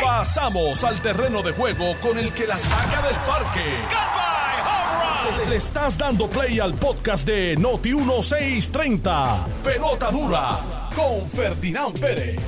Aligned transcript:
Pasamos 0.00 0.84
al 0.84 1.00
terreno 1.00 1.42
de 1.42 1.52
juego 1.52 1.94
con 2.00 2.18
el 2.18 2.32
que 2.32 2.46
la 2.46 2.56
saca 2.56 3.02
del 3.02 3.16
parque. 3.26 3.64
Le 5.48 5.56
estás 5.56 5.98
dando 5.98 6.28
play 6.28 6.60
al 6.60 6.74
podcast 6.74 7.26
de 7.26 7.56
Noti 7.56 7.94
1630. 7.94 9.46
Pelota 9.64 10.10
dura 10.10 10.90
con 10.94 11.28
Ferdinand 11.28 11.98
Pérez. 11.98 12.40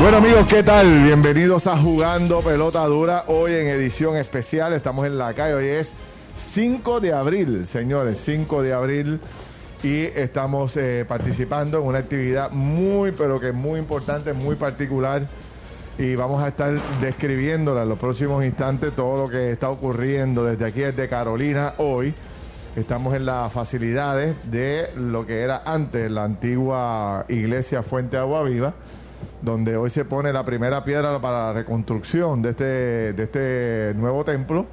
Bueno 0.00 0.18
amigos, 0.18 0.46
¿qué 0.46 0.62
tal? 0.62 1.02
Bienvenidos 1.02 1.66
a 1.66 1.78
Jugando 1.78 2.40
Pelota 2.40 2.84
Dura. 2.84 3.24
Hoy 3.28 3.52
en 3.52 3.68
edición 3.68 4.16
especial, 4.16 4.72
estamos 4.72 5.06
en 5.06 5.16
la 5.16 5.32
calle. 5.34 5.54
Hoy 5.54 5.68
es 5.68 5.92
5 6.36 7.00
de 7.00 7.12
abril, 7.12 7.66
señores, 7.66 8.20
5 8.24 8.62
de 8.62 8.72
abril. 8.72 9.20
Y 9.82 10.04
estamos 10.04 10.76
eh, 10.76 11.04
participando 11.06 11.78
en 11.78 11.86
una 11.86 11.98
actividad 11.98 12.50
muy, 12.50 13.12
pero 13.12 13.38
que 13.38 13.52
muy 13.52 13.78
importante, 13.78 14.32
muy 14.32 14.56
particular. 14.56 15.26
Y 15.96 16.16
vamos 16.16 16.42
a 16.42 16.48
estar 16.48 16.76
describiéndola 17.00 17.84
en 17.84 17.88
los 17.88 17.98
próximos 18.00 18.44
instantes 18.44 18.96
todo 18.96 19.16
lo 19.16 19.28
que 19.30 19.52
está 19.52 19.70
ocurriendo 19.70 20.44
desde 20.44 20.64
aquí, 20.64 20.80
desde 20.80 21.08
Carolina, 21.08 21.74
hoy. 21.76 22.12
Estamos 22.74 23.14
en 23.14 23.24
las 23.24 23.52
facilidades 23.52 24.34
de 24.50 24.90
lo 24.96 25.24
que 25.24 25.42
era 25.42 25.62
antes 25.64 26.10
la 26.10 26.24
antigua 26.24 27.24
iglesia 27.28 27.84
Fuente 27.84 28.16
Agua 28.16 28.42
Viva, 28.42 28.74
donde 29.40 29.76
hoy 29.76 29.88
se 29.88 30.04
pone 30.04 30.32
la 30.32 30.44
primera 30.44 30.84
piedra 30.84 31.20
para 31.20 31.46
la 31.46 31.52
reconstrucción 31.52 32.42
de 32.42 32.50
este, 32.50 32.64
de 33.12 33.22
este 33.22 33.92
nuevo 33.96 34.24
templo. 34.24 34.66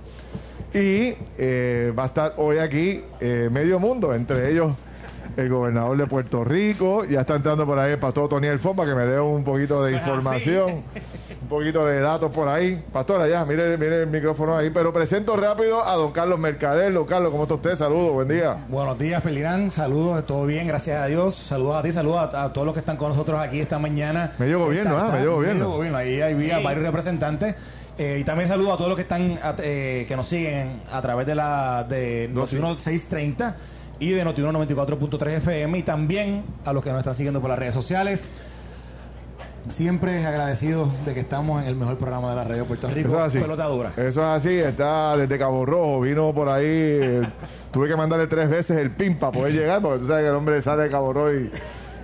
Y 0.73 1.13
eh, 1.37 1.93
va 1.97 2.03
a 2.03 2.07
estar 2.07 2.33
hoy 2.37 2.57
aquí 2.57 3.03
eh, 3.19 3.47
medio 3.51 3.79
mundo, 3.79 4.15
entre 4.15 4.49
ellos 4.49 4.71
el 5.37 5.49
gobernador 5.49 5.97
de 5.97 6.07
Puerto 6.07 6.43
Rico. 6.43 7.05
Ya 7.05 7.21
está 7.21 7.35
entrando 7.35 7.65
por 7.65 7.77
ahí 7.79 7.91
el 7.93 7.99
pastor 7.99 8.29
Tony 8.29 8.47
Alfón 8.47 8.75
para 8.75 8.89
que 8.89 8.95
me 8.95 9.05
dé 9.05 9.19
un 9.19 9.43
poquito 9.43 9.83
de 9.83 9.93
información, 9.93 10.83
un 11.41 11.47
poquito 11.49 11.85
de 11.85 11.99
datos 11.99 12.31
por 12.31 12.47
ahí. 12.47 12.83
Pastora, 12.91 13.27
ya, 13.27 13.43
mire, 13.45 13.77
mire 13.77 14.03
el 14.03 14.07
micrófono 14.07 14.57
ahí. 14.57 14.69
Pero 14.69 14.91
presento 14.93 15.35
rápido 15.37 15.83
a 15.83 15.95
don 15.95 16.11
Carlos 16.11 16.39
Mercader. 16.39 16.93
Don 16.93 17.05
Carlos, 17.05 17.31
¿cómo 17.31 17.43
está 17.43 17.55
usted? 17.55 17.75
Saludos, 17.75 18.13
buen 18.13 18.27
día. 18.27 18.57
Buenos 18.69 18.97
días, 18.99 19.23
Felirán. 19.23 19.71
Saludos, 19.71 20.25
todo 20.25 20.45
bien, 20.45 20.67
gracias 20.67 21.01
a 21.01 21.05
Dios. 21.07 21.35
Saludos 21.35 21.75
a 21.77 21.83
ti, 21.83 21.91
saludos 21.91 22.33
a, 22.33 22.43
a 22.45 22.53
todos 22.53 22.65
los 22.65 22.73
que 22.73 22.79
están 22.79 22.97
con 22.97 23.09
nosotros 23.09 23.39
aquí 23.39 23.59
esta 23.59 23.79
mañana. 23.79 24.33
Medio 24.39 24.59
gobierno, 24.59 24.95
Está- 24.97 25.07
ah, 25.09 25.11
medio 25.17 25.35
gobierno. 25.35 25.69
gobierno. 25.69 25.97
Ahí 25.97 26.21
hay 26.21 26.35
Sí. 26.37 26.51
varios 26.63 26.83
representantes. 26.85 27.55
Eh, 27.97 28.17
y 28.21 28.23
también 28.23 28.47
saludo 28.47 28.73
a 28.73 28.77
todos 28.77 28.87
los 28.89 28.95
que 28.95 29.01
están 29.03 29.37
eh, 29.59 30.05
que 30.07 30.15
nos 30.15 30.25
siguen 30.27 30.81
a 30.91 31.01
través 31.01 31.27
de 31.27 31.35
la 31.35 31.85
de 31.87 32.29
No, 32.33 32.47
sí. 32.47 32.55
Notiuno 32.55 32.79
630 32.79 33.55
y 34.01 34.09
de 34.09 34.25
Notiuno 34.25 34.51
94.3 34.65 35.37
FM 35.37 35.77
y 35.77 35.83
también 35.83 36.43
a 36.65 36.73
los 36.73 36.83
que 36.83 36.89
nos 36.89 36.99
están 36.99 37.13
siguiendo 37.13 37.39
por 37.39 37.51
las 37.51 37.59
redes 37.59 37.75
sociales. 37.75 38.27
Siempre 39.69 40.25
agradecido 40.25 40.89
de 41.05 41.13
que 41.13 41.19
estamos 41.19 41.61
en 41.61 41.67
el 41.67 41.75
mejor 41.75 41.97
programa 41.99 42.31
de 42.31 42.35
la 42.35 42.43
radio 42.43 42.63
de 42.63 42.67
Puerto 42.67 42.87
Rico, 42.89 43.09
Eso 43.09 43.17
es 43.19 43.27
así. 43.27 43.39
Pelota 43.39 43.65
Dura. 43.65 43.89
Eso 43.95 44.07
es 44.07 44.17
así, 44.17 44.57
está 44.57 45.15
desde 45.15 45.37
Cabo 45.37 45.67
Rojo, 45.67 46.01
vino 46.01 46.33
por 46.33 46.49
ahí, 46.49 46.65
eh, 46.65 47.21
tuve 47.71 47.87
que 47.87 47.95
mandarle 47.95 48.25
tres 48.25 48.49
veces 48.49 48.79
el 48.79 48.89
pin 48.89 49.17
para 49.17 49.31
poder 49.33 49.53
llegar, 49.53 49.79
porque 49.83 49.99
tú 49.99 50.07
sabes 50.07 50.23
que 50.23 50.29
el 50.29 50.35
hombre 50.35 50.59
sale 50.63 50.81
de 50.83 50.89
Cabo 50.89 51.13
Rojo 51.13 51.33
y, 51.33 51.51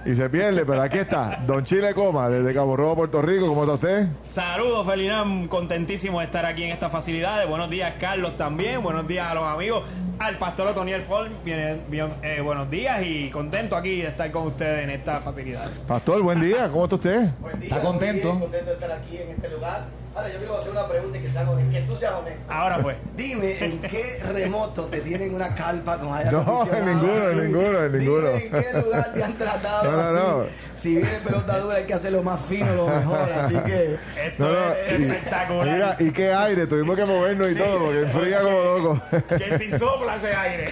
y 0.06 0.14
se 0.16 0.30
pierde, 0.30 0.68
pero 0.68 0.84
aquí 0.84 1.00
está, 1.00 1.42
Don 1.48 1.66
Chile 1.66 1.96
Coma, 1.96 2.30
desde 2.30 2.54
Cabo 2.54 2.78
Rojo, 2.78 2.96
Puerto 2.98 3.24
Rico, 3.24 3.48
¿cómo 3.48 3.64
está 3.64 3.74
usted? 3.74 4.08
Saludos, 4.24 4.86
Felinán, 4.86 5.48
contentísimo 5.48 6.20
de 6.20 6.28
estar 6.28 6.46
aquí 6.46 6.62
en 6.64 6.70
esta 6.70 6.92
facilidad. 6.92 7.48
Buenos 7.48 7.72
días, 7.72 7.96
Carlos, 8.00 8.38
también. 8.38 8.84
Buenos 8.84 9.08
días 9.08 9.26
a 9.26 9.34
los 9.34 9.46
amigos. 9.46 9.82
Al 10.20 10.38
pastor 10.40 10.70
Otoniel 10.70 11.04
Ford, 11.04 11.28
bien, 11.46 11.84
bien, 11.90 12.12
eh, 12.24 12.42
buenos 12.42 12.70
días 12.72 13.04
y 13.06 13.30
contento 13.30 13.76
aquí 13.76 14.02
de 14.02 14.08
estar 14.08 14.32
con 14.32 14.48
ustedes 14.48 14.84
en 14.84 14.90
esta 14.90 15.22
facilidad. 15.22 15.70
Pastor, 15.88 16.24
buen 16.24 16.42
día, 16.42 16.68
¿cómo 16.70 16.86
está 16.86 16.96
usted? 16.96 17.30
Buen 17.40 17.60
día, 17.60 17.70
¿Está 17.70 17.82
contento? 17.82 18.30
bien, 18.30 18.40
contento 18.40 18.66
de 18.66 18.74
estar 18.74 18.92
aquí 18.94 19.18
en 19.18 19.30
este 19.30 19.50
lugar. 19.50 19.86
Ahora 20.18 20.30
yo 20.34 20.40
quiero 20.40 20.58
hacer 20.58 20.72
una 20.72 20.88
pregunta 20.88 21.18
y 21.20 21.22
que, 21.22 21.30
sean 21.30 21.48
honestos, 21.48 21.74
que 21.76 21.82
tú 21.82 21.96
seas 21.96 22.14
honesto. 22.14 22.42
Ahora 22.52 22.80
pues, 22.80 22.98
Dime 23.16 23.64
en 23.64 23.80
qué 23.82 24.20
remoto 24.28 24.86
te 24.86 25.02
tienen 25.02 25.36
una 25.36 25.54
carpa 25.54 26.00
con 26.00 26.12
aire 26.18 26.32
No, 26.32 26.68
en 26.74 26.86
ninguno, 26.88 27.30
en 27.30 27.44
ninguno, 27.44 27.84
en 27.84 27.98
ninguno. 28.00 28.30
Dime 28.32 28.58
en 28.58 28.64
qué 28.64 28.82
lugar 28.82 29.14
te 29.14 29.24
han 29.24 29.34
tratado 29.38 29.92
No, 29.92 29.98
no, 29.98 30.02
así. 30.02 30.16
no. 30.18 30.46
Si 30.76 30.96
viene 30.96 31.18
pelota 31.24 31.60
dura 31.60 31.78
hay 31.78 31.84
que 31.86 31.94
hacerlo 31.94 32.24
más 32.24 32.40
fino, 32.42 32.74
lo 32.74 32.88
mejor. 32.88 33.32
Así 33.32 33.56
que 33.58 33.94
esto 34.26 34.44
No, 34.44 34.52
no, 34.52 34.72
es 34.72 35.00
y- 35.00 35.04
espectacular. 35.04 35.68
Mira, 35.68 35.96
y 36.00 36.12
qué 36.12 36.34
aire, 36.34 36.66
tuvimos 36.66 36.96
que 36.96 37.06
movernos 37.06 37.52
y 37.52 37.56
todo, 37.56 37.80
porque 37.80 38.02
enfría 38.02 38.42
como 38.42 38.62
loco. 38.64 39.02
que 39.38 39.58
si 39.60 39.72
sopla 39.78 40.16
ese 40.16 40.34
aire. 40.34 40.72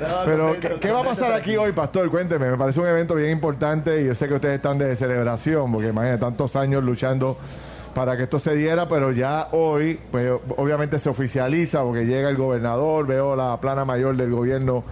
no, 0.00 0.06
Pero, 0.24 0.48
contento, 0.48 0.74
¿qué, 0.80 0.86
qué 0.88 0.92
va 0.92 1.00
a 1.00 1.04
pasar 1.04 1.32
aquí 1.32 1.54
hoy, 1.58 1.72
Pastor? 1.72 2.10
Cuénteme, 2.10 2.50
me 2.50 2.56
parece 2.56 2.80
un 2.80 2.86
evento 2.86 3.14
bien 3.14 3.30
importante 3.30 4.00
y 4.00 4.06
yo 4.06 4.14
sé 4.14 4.26
que 4.26 4.34
ustedes 4.34 4.56
están 4.56 4.78
de 4.78 4.94
celebración, 4.96 5.70
porque 5.70 5.88
imagínate, 5.88 6.20
tantos 6.20 6.56
años 6.56 6.82
luchando 6.82 7.36
para 7.94 8.16
que 8.16 8.24
esto 8.24 8.38
se 8.38 8.54
diera, 8.54 8.88
pero 8.88 9.12
ya 9.12 9.48
hoy, 9.52 9.98
pues 10.10 10.30
obviamente 10.56 10.98
se 10.98 11.08
oficializa, 11.08 11.82
porque 11.82 12.04
llega 12.04 12.28
el 12.28 12.36
gobernador, 12.36 13.06
veo 13.06 13.36
la 13.36 13.58
plana 13.60 13.84
mayor 13.84 14.16
del 14.16 14.30
gobierno 14.30 14.84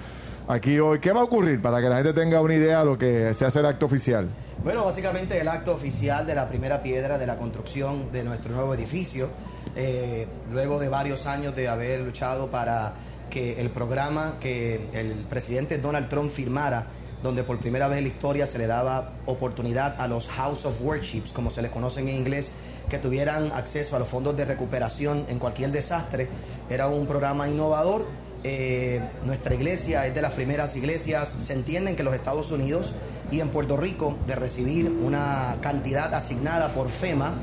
aquí 0.48 0.78
hoy. 0.78 1.00
¿Qué 1.00 1.12
va 1.12 1.20
a 1.20 1.24
ocurrir 1.24 1.60
para 1.60 1.80
que 1.80 1.88
la 1.88 1.96
gente 1.96 2.12
tenga 2.12 2.40
una 2.40 2.54
idea 2.54 2.80
de 2.80 2.84
lo 2.84 2.98
que 2.98 3.34
se 3.34 3.44
hace 3.44 3.60
el 3.60 3.66
acto 3.66 3.86
oficial? 3.86 4.28
Bueno, 4.62 4.84
básicamente 4.84 5.40
el 5.40 5.48
acto 5.48 5.74
oficial 5.74 6.26
de 6.26 6.34
la 6.34 6.48
primera 6.48 6.82
piedra 6.82 7.18
de 7.18 7.26
la 7.26 7.36
construcción 7.36 8.12
de 8.12 8.22
nuestro 8.22 8.54
nuevo 8.54 8.74
edificio, 8.74 9.28
eh, 9.74 10.26
luego 10.52 10.78
de 10.78 10.88
varios 10.88 11.26
años 11.26 11.56
de 11.56 11.68
haber 11.68 12.00
luchado 12.00 12.46
para 12.48 12.92
que 13.28 13.60
el 13.60 13.70
programa 13.70 14.34
que 14.38 14.88
el 14.92 15.24
presidente 15.28 15.78
Donald 15.78 16.08
Trump 16.08 16.30
firmara, 16.30 16.86
donde 17.22 17.44
por 17.44 17.58
primera 17.58 17.88
vez 17.88 17.98
en 17.98 18.04
la 18.04 18.10
historia 18.10 18.46
se 18.46 18.58
le 18.58 18.66
daba 18.66 19.12
oportunidad 19.26 20.00
a 20.00 20.08
los 20.08 20.28
House 20.28 20.64
of 20.64 20.80
Worships, 20.82 21.32
como 21.32 21.50
se 21.50 21.62
les 21.62 21.70
conocen 21.70 22.08
en 22.08 22.16
inglés, 22.16 22.52
que 22.88 22.98
tuvieran 22.98 23.52
acceso 23.52 23.96
a 23.96 23.98
los 23.98 24.08
fondos 24.08 24.36
de 24.36 24.44
recuperación 24.44 25.24
en 25.28 25.38
cualquier 25.38 25.70
desastre, 25.70 26.28
era 26.68 26.88
un 26.88 27.06
programa 27.06 27.48
innovador 27.48 28.04
eh, 28.44 29.00
nuestra 29.24 29.54
iglesia 29.54 30.06
es 30.06 30.14
de 30.14 30.22
las 30.22 30.32
primeras 30.32 30.74
iglesias, 30.74 31.28
se 31.28 31.52
entiende 31.52 31.94
que 31.94 32.02
los 32.02 32.14
Estados 32.14 32.50
Unidos 32.50 32.92
y 33.30 33.40
en 33.40 33.50
Puerto 33.50 33.76
Rico 33.76 34.16
de 34.26 34.34
recibir 34.34 34.90
una 34.90 35.58
cantidad 35.60 36.12
asignada 36.12 36.74
por 36.74 36.88
FEMA 36.88 37.34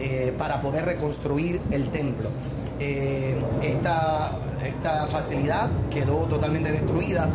eh, 0.00 0.32
para 0.38 0.62
poder 0.62 0.86
reconstruir 0.86 1.60
el 1.70 1.90
templo. 1.90 2.30
Eh, 2.80 3.36
esta, 3.62 4.32
esta 4.64 5.06
facilidad 5.06 5.70
quedó 5.90 6.24
totalmente 6.24 6.72
destruida, 6.72 7.28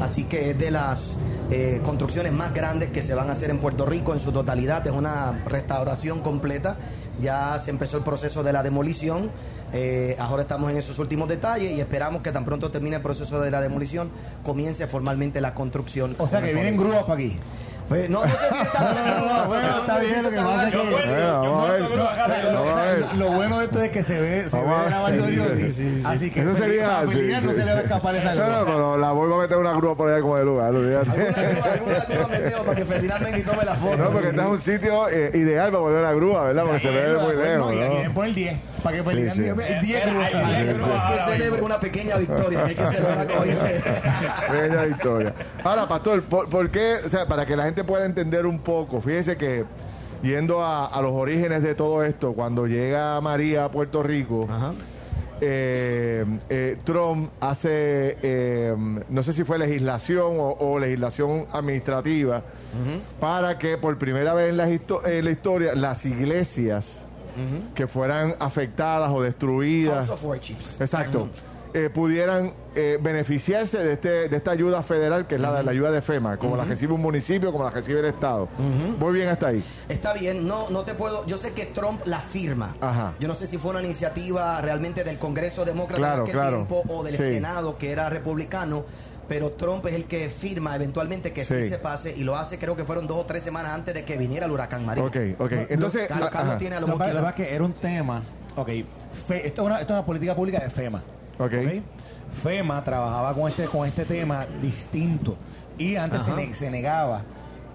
así 0.00 0.24
que 0.24 0.50
es 0.50 0.58
de 0.58 0.70
las 0.70 1.16
eh, 1.50 1.80
construcciones 1.84 2.32
más 2.32 2.52
grandes 2.52 2.90
que 2.90 3.02
se 3.02 3.14
van 3.14 3.30
a 3.30 3.32
hacer 3.32 3.50
en 3.50 3.58
Puerto 3.58 3.86
Rico 3.86 4.12
en 4.12 4.20
su 4.20 4.32
totalidad, 4.32 4.86
es 4.86 4.92
una 4.92 5.44
restauración 5.46 6.20
completa. 6.20 6.76
Ya 7.20 7.58
se 7.58 7.70
empezó 7.70 7.96
el 7.96 8.04
proceso 8.04 8.42
de 8.42 8.52
la 8.52 8.62
demolición. 8.62 9.30
eh, 9.72 10.16
ahora 10.18 10.42
estamos 10.42 10.70
en 10.70 10.76
esos 10.76 10.98
últimos 10.98 11.28
detalles 11.28 11.72
y 11.72 11.80
esperamos 11.80 12.22
que 12.22 12.32
tan 12.32 12.44
pronto 12.44 12.70
termine 12.70 12.96
el 12.96 13.02
proceso 13.02 13.40
de 13.40 13.50
la 13.50 13.60
demolición, 13.60 14.10
comience 14.44 14.86
formalmente 14.86 15.40
la 15.40 15.52
construcción. 15.52 16.14
O 16.18 16.28
sea 16.28 16.40
que 16.40 16.54
vienen 16.54 16.76
grúas 16.76 17.02
para 17.02 17.14
aquí. 17.14 17.38
Pues, 17.88 18.10
no, 18.10 18.22
no 18.24 18.30
se 18.36 18.50
viene 18.52 18.68
tanto 18.70 18.98
en 19.00 19.16
grúa, 19.16 19.44
bueno, 19.46 19.68
porque 19.68 19.80
está 19.80 19.94
no 19.94 20.00
bien, 20.00 20.22
lo 20.22 20.30
que 20.30 20.36
pasa 20.36 20.64
es 20.68 20.70
que- 20.70 20.78
Bueno, 20.78 21.40
vamos 21.42 21.68
a 21.68 21.72
ver. 21.72 23.04
Lo, 23.16 23.28
bueno 23.32 23.58
de 23.58 23.64
esto 23.64 23.82
es 23.82 23.90
que 23.90 24.02
se 24.02 24.20
ve, 24.20 24.48
se 24.48 24.56
ve 24.60 24.66
grabando 24.86 25.24
Sí, 25.26 25.30
Dios. 25.32 25.46
sí, 25.56 25.72
sí. 25.72 26.02
Así 26.04 26.30
que 26.30 26.40
Eso 26.40 26.54
sería. 26.56 27.02
no 27.02 27.10
se 27.52 27.64
le 27.64 27.72
va 27.72 27.78
a 27.78 27.82
escapar 27.82 28.14
esa 28.14 28.34
No, 28.34 28.40
no, 28.46 28.46
grúa. 28.46 28.64
pero 28.66 28.98
la 28.98 29.12
vuelvo 29.12 29.34
a 29.36 29.38
meter 29.42 29.56
una 29.56 29.72
grúa 29.72 29.94
por 29.96 30.10
allá 30.10 30.20
como 30.20 30.36
de 30.36 30.44
lugar, 30.44 30.74
olvídate. 30.74 31.10
Alguna 31.10 31.74
grúa, 31.76 32.04
grúa 32.08 32.28
meteo 32.28 32.64
para 32.64 32.76
que 32.76 32.84
Ferdinand 32.84 33.38
y 33.38 33.42
tome 33.42 33.64
la 33.64 33.74
foto. 33.74 33.96
No, 33.96 34.10
porque 34.10 34.28
este 34.28 34.40
es 34.40 34.46
un 34.46 34.60
sitio 34.60 35.08
eh, 35.08 35.30
ideal 35.34 35.70
para 35.70 35.82
poner 35.82 36.02
la 36.02 36.12
grúa, 36.12 36.44
¿verdad? 36.44 36.64
Porque 36.64 36.80
se 36.80 36.90
ve 36.90 37.16
muy 37.18 37.36
lejos, 37.36 37.72
Y 37.72 37.76
¿no? 37.78 37.88
quieren 37.90 38.14
poner 38.14 38.34
10. 38.34 38.56
Para 38.82 39.02
que 39.02 39.10
diga, 39.16 39.32
10 39.34 39.38
Hay 39.38 39.44
grúas. 39.44 39.82
10 39.82 40.06
Hay 40.58 40.66
grúas. 40.74 41.12
que 41.26 41.32
celebre 41.32 41.62
una 41.62 41.80
pequeña 41.80 42.16
victoria, 42.16 42.64
hay 42.64 42.74
que 42.74 42.86
celebrar 42.86 43.26
como 43.26 43.42
dice. 43.44 43.82
Pequeña 44.50 44.82
victoria. 44.84 45.34
Ahora, 45.64 45.88
pastor, 45.88 46.22
¿por, 46.22 46.48
por 46.48 46.70
qué? 46.70 46.94
O 47.04 47.08
sea, 47.08 47.26
para 47.26 47.44
que 47.46 47.56
la 47.56 47.64
gente 47.64 47.84
pueda 47.84 48.04
entender 48.04 48.46
un 48.46 48.58
poco, 48.60 49.00
fíjese 49.00 49.36
que 49.36 49.64
yendo 50.22 50.62
a, 50.62 50.86
a 50.86 51.02
los 51.02 51.12
orígenes 51.12 51.62
de 51.62 51.74
todo 51.74 52.02
esto, 52.04 52.32
cuando 52.32 52.66
llega 52.66 53.20
María 53.20 53.64
a 53.64 53.70
Puerto 53.70 54.02
Rico, 54.02 54.46
Ajá. 54.50 54.72
eh, 55.40 56.24
eh, 56.48 56.76
Trump 56.84 57.30
hace, 57.40 58.18
eh, 58.22 58.74
no 59.08 59.22
sé 59.22 59.32
si 59.32 59.44
fue 59.44 59.58
legislación 59.58 60.36
o, 60.38 60.56
o 60.58 60.78
legislación 60.78 61.46
administrativa, 61.52 62.42
para 63.20 63.58
que 63.58 63.78
por 63.78 63.96
primera 63.98 64.34
vez 64.34 64.50
en 64.50 64.56
la, 64.56 64.68
histo- 64.68 65.06
en 65.06 65.24
la 65.24 65.30
historia 65.30 65.74
las 65.74 66.04
iglesias 66.04 67.04
que 67.74 67.86
fueran 67.86 68.34
afectadas 68.38 69.10
o 69.12 69.22
destruidas. 69.22 70.06
House 70.06 70.10
of 70.10 70.24
Worships. 70.24 70.76
Exacto. 70.80 71.28
eh, 71.74 71.90
pudieran 71.92 72.54
eh, 72.74 72.98
beneficiarse 73.00 73.76
de, 73.78 73.92
este, 73.92 74.28
de 74.30 74.36
esta 74.36 74.52
ayuda 74.52 74.82
federal, 74.82 75.26
que 75.26 75.34
es 75.34 75.40
la, 75.40 75.62
la 75.62 75.70
ayuda 75.70 75.90
de 75.90 76.00
FEMA, 76.00 76.38
como 76.38 76.56
la 76.56 76.64
recibe 76.64 76.94
un 76.94 77.02
municipio, 77.02 77.52
como 77.52 77.64
la 77.64 77.70
recibe 77.70 77.98
el 78.00 78.06
Estado. 78.06 78.48
Muy 78.98 79.12
bien 79.12 79.28
hasta 79.28 79.48
ahí. 79.48 79.62
Está 79.88 80.14
bien, 80.14 80.48
no, 80.48 80.70
no 80.70 80.82
te 80.84 80.94
puedo. 80.94 81.26
Yo 81.26 81.36
sé 81.36 81.52
que 81.52 81.66
Trump 81.66 82.00
la 82.06 82.20
firma. 82.20 82.74
Ajá. 82.80 83.12
Yo 83.20 83.28
no 83.28 83.34
sé 83.34 83.46
si 83.46 83.58
fue 83.58 83.72
una 83.72 83.82
iniciativa 83.82 84.60
realmente 84.62 85.04
del 85.04 85.18
Congreso 85.18 85.64
Demócrata 85.66 85.98
Claro, 86.00 86.16
en 86.16 86.22
aquel 86.22 86.34
claro. 86.34 86.56
tiempo 86.56 86.82
o 86.88 87.02
del 87.04 87.12
Sí. 87.16 87.22
Senado 87.22 87.76
que 87.76 87.90
era 87.92 88.08
republicano. 88.08 88.84
Pero 89.28 89.50
Trump 89.52 89.84
es 89.86 89.92
el 89.94 90.04
que 90.06 90.30
firma 90.30 90.74
eventualmente 90.74 91.32
que 91.32 91.44
sí. 91.44 91.54
Sí. 91.62 91.68
se 91.68 91.78
pase 91.78 92.14
y 92.16 92.24
lo 92.24 92.36
hace 92.36 92.58
creo 92.58 92.74
que 92.74 92.84
fueron 92.84 93.06
dos 93.06 93.18
o 93.18 93.24
tres 93.26 93.42
semanas 93.42 93.72
antes 93.72 93.92
de 93.94 94.04
que 94.04 94.16
viniera 94.16 94.46
el 94.46 94.52
huracán 94.52 94.86
María. 94.86 95.04
Ok, 95.04 95.16
ok. 95.38 95.52
Entonces, 95.68 96.08
Carlos, 96.08 96.58
tiene 96.58 96.76
a 96.76 96.80
lo 96.80 96.86
Lo 96.86 96.98
que 96.98 97.04
mejor 97.04 97.34
que 97.34 97.54
era 97.54 97.64
un 97.64 97.72
tema. 97.74 98.22
Ok, 98.56 98.68
fe- 99.26 99.46
esto, 99.46 99.62
es 99.62 99.66
una, 99.66 99.80
esto 99.80 99.92
es 99.92 99.98
una 99.98 100.06
política 100.06 100.34
pública 100.34 100.58
de 100.60 100.70
FEMA. 100.70 101.02
Ok. 101.38 101.52
FEMA 102.42 102.82
trabajaba 102.84 103.34
con 103.34 103.48
este, 103.48 103.64
con 103.66 103.86
este 103.86 104.04
tema 104.04 104.46
distinto 104.60 105.36
y 105.78 105.96
antes 105.96 106.22
se, 106.22 106.30
Ajá. 106.32 106.40
ne- 106.40 106.54
se 106.54 106.70
negaba 106.70 107.22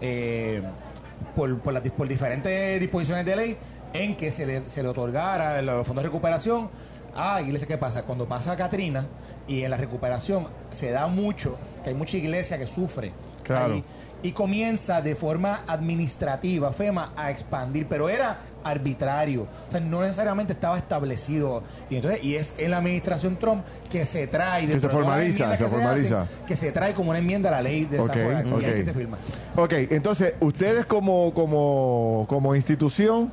eh, 0.01 0.61
por, 1.35 1.57
por, 1.59 1.73
las, 1.73 1.83
por 1.91 2.07
diferentes 2.07 2.79
disposiciones 2.79 3.25
de 3.25 3.35
ley 3.35 3.57
en 3.93 4.15
que 4.17 4.31
se 4.31 4.45
le, 4.45 4.67
se 4.69 4.83
le 4.83 4.89
otorgara 4.89 5.61
los 5.61 5.85
fondos 5.87 6.03
de 6.03 6.09
recuperación 6.09 6.69
a 7.15 7.41
iglesias. 7.41 7.67
¿Qué 7.67 7.77
pasa? 7.77 8.03
Cuando 8.03 8.27
pasa 8.27 8.55
Katrina 8.55 9.05
y 9.47 9.63
en 9.63 9.71
la 9.71 9.77
recuperación 9.77 10.45
se 10.71 10.91
da 10.91 11.07
mucho, 11.07 11.57
que 11.83 11.89
hay 11.89 11.95
mucha 11.95 12.17
iglesia 12.17 12.57
que 12.57 12.67
sufre. 12.67 13.11
Claro. 13.43 13.73
ahí, 13.75 13.83
y 14.23 14.31
comienza 14.31 15.01
de 15.01 15.15
forma 15.17 15.63
administrativa 15.67 16.71
FEMA 16.71 17.11
a 17.17 17.29
expandir, 17.29 17.87
pero 17.89 18.07
era 18.07 18.37
arbitrario, 18.63 19.41
o 19.67 19.71
sea, 19.71 19.81
no 19.81 20.01
necesariamente 20.01 20.53
estaba 20.53 20.77
establecido. 20.77 21.61
Y 21.89 21.97
entonces 21.97 22.23
y 22.23 22.35
es 22.35 22.55
en 22.57 22.71
la 22.71 22.77
administración 22.77 23.35
Trump 23.35 23.65
que 23.91 24.05
se 24.05 24.27
trae 24.27 24.65
Que 24.65 24.79
se 24.79 24.87
formaliza, 24.87 25.57
se 25.57 25.63
que 25.65 25.69
formaliza. 25.69 26.21
hacen, 26.21 26.37
que 26.47 26.55
se 26.55 26.71
trae 26.71 26.93
como 26.93 27.09
una 27.09 27.19
enmienda 27.19 27.49
a 27.49 27.51
la 27.53 27.61
ley 27.63 27.83
de 27.83 27.99
Ok, 27.99 28.11
esa 28.11 28.23
forma, 28.23 28.43
y 28.43 28.53
ok. 28.53 28.63
ahí 28.63 28.73
que 28.75 28.85
se 28.85 28.93
firma. 28.93 29.17
Ok, 29.57 29.73
entonces, 29.89 30.35
ustedes 30.39 30.85
como, 30.85 31.33
como, 31.33 32.25
como 32.29 32.55
institución, 32.55 33.29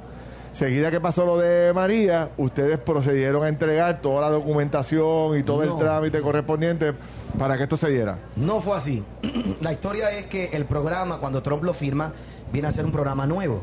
seguida 0.52 0.90
que 0.90 1.00
pasó 1.00 1.24
lo 1.26 1.38
de 1.38 1.72
María, 1.72 2.30
ustedes 2.36 2.78
procedieron 2.78 3.44
a 3.44 3.48
entregar 3.48 4.00
toda 4.00 4.22
la 4.22 4.30
documentación 4.30 5.38
y 5.38 5.42
todo 5.42 5.62
el 5.62 5.76
trámite 5.78 6.20
correspondiente 6.20 6.92
para 7.38 7.56
que 7.56 7.64
esto 7.64 7.76
se 7.76 7.88
diera. 7.90 8.18
No 8.36 8.60
fue 8.60 8.76
así. 8.76 9.04
La 9.60 9.72
historia 9.72 10.10
es 10.10 10.26
que 10.26 10.50
el 10.52 10.64
programa, 10.64 11.18
cuando 11.18 11.42
Trump 11.42 11.62
lo 11.64 11.72
firma, 11.72 12.12
viene 12.52 12.68
a 12.68 12.72
ser 12.72 12.84
un 12.84 12.92
programa 12.92 13.26
nuevo. 13.26 13.60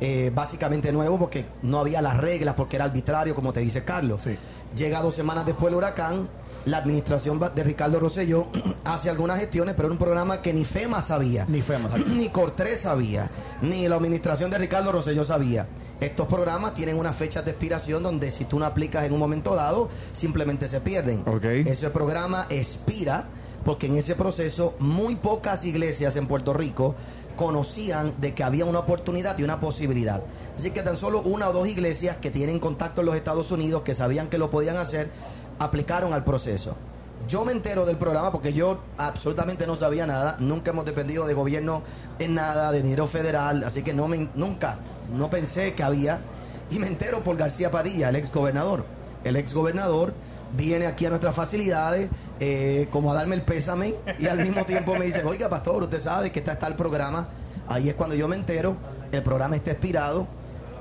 Eh, 0.00 0.30
básicamente 0.32 0.92
nuevo 0.92 1.18
porque 1.18 1.46
no 1.62 1.80
había 1.80 2.00
las 2.00 2.16
reglas, 2.18 2.54
porque 2.54 2.76
era 2.76 2.84
arbitrario, 2.84 3.34
como 3.34 3.52
te 3.52 3.60
dice 3.60 3.82
Carlos. 3.82 4.22
Sí. 4.22 4.36
Llega 4.76 5.02
dos 5.02 5.14
semanas 5.14 5.44
después 5.44 5.72
del 5.72 5.78
huracán, 5.78 6.28
la 6.66 6.78
administración 6.78 7.40
de 7.54 7.64
Ricardo 7.64 7.98
Rosselló 7.98 8.46
hace 8.84 9.10
algunas 9.10 9.40
gestiones, 9.40 9.74
pero 9.74 9.88
era 9.88 9.92
un 9.92 9.98
programa 9.98 10.40
que 10.40 10.52
ni 10.52 10.64
FEMA 10.64 11.02
sabía. 11.02 11.46
Ni 11.48 11.62
FEMA, 11.62 11.88
exacto. 11.88 12.10
ni 12.14 12.28
Cortés 12.28 12.80
sabía, 12.80 13.30
ni 13.62 13.88
la 13.88 13.96
administración 13.96 14.50
de 14.50 14.58
Ricardo 14.58 14.92
Rosselló 14.92 15.24
sabía. 15.24 15.66
Estos 16.00 16.28
programas 16.28 16.74
tienen 16.74 16.96
unas 16.96 17.16
fechas 17.16 17.44
de 17.44 17.50
expiración 17.50 18.04
donde 18.04 18.30
si 18.30 18.44
tú 18.44 18.58
no 18.58 18.64
aplicas 18.64 19.04
en 19.04 19.12
un 19.12 19.18
momento 19.18 19.56
dado, 19.56 19.88
simplemente 20.12 20.68
se 20.68 20.80
pierden. 20.80 21.24
Ese 21.66 21.90
programa 21.90 22.46
expira 22.50 23.24
porque 23.64 23.86
en 23.86 23.98
ese 23.98 24.14
proceso 24.14 24.74
muy 24.78 25.16
pocas 25.16 25.64
iglesias 25.64 26.14
en 26.14 26.28
Puerto 26.28 26.52
Rico 26.52 26.94
conocían 27.36 28.14
de 28.20 28.32
que 28.32 28.44
había 28.44 28.64
una 28.64 28.80
oportunidad 28.80 29.38
y 29.38 29.42
una 29.42 29.60
posibilidad. 29.60 30.22
Así 30.56 30.70
que 30.70 30.82
tan 30.82 30.96
solo 30.96 31.20
una 31.20 31.48
o 31.48 31.52
dos 31.52 31.68
iglesias 31.68 32.16
que 32.16 32.30
tienen 32.30 32.60
contacto 32.60 33.00
en 33.00 33.06
los 33.06 33.16
Estados 33.16 33.50
Unidos, 33.50 33.82
que 33.82 33.94
sabían 33.94 34.28
que 34.28 34.38
lo 34.38 34.50
podían 34.50 34.76
hacer, 34.76 35.08
aplicaron 35.58 36.12
al 36.12 36.24
proceso. 36.24 36.76
Yo 37.28 37.44
me 37.44 37.52
entero 37.52 37.84
del 37.84 37.96
programa 37.96 38.32
porque 38.32 38.52
yo 38.52 38.78
absolutamente 38.96 39.66
no 39.66 39.76
sabía 39.76 40.06
nada, 40.06 40.36
nunca 40.38 40.70
hemos 40.70 40.84
dependido 40.84 41.26
de 41.26 41.34
gobierno 41.34 41.82
en 42.18 42.34
nada, 42.34 42.72
de 42.72 42.82
dinero 42.82 43.06
federal, 43.06 43.64
así 43.64 43.82
que 43.82 43.92
no 43.92 44.08
me, 44.08 44.28
nunca, 44.34 44.78
no 45.12 45.30
pensé 45.30 45.74
que 45.74 45.82
había. 45.82 46.20
Y 46.70 46.78
me 46.78 46.86
entero 46.86 47.24
por 47.24 47.36
García 47.36 47.70
Padilla, 47.70 48.10
el 48.10 48.16
ex 48.16 48.32
gobernador. 48.32 48.84
El 49.24 49.36
ex 49.36 49.54
gobernador 49.54 50.12
viene 50.56 50.86
aquí 50.86 51.06
a 51.06 51.10
nuestras 51.10 51.34
facilidades 51.34 52.08
eh, 52.40 52.88
como 52.90 53.12
a 53.12 53.14
darme 53.14 53.34
el 53.34 53.42
pésame 53.42 53.94
y 54.18 54.26
al 54.26 54.38
mismo 54.38 54.64
tiempo 54.64 54.94
me 54.94 55.04
dice, 55.06 55.24
oiga 55.24 55.48
pastor, 55.48 55.82
usted 55.82 56.00
sabe 56.00 56.30
que 56.30 56.38
está, 56.38 56.52
está 56.52 56.66
el 56.66 56.74
programa. 56.74 57.28
Ahí 57.68 57.88
es 57.88 57.94
cuando 57.94 58.14
yo 58.14 58.28
me 58.28 58.36
entero, 58.36 58.76
el 59.12 59.22
programa 59.22 59.56
está 59.56 59.72
expirado. 59.72 60.26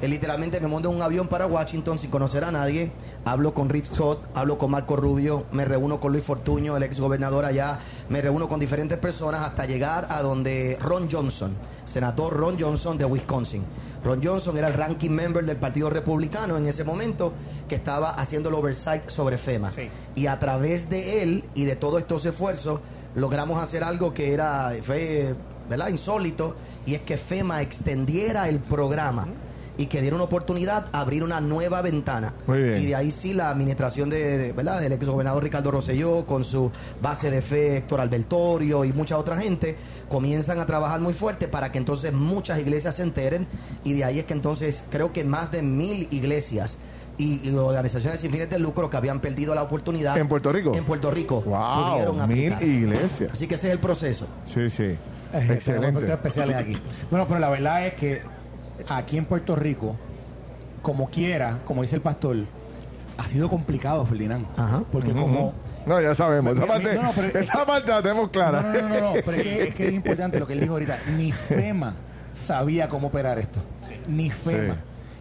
Él 0.01 0.11
literalmente 0.11 0.59
me 0.59 0.67
en 0.67 0.87
un 0.87 1.01
avión 1.01 1.27
para 1.27 1.47
Washington 1.47 1.97
sin 1.97 2.11
conocer 2.11 2.43
a 2.43 2.51
nadie. 2.51 2.91
Hablo 3.25 3.53
con 3.53 3.67
Rick 3.67 3.85
Scott, 3.85 4.27
hablo 4.35 4.57
con 4.59 4.69
Marco 4.69 4.95
Rubio, 4.95 5.45
me 5.51 5.65
reúno 5.65 5.99
con 5.99 6.11
Luis 6.11 6.23
Fortuño, 6.23 6.77
el 6.77 6.83
ex 6.83 6.99
gobernador 6.99 7.45
allá, 7.45 7.79
me 8.07 8.21
reúno 8.21 8.47
con 8.47 8.59
diferentes 8.59 8.99
personas 8.99 9.41
hasta 9.41 9.65
llegar 9.65 10.07
a 10.09 10.21
donde 10.21 10.77
Ron 10.79 11.09
Johnson, 11.11 11.55
senador 11.83 12.37
Ron 12.37 12.57
Johnson 12.59 12.97
de 12.97 13.05
Wisconsin. 13.05 13.65
Ron 14.03 14.21
Johnson 14.23 14.57
era 14.57 14.67
el 14.67 14.73
ranking 14.73 15.09
member 15.09 15.45
del 15.45 15.57
Partido 15.57 15.89
Republicano 15.89 16.57
en 16.57 16.67
ese 16.67 16.83
momento 16.83 17.33
que 17.67 17.75
estaba 17.75 18.11
haciendo 18.11 18.49
el 18.49 18.55
oversight 18.55 19.09
sobre 19.09 19.37
FEMA. 19.37 19.71
Sí. 19.71 19.89
Y 20.15 20.27
a 20.27 20.39
través 20.39 20.89
de 20.89 21.23
él 21.23 21.43
y 21.55 21.65
de 21.65 21.75
todos 21.75 22.01
estos 22.01 22.25
esfuerzos 22.25 22.79
logramos 23.15 23.61
hacer 23.61 23.83
algo 23.83 24.13
que 24.13 24.33
era 24.33 24.73
fue, 24.81 25.35
¿verdad? 25.69 25.89
insólito 25.89 26.55
y 26.85 26.95
es 26.95 27.01
que 27.01 27.17
FEMA 27.17 27.61
extendiera 27.61 28.47
el 28.47 28.59
programa 28.59 29.27
y 29.77 29.85
que 29.85 30.01
diera 30.01 30.15
una 30.15 30.25
oportunidad 30.25 30.87
a 30.91 31.01
abrir 31.01 31.23
una 31.23 31.39
nueva 31.39 31.81
ventana. 31.81 32.33
Muy 32.47 32.61
bien. 32.61 32.81
Y 32.81 32.85
de 32.87 32.95
ahí 32.95 33.11
sí 33.11 33.33
la 33.33 33.49
administración 33.49 34.09
de, 34.09 34.53
¿verdad? 34.53 34.81
del 34.81 34.93
ex 34.93 35.05
gobernador 35.05 35.43
Ricardo 35.43 35.71
Rosselló 35.71 36.25
con 36.25 36.43
su 36.43 36.71
base 37.01 37.29
de 37.29 37.41
fe 37.41 37.77
Héctor 37.77 38.01
Albertorio 38.01 38.85
y 38.85 38.93
mucha 38.93 39.17
otra 39.17 39.37
gente 39.37 39.75
comienzan 40.09 40.59
a 40.59 40.65
trabajar 40.65 40.99
muy 40.99 41.13
fuerte 41.13 41.47
para 41.47 41.71
que 41.71 41.77
entonces 41.77 42.13
muchas 42.13 42.59
iglesias 42.59 42.95
se 42.95 43.03
enteren 43.03 43.47
y 43.83 43.93
de 43.93 44.03
ahí 44.03 44.19
es 44.19 44.25
que 44.25 44.33
entonces 44.33 44.83
creo 44.89 45.13
que 45.13 45.23
más 45.23 45.51
de 45.51 45.61
mil 45.61 46.07
iglesias 46.11 46.77
y, 47.19 47.47
y 47.49 47.55
organizaciones 47.55 48.19
sin 48.19 48.31
fines 48.31 48.49
de 48.49 48.59
lucro 48.59 48.89
que 48.89 48.97
habían 48.97 49.19
perdido 49.19 49.55
la 49.55 49.63
oportunidad 49.63 50.17
¿En 50.17 50.27
Puerto 50.27 50.51
Rico? 50.51 50.73
en 50.75 50.85
Puerto 50.85 51.11
Rico 51.11 51.41
¡Wow! 51.41 51.91
pudieron 51.91 52.27
Mil 52.27 52.53
iglesias. 52.61 53.31
Así 53.33 53.47
que 53.47 53.55
ese 53.55 53.67
es 53.67 53.73
el 53.73 53.79
proceso. 53.79 54.27
Sí, 54.45 54.69
sí. 54.69 54.95
Excelente. 55.33 56.11
especiales 56.11 56.55
aquí. 56.55 56.77
Bueno, 57.09 57.27
pero 57.27 57.39
la 57.39 57.49
verdad 57.49 57.87
es 57.87 57.93
que 57.95 58.21
aquí 58.89 59.17
en 59.17 59.25
Puerto 59.25 59.55
Rico, 59.55 59.95
como 60.81 61.09
quiera, 61.09 61.59
como 61.65 61.81
dice 61.81 61.95
el 61.95 62.01
pastor, 62.01 62.37
ha 63.17 63.27
sido 63.27 63.49
complicado, 63.49 64.05
Ferdinand. 64.05 64.45
Ajá. 64.57 64.83
Porque 64.91 65.11
como... 65.11 65.53
No, 65.85 65.99
ya 66.01 66.13
sabemos. 66.13 66.57
Esa 66.57 66.67
parte, 66.67 66.95
no, 66.95 67.03
no, 67.03 67.11
pero- 67.15 67.39
esa 67.39 67.65
parte 67.65 67.89
la 67.91 68.01
tenemos 68.01 68.29
clara. 68.29 68.61
No, 68.61 68.73
no, 68.73 68.81
no, 68.81 68.89
no, 68.89 68.99
no, 69.01 69.13
pero 69.25 69.31
es 69.37 69.43
que, 69.43 69.63
es 69.69 69.75
que 69.75 69.87
es 69.87 69.93
importante 69.93 70.39
lo 70.39 70.45
que 70.45 70.53
él 70.53 70.59
dijo 70.59 70.73
ahorita. 70.73 70.99
Ni 71.15 71.31
FEMA 71.31 71.93
sabía 72.33 72.87
cómo 72.89 73.07
operar 73.07 73.39
esto. 73.39 73.59
Ni 74.07 74.29
FEMA. 74.29 74.75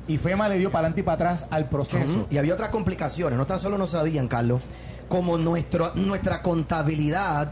Y 0.08 0.18
FEMA 0.18 0.48
le 0.48 0.58
dio 0.58 0.70
para 0.70 0.80
adelante 0.86 1.00
y 1.00 1.04
para 1.04 1.14
atrás 1.14 1.46
al 1.50 1.68
proceso. 1.68 2.26
Y 2.30 2.38
había 2.38 2.54
otras 2.54 2.68
complicaciones, 2.70 3.38
no 3.38 3.46
tan 3.46 3.58
solo 3.58 3.78
no 3.78 3.86
sabían, 3.86 4.28
Carlos, 4.28 4.60
como 5.08 5.38
nuestro, 5.38 5.92
nuestra 5.94 6.42
contabilidad 6.42 7.50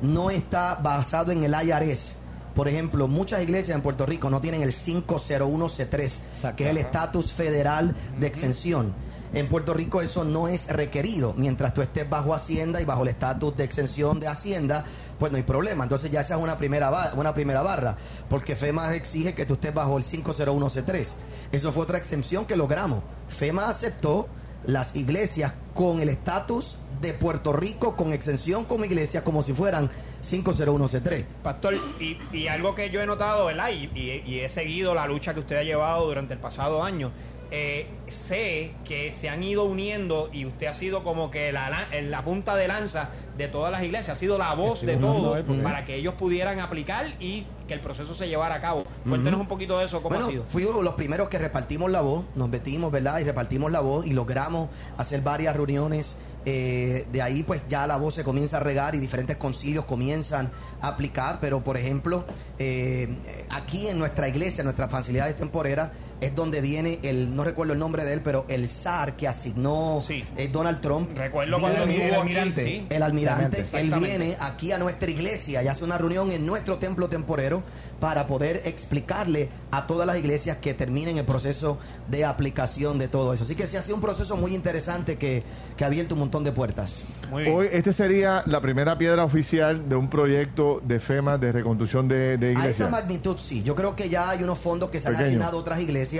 no 0.00 0.30
está 0.30 0.74
basado 0.76 1.30
en 1.30 1.44
el 1.44 1.54
IRS. 1.54 2.16
Por 2.54 2.68
ejemplo, 2.68 3.08
muchas 3.08 3.42
iglesias 3.42 3.74
en 3.76 3.82
Puerto 3.82 4.04
Rico 4.06 4.28
no 4.30 4.40
tienen 4.40 4.62
el 4.62 4.72
501C3, 4.72 6.00
Exacto. 6.36 6.56
que 6.56 6.64
es 6.64 6.70
el 6.70 6.78
estatus 6.78 7.32
federal 7.32 7.94
de 8.18 8.26
exención. 8.26 8.92
En 9.34 9.48
Puerto 9.48 9.72
Rico 9.72 10.02
eso 10.02 10.24
no 10.24 10.46
es 10.48 10.66
requerido. 10.68 11.32
Mientras 11.38 11.72
tú 11.72 11.80
estés 11.80 12.08
bajo 12.08 12.34
Hacienda 12.34 12.82
y 12.82 12.84
bajo 12.84 13.02
el 13.02 13.08
estatus 13.08 13.56
de 13.56 13.64
exención 13.64 14.20
de 14.20 14.28
Hacienda, 14.28 14.84
pues 15.18 15.32
no 15.32 15.38
hay 15.38 15.42
problema. 15.44 15.84
Entonces 15.84 16.10
ya 16.10 16.20
esa 16.20 16.36
es 16.36 16.42
una 16.42 16.58
primera, 16.58 16.90
ba- 16.90 17.12
una 17.16 17.32
primera 17.32 17.62
barra, 17.62 17.96
porque 18.28 18.56
FEMA 18.56 18.94
exige 18.94 19.32
que 19.34 19.46
tú 19.46 19.54
estés 19.54 19.72
bajo 19.72 19.96
el 19.96 20.04
501C3. 20.04 21.14
Eso 21.52 21.72
fue 21.72 21.84
otra 21.84 21.96
exención 21.96 22.44
que 22.44 22.56
logramos. 22.56 23.02
FEMA 23.28 23.70
aceptó 23.70 24.28
las 24.66 24.94
iglesias 24.96 25.52
con 25.72 26.00
el 26.00 26.10
estatus 26.10 26.76
de 27.00 27.14
Puerto 27.14 27.54
Rico, 27.54 27.96
con 27.96 28.12
exención 28.12 28.66
como 28.66 28.84
iglesia, 28.84 29.24
como 29.24 29.42
si 29.42 29.54
fueran 29.54 29.90
501C3. 30.22 31.24
Pastor, 31.42 31.74
y, 32.00 32.18
y 32.32 32.46
algo 32.48 32.74
que 32.74 32.90
yo 32.90 33.00
he 33.00 33.06
notado, 33.06 33.46
¿verdad? 33.46 33.70
Y, 33.70 33.90
y- 33.98 34.22
y 34.26 34.40
he 34.40 34.48
seguido 34.48 34.94
la 34.94 35.06
lucha 35.06 35.34
que 35.34 35.40
usted 35.40 35.56
ha 35.56 35.62
llevado 35.64 36.06
durante 36.06 36.34
el 36.34 36.40
pasado 36.40 36.82
año. 36.82 37.10
eh, 37.54 37.86
sé 38.06 38.72
que 38.82 39.12
se 39.12 39.28
han 39.28 39.42
ido 39.42 39.64
uniendo 39.64 40.30
y 40.32 40.46
usted 40.46 40.68
ha 40.68 40.72
sido 40.74 41.04
como 41.04 41.30
que 41.30 41.52
la, 41.52 41.68
la, 41.68 41.86
la 42.00 42.24
punta 42.24 42.56
de 42.56 42.66
lanza 42.66 43.10
de 43.36 43.46
todas 43.46 43.70
las 43.70 43.82
iglesias, 43.82 44.16
ha 44.16 44.18
sido 44.18 44.38
la 44.38 44.54
voz 44.54 44.80
de 44.80 44.94
Estoy 44.94 45.06
todos 45.06 45.36
de 45.36 45.42
porque- 45.44 45.62
para 45.62 45.84
que 45.84 45.96
ellos 45.96 46.14
pudieran 46.14 46.60
aplicar 46.60 47.04
y 47.20 47.44
que 47.68 47.74
el 47.74 47.80
proceso 47.80 48.14
se 48.14 48.26
llevara 48.26 48.54
a 48.54 48.60
cabo. 48.62 48.84
Cuéntenos 49.06 49.38
un 49.38 49.48
poquito 49.48 49.78
de 49.78 49.84
eso, 49.84 49.98
cómo 50.02 50.14
Bueno, 50.14 50.28
ha 50.28 50.30
sido. 50.30 50.44
fuimos 50.48 50.82
los 50.82 50.94
primeros 50.94 51.28
que 51.28 51.38
repartimos 51.38 51.90
la 51.90 52.00
voz, 52.00 52.24
nos 52.36 52.48
metimos, 52.48 52.90
¿verdad? 52.90 53.18
Y 53.20 53.24
repartimos 53.24 53.70
la 53.70 53.80
voz 53.80 54.06
y 54.06 54.12
logramos 54.14 54.70
hacer 54.96 55.20
varias 55.20 55.54
reuniones. 55.54 56.16
Eh, 56.44 57.06
de 57.12 57.22
ahí 57.22 57.42
pues 57.42 57.62
ya 57.68 57.86
la 57.86 57.96
voz 57.96 58.14
se 58.14 58.24
comienza 58.24 58.56
a 58.56 58.60
regar 58.60 58.94
y 58.94 58.98
diferentes 58.98 59.36
concilios 59.36 59.84
comienzan 59.84 60.50
a 60.80 60.88
aplicar, 60.88 61.38
pero 61.40 61.62
por 61.62 61.76
ejemplo, 61.76 62.24
eh, 62.58 63.08
aquí 63.50 63.86
en 63.86 63.98
nuestra 63.98 64.28
iglesia, 64.28 64.62
en 64.62 64.66
nuestras 64.66 64.90
facilidades 64.90 65.36
temporeras, 65.36 65.90
es 66.22 66.34
donde 66.34 66.60
viene 66.60 66.98
el, 67.02 67.34
no 67.34 67.44
recuerdo 67.44 67.72
el 67.74 67.78
nombre 67.78 68.04
de 68.04 68.14
él, 68.14 68.20
pero 68.24 68.46
el 68.48 68.68
zar 68.68 69.16
que 69.16 69.28
asignó 69.28 70.00
Sí. 70.06 70.24
eh, 70.36 70.48
Donald 70.50 70.80
Trump. 70.80 71.10
Recuerdo 71.16 71.58
cuando 71.60 71.82
el 71.82 71.90
aquí, 71.90 72.00
almirante. 72.10 72.64
sí. 72.64 72.86
el 72.88 73.02
almirante, 73.02 73.64
él 73.74 73.90
viene 74.00 74.36
aquí 74.40 74.72
a 74.72 74.78
nuestra 74.78 75.10
iglesia 75.10 75.62
y 75.62 75.68
hace 75.68 75.84
una 75.84 75.98
reunión 75.98 76.30
en 76.30 76.46
nuestro 76.46 76.78
templo 76.78 77.08
temporero 77.08 77.62
para 78.00 78.26
poder 78.26 78.62
explicarle 78.64 79.48
a 79.70 79.86
todas 79.86 80.06
las 80.06 80.16
iglesias 80.18 80.56
que 80.56 80.74
terminen 80.74 81.18
el 81.18 81.24
proceso 81.24 81.78
de 82.10 82.24
aplicación 82.24 82.98
de 82.98 83.06
todo 83.08 83.32
eso. 83.32 83.44
Así 83.44 83.54
que 83.54 83.66
se 83.68 83.78
hace 83.78 83.92
un 83.92 84.00
proceso 84.00 84.36
muy 84.36 84.54
interesante 84.56 85.16
que, 85.18 85.44
que 85.76 85.84
ha 85.84 85.86
abierto 85.86 86.14
un 86.14 86.20
montón 86.20 86.42
de 86.42 86.50
puertas. 86.50 87.04
Muy 87.30 87.44
bien. 87.44 87.54
Hoy, 87.56 87.68
este 87.70 87.92
sería 87.92 88.42
la 88.46 88.60
primera 88.60 88.98
piedra 88.98 89.24
oficial 89.24 89.88
de 89.88 89.94
un 89.94 90.10
proyecto 90.10 90.80
de 90.84 90.98
FEMA 90.98 91.38
de 91.38 91.52
reconstrucción 91.52 92.08
de, 92.08 92.36
de 92.38 92.48
A 92.48 92.50
esta 92.50 92.60
iglesias. 92.62 92.90
magnitud 92.90 93.36
sí, 93.38 93.62
yo 93.62 93.74
creo 93.76 93.94
que 93.94 94.08
ya 94.08 94.30
hay 94.30 94.42
unos 94.42 94.58
fondos 94.58 94.90
que 94.90 94.98
se 94.98 95.08
han 95.08 95.16
asignado 95.16 95.56
a 95.58 95.60
otras 95.60 95.78
iglesias 95.80 96.11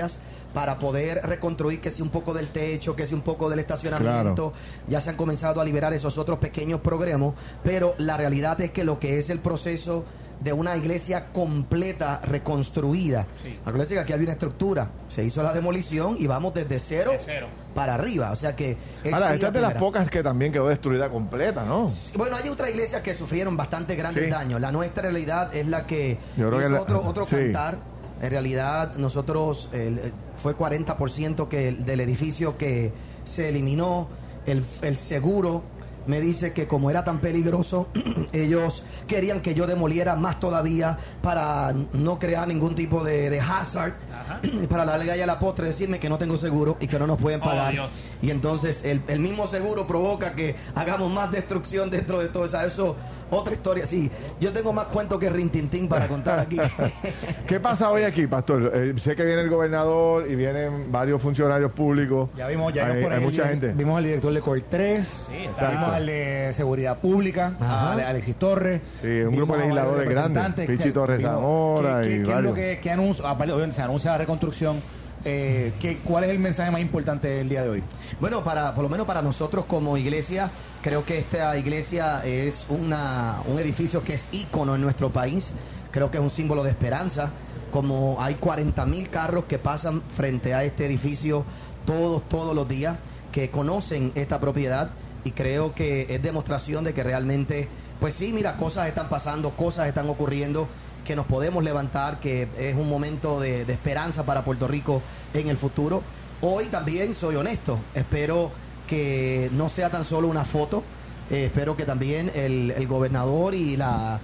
para 0.53 0.77
poder 0.79 1.21
reconstruir 1.23 1.81
que 1.81 1.89
sea 1.91 2.03
un 2.05 2.11
poco 2.11 2.33
del 2.33 2.47
techo, 2.49 2.95
que 2.95 3.05
sea 3.05 3.15
un 3.15 3.23
poco 3.23 3.49
del 3.49 3.59
estacionamiento. 3.59 4.53
Ya 4.87 5.01
se 5.01 5.09
han 5.09 5.15
comenzado 5.15 5.61
a 5.61 5.65
liberar 5.65 5.93
esos 5.93 6.17
otros 6.17 6.37
pequeños 6.39 6.79
programas, 6.81 7.33
pero 7.63 7.95
la 7.97 8.17
realidad 8.17 8.59
es 8.61 8.71
que 8.71 8.83
lo 8.83 8.99
que 8.99 9.17
es 9.17 9.29
el 9.29 9.39
proceso 9.39 10.05
de 10.39 10.51
una 10.51 10.75
iglesia 10.75 11.27
completa, 11.31 12.19
reconstruida. 12.23 13.25
Acuérdense 13.65 13.93
que 13.93 13.99
aquí 14.01 14.13
había 14.13 14.25
una 14.25 14.33
estructura, 14.33 14.89
se 15.07 15.23
hizo 15.23 15.41
la 15.41 15.53
demolición 15.53 16.17
y 16.19 16.27
vamos 16.27 16.53
desde 16.53 16.79
cero, 16.79 17.11
De 17.11 17.19
cero. 17.23 17.47
para 17.73 17.93
arriba. 17.95 18.31
O 18.31 18.35
sea 18.35 18.55
que... 18.55 18.75
es 19.03 19.13
Ahora, 19.13 19.29
sí 19.29 19.35
esta 19.35 19.47
es 19.47 19.53
de 19.53 19.61
las 19.61 19.73
pocas 19.75 20.09
que 20.09 20.21
también 20.21 20.51
quedó 20.51 20.67
destruida 20.67 21.09
completa, 21.09 21.63
¿no? 21.63 21.87
Bueno, 22.17 22.35
hay 22.35 22.49
otras 22.49 22.69
iglesias 22.71 23.01
que 23.01 23.13
sufrieron 23.13 23.55
bastante 23.55 23.95
grandes 23.95 24.25
Sí. 24.25 24.29
daños. 24.29 24.59
La 24.59 24.71
nuestra 24.71 25.03
realidad 25.03 25.55
es 25.55 25.65
la 25.67 25.85
que 25.87 26.17
Yo 26.35 26.49
creo 26.49 26.59
hizo 26.59 26.67
que 26.69 26.73
la- 26.75 26.81
otro, 26.81 27.01
otro 27.07 27.25
sí. 27.25 27.35
cantar. 27.37 27.92
En 28.23 28.29
realidad 28.31 28.95
nosotros 28.95 29.67
eh, 29.73 30.13
fue 30.37 30.55
40% 30.55 31.49
que 31.49 31.67
el- 31.67 31.85
del 31.85 31.99
edificio 31.99 32.57
que 32.57 32.93
se 33.25 33.49
eliminó. 33.49 34.07
El, 34.45 34.63
el 34.81 34.95
seguro 34.95 35.61
me 36.07 36.21
dice 36.21 36.53
que 36.53 36.65
como 36.65 36.89
era 36.89 37.03
tan 37.03 37.19
peligroso, 37.19 37.87
ellos 38.31 38.83
querían 39.07 39.41
que 39.41 39.53
yo 39.55 39.67
demoliera 39.67 40.15
más 40.15 40.39
todavía 40.39 40.97
para 41.21 41.73
no 41.91 42.17
crear 42.17 42.47
ningún 42.47 42.75
tipo 42.75 43.03
de, 43.03 43.29
de 43.29 43.41
hazard. 43.41 43.93
Para 44.69 44.85
la 44.85 44.95
larga 44.97 45.17
y 45.17 45.21
a 45.21 45.25
la 45.27 45.37
postre 45.37 45.67
decirme 45.67 45.99
que 45.99 46.07
no 46.09 46.17
tengo 46.17 46.37
seguro 46.37 46.77
y 46.79 46.87
que 46.87 46.97
no 46.97 47.05
nos 47.07 47.19
pueden 47.19 47.41
Oh, 47.41 47.45
pagar. 47.45 47.89
Y 48.21 48.29
entonces 48.31 48.85
el, 48.85 49.01
el 49.09 49.19
mismo 49.19 49.47
seguro 49.47 49.85
provoca 49.85 50.33
que 50.33 50.55
hagamos 50.75 51.11
más 51.11 51.29
destrucción 51.29 51.89
dentro 51.89 52.19
de 52.21 52.29
todo 52.29 52.45
eso. 52.45 52.61
Eso, 52.61 52.95
otra 53.33 53.53
historia. 53.53 53.85
Sí, 53.87 54.09
yo 54.39 54.51
tengo 54.51 54.71
más 54.73 54.85
cuentos 54.87 55.19
que 55.19 55.29
Rintintín 55.29 55.87
para 55.87 56.07
contar 56.07 56.39
aquí. 56.39 56.57
¿Qué 57.47 57.59
pasa 57.59 57.89
hoy 57.91 58.03
aquí, 58.03 58.27
pastor? 58.27 58.71
Eh, 58.73 58.93
sé 58.97 59.15
que 59.15 59.25
viene 59.25 59.41
el 59.41 59.49
gobernador 59.49 60.25
y 60.29 60.35
vienen 60.35 60.91
varios 60.91 61.21
funcionarios 61.21 61.71
públicos. 61.71 62.29
Ya 62.37 62.47
vimos, 62.47 62.73
ya 62.73 62.85
hay, 62.87 62.93
vimos 62.95 63.03
por 63.03 63.11
hay 63.13 63.19
ahí 63.19 63.25
mucha 63.25 63.43
el- 63.43 63.49
gente. 63.49 63.73
Vimos 63.73 63.97
al 63.97 64.03
director 64.03 64.33
de 64.33 64.41
COR 64.41 64.61
3, 64.69 65.27
Sí, 65.29 65.35
está. 65.45 65.69
vimos 65.71 65.89
al 65.89 66.05
de 66.05 66.51
Seguridad 66.53 66.97
Pública, 66.99 67.55
Ajá. 67.59 67.79
a 67.89 67.91
Ale- 67.93 68.03
Alexis 68.03 68.35
Torres. 68.35 68.81
Sí, 69.01 69.07
un 69.07 69.13
vimos 69.31 69.35
grupo 69.37 69.53
de 69.53 69.59
legisladores 69.59 70.09
grandes, 70.09 70.67
Pichi 70.67 70.83
que- 70.83 70.91
Torres 70.91 71.21
Zamora 71.21 72.01
¿qué- 72.01 72.07
qué- 72.09 72.15
y 72.19 72.23
qué 72.23 72.31
es 72.31 72.39
lo 72.39 72.53
que, 72.53 72.79
que 72.81 72.91
anuncia? 72.91 73.31
Obviamente, 73.31 73.75
se 73.75 73.81
anuncia 73.81 74.11
la 74.11 74.17
reconstrucción. 74.19 74.81
Eh, 75.25 75.71
¿qué- 75.79 75.99
¿Cuál 76.03 76.25
es 76.25 76.31
el 76.31 76.39
mensaje 76.39 76.69
más 76.69 76.81
importante 76.81 77.27
del 77.29 77.47
día 77.47 77.63
de 77.63 77.69
hoy? 77.69 77.83
Bueno, 78.19 78.43
para, 78.43 78.75
por 78.75 78.83
lo 78.83 78.89
menos 78.89 79.07
para 79.07 79.21
nosotros 79.21 79.65
como 79.65 79.95
iglesia, 79.97 80.51
creo 80.81 81.05
que 81.05 81.17
esta 81.19 81.57
iglesia 81.57 82.25
es 82.25 82.65
una, 82.69 83.37
un 83.47 83.57
edificio 83.57 84.03
que 84.03 84.15
es 84.15 84.27
ícono 84.33 84.75
en 84.75 84.81
nuestro 84.81 85.11
país. 85.11 85.51
Creo 85.91 86.11
que 86.11 86.17
es 86.17 86.23
un 86.23 86.29
símbolo 86.29 86.63
de 86.63 86.71
esperanza. 86.71 87.31
Como 87.71 88.17
hay 88.19 88.35
40 88.35 88.85
mil 88.85 89.09
carros 89.09 89.45
que 89.45 89.59
pasan 89.59 90.01
frente 90.13 90.53
a 90.53 90.63
este 90.63 90.85
edificio 90.85 91.45
todos, 91.85 92.27
todos 92.27 92.53
los 92.55 92.67
días, 92.67 92.97
que 93.31 93.49
conocen 93.49 94.11
esta 94.15 94.39
propiedad 94.39 94.91
y 95.23 95.31
creo 95.31 95.73
que 95.73 96.05
es 96.13 96.21
demostración 96.21 96.83
de 96.83 96.93
que 96.93 97.01
realmente, 97.01 97.67
pues 97.99 98.13
sí, 98.13 98.31
mira, 98.33 98.57
cosas 98.57 98.87
están 98.89 99.07
pasando, 99.09 99.51
cosas 99.51 99.87
están 99.87 100.07
ocurriendo 100.09 100.67
que 101.03 101.15
nos 101.15 101.25
podemos 101.25 101.63
levantar, 101.63 102.19
que 102.19 102.47
es 102.57 102.75
un 102.75 102.89
momento 102.89 103.39
de, 103.39 103.61
esperanza 103.63 104.25
para 104.25 104.43
Puerto 104.43 104.67
Rico 104.67 105.01
en 105.33 105.49
el 105.49 105.57
futuro. 105.57 106.01
Hoy 106.41 106.65
también 106.65 107.13
soy 107.13 107.35
honesto, 107.35 107.79
espero 107.93 108.51
que 108.87 109.49
no 109.53 109.69
sea 109.69 109.89
tan 109.89 110.03
solo 110.03 110.27
una 110.27 110.45
foto, 110.45 110.83
eh, 111.31 111.45
espero 111.45 111.75
que 111.77 111.85
también 111.85 112.31
el, 112.35 112.87
gobernador 112.87 113.55
y 113.55 113.77
la- 113.77 114.19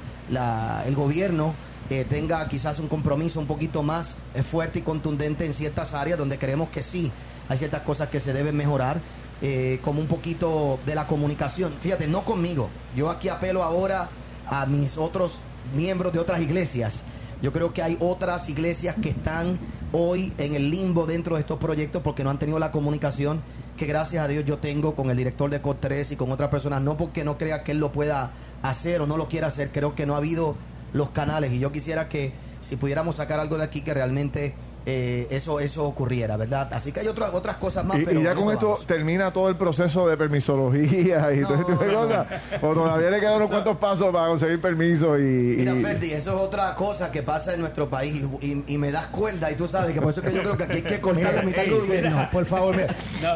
el 0.86 0.96
gobierno 0.96 1.54
eh, 1.90 2.06
tenga 2.08 2.48
quizás 2.48 2.78
un 2.80 2.88
compromiso 2.88 3.40
un 3.40 3.48
poquito 3.48 3.82
más 3.82 4.16
eh, 4.36 4.44
fuerte 4.44 4.78
y 4.80 4.82
contundente 4.84 5.46
en 5.46 5.54
ciertas 5.56 5.96
áreas 5.96 6.20
donde 6.20 6.38
creemos 6.38 6.70
que 6.70 6.84
sí 6.84 7.12
hay 7.48 7.58
ciertas 7.58 7.82
cosas 7.82 8.10
que 8.10 8.20
se 8.20 8.32
deben 8.32 8.56
mejorar, 8.56 9.02
eh, 9.42 9.80
como 9.84 10.00
un 10.02 10.06
poquito 10.08 10.78
de 10.86 10.94
la 10.94 11.08
comunicación. 11.08 11.74
Fíjate, 11.82 12.06
no 12.08 12.24
conmigo, 12.24 12.70
yo 12.96 13.10
aquí 13.10 13.28
apelo 13.28 13.64
ahora 13.64 14.08
a 14.48 14.68
mis 14.68 15.00
otros 15.00 15.40
miembros 15.75 16.13
de 16.13 16.20
otras 16.20 16.42
iglesias. 16.42 17.04
Yo 17.42 17.54
creo 17.54 17.74
que 17.74 17.82
hay 17.82 17.98
otras 18.00 18.50
iglesias 18.50 18.96
que 19.01 19.10
están 19.10 19.58
hoy 19.94 20.34
en 20.38 20.56
el 20.56 20.70
limbo 20.70 21.06
dentro 21.06 21.36
de 21.36 21.42
estos 21.42 21.58
proyectos 21.58 22.01
porque 22.01 22.24
no 22.24 22.30
han 22.30 22.39
tenido 22.39 22.60
la 22.60 22.72
comunicación 22.72 23.42
que 23.78 23.86
gracias 23.86 24.24
a 24.24 24.28
Dios 24.28 24.44
yo 24.46 24.58
tengo 24.58 24.94
con 24.94 25.10
el 25.10 25.16
director 25.16 25.50
de 25.50 25.62
COR 25.62 25.78
3 25.80 26.12
y 26.12 26.16
con 26.18 26.32
otras 26.32 26.50
personas, 26.50 26.82
no 26.82 26.98
porque 26.98 27.24
no 27.24 27.38
crea 27.38 27.63
que 27.63 27.72
él 27.72 27.78
lo 27.78 27.94
pueda 27.94 28.32
hacer 28.62 29.01
o 29.01 29.08
no 29.08 29.16
lo 29.16 29.30
quiera 29.30 29.48
hacer, 29.48 29.72
creo 29.72 29.96
que 29.96 30.06
no 30.06 30.16
ha 30.16 30.18
habido 30.18 30.56
los 30.92 31.12
canales 31.12 31.54
y 31.54 31.60
yo 31.60 31.72
quisiera 31.72 32.10
que 32.10 32.34
si 32.60 32.75
pudiéramos 32.75 33.16
sacar 33.16 33.39
algo 33.39 33.58
de 33.58 33.63
aquí 33.63 33.82
que 33.82 33.94
realmente 33.94 34.54
eh, 34.86 35.28
eso 35.32 35.60
eso 35.60 35.84
ocurriera, 35.86 36.38
¿verdad? 36.38 36.70
Así 36.74 36.92
que 36.92 37.02
hay 37.02 37.08
otras 37.08 37.32
otras 37.34 37.58
cosas 37.58 37.86
más, 37.86 38.00
Y, 38.00 38.06
pero 38.06 38.20
y 38.20 38.24
ya 38.24 38.34
con 38.36 38.52
esto 38.54 38.70
vamos. 38.72 38.86
termina 38.88 39.32
todo 39.34 39.50
el 39.50 39.56
proceso 39.58 40.08
de 40.08 40.18
permisología 40.18 41.34
y 41.34 41.42
todo 41.42 41.54
este 41.56 41.72
tipo 41.74 41.84
de 41.84 41.92
No, 41.92 42.02
cosas. 42.02 42.28
O 42.62 42.74
todavía 42.74 43.10
le 43.10 43.20
quedan 43.20 43.36
unos 43.36 43.50
cuantos 43.50 43.78
pasos 43.78 44.12
para 44.14 44.28
conseguir 44.28 44.60
permiso 44.62 45.18
y. 45.18 45.22
Mira, 45.24 45.76
y- 45.76 45.82
Ferdi, 45.82 46.12
eso 46.14 46.36
es 46.36 46.42
otra 46.42 46.74
cosa 46.76 47.12
que 47.12 47.22
pasa 47.24 47.54
en 47.54 47.62
nuestro 47.62 47.90
país 47.90 48.24
y, 48.42 48.48
y- 48.48 48.64
y 48.68 48.78
me 48.78 48.92
das 48.92 49.08
cuerda 49.08 49.52
y 49.52 49.56
tú 49.56 49.68
sabes 49.68 49.94
que 49.94 50.02
por 50.02 50.12
eso 50.12 50.22
es 50.22 50.28
que 50.28 50.34
yo 50.36 50.42
creo 50.42 50.58
que 50.58 50.64
aquí 50.64 50.74
hay 50.78 50.82
que 50.82 51.00
cortar 51.02 51.34
la 51.34 51.42
mitad 51.42 51.62
del 51.64 51.80
gobierno. 51.80 52.28
por 52.32 52.46
favor, 52.46 52.76
mira. 52.76 52.88
No, 53.22 53.30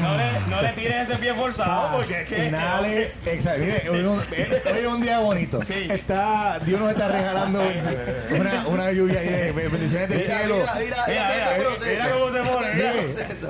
no 0.00 0.16
le, 0.16 0.50
no 0.56 0.62
le 0.62 0.68
tires 0.72 1.08
ese 1.08 1.18
pie 1.18 1.34
forzado 1.34 1.96
porque 1.96 2.20
es 2.22 2.28
que. 2.28 2.46
Exhale. 2.46 3.08
Mire, 3.58 3.88
hoy, 3.90 4.00
un- 4.04 4.20
eh, 4.32 4.62
hoy 4.72 4.78
es 4.80 4.86
un 4.86 5.00
día 5.02 5.18
bonito. 5.20 5.60
Sí. 5.64 5.88
Está, 5.90 6.58
Dios 6.64 6.80
nos 6.80 6.90
está 6.92 7.08
regalando 7.08 7.60
una, 8.38 8.66
una 8.68 8.92
lluvia 8.92 9.20
ahí 9.20 9.28
de 9.28 9.52
bendiciones 9.52 10.08
del 10.08 10.18
Mira, 10.18 10.38
cielo. 10.38 10.54
mira, 10.58 10.72
mira, 10.84 11.04
Mira, 11.06 11.32
mira, 11.34 11.56
proceso. 11.56 11.84
mira 12.04 12.10
cómo 12.12 12.32
se 12.32 12.38
pone, 12.42 12.74
mira. 12.74 12.92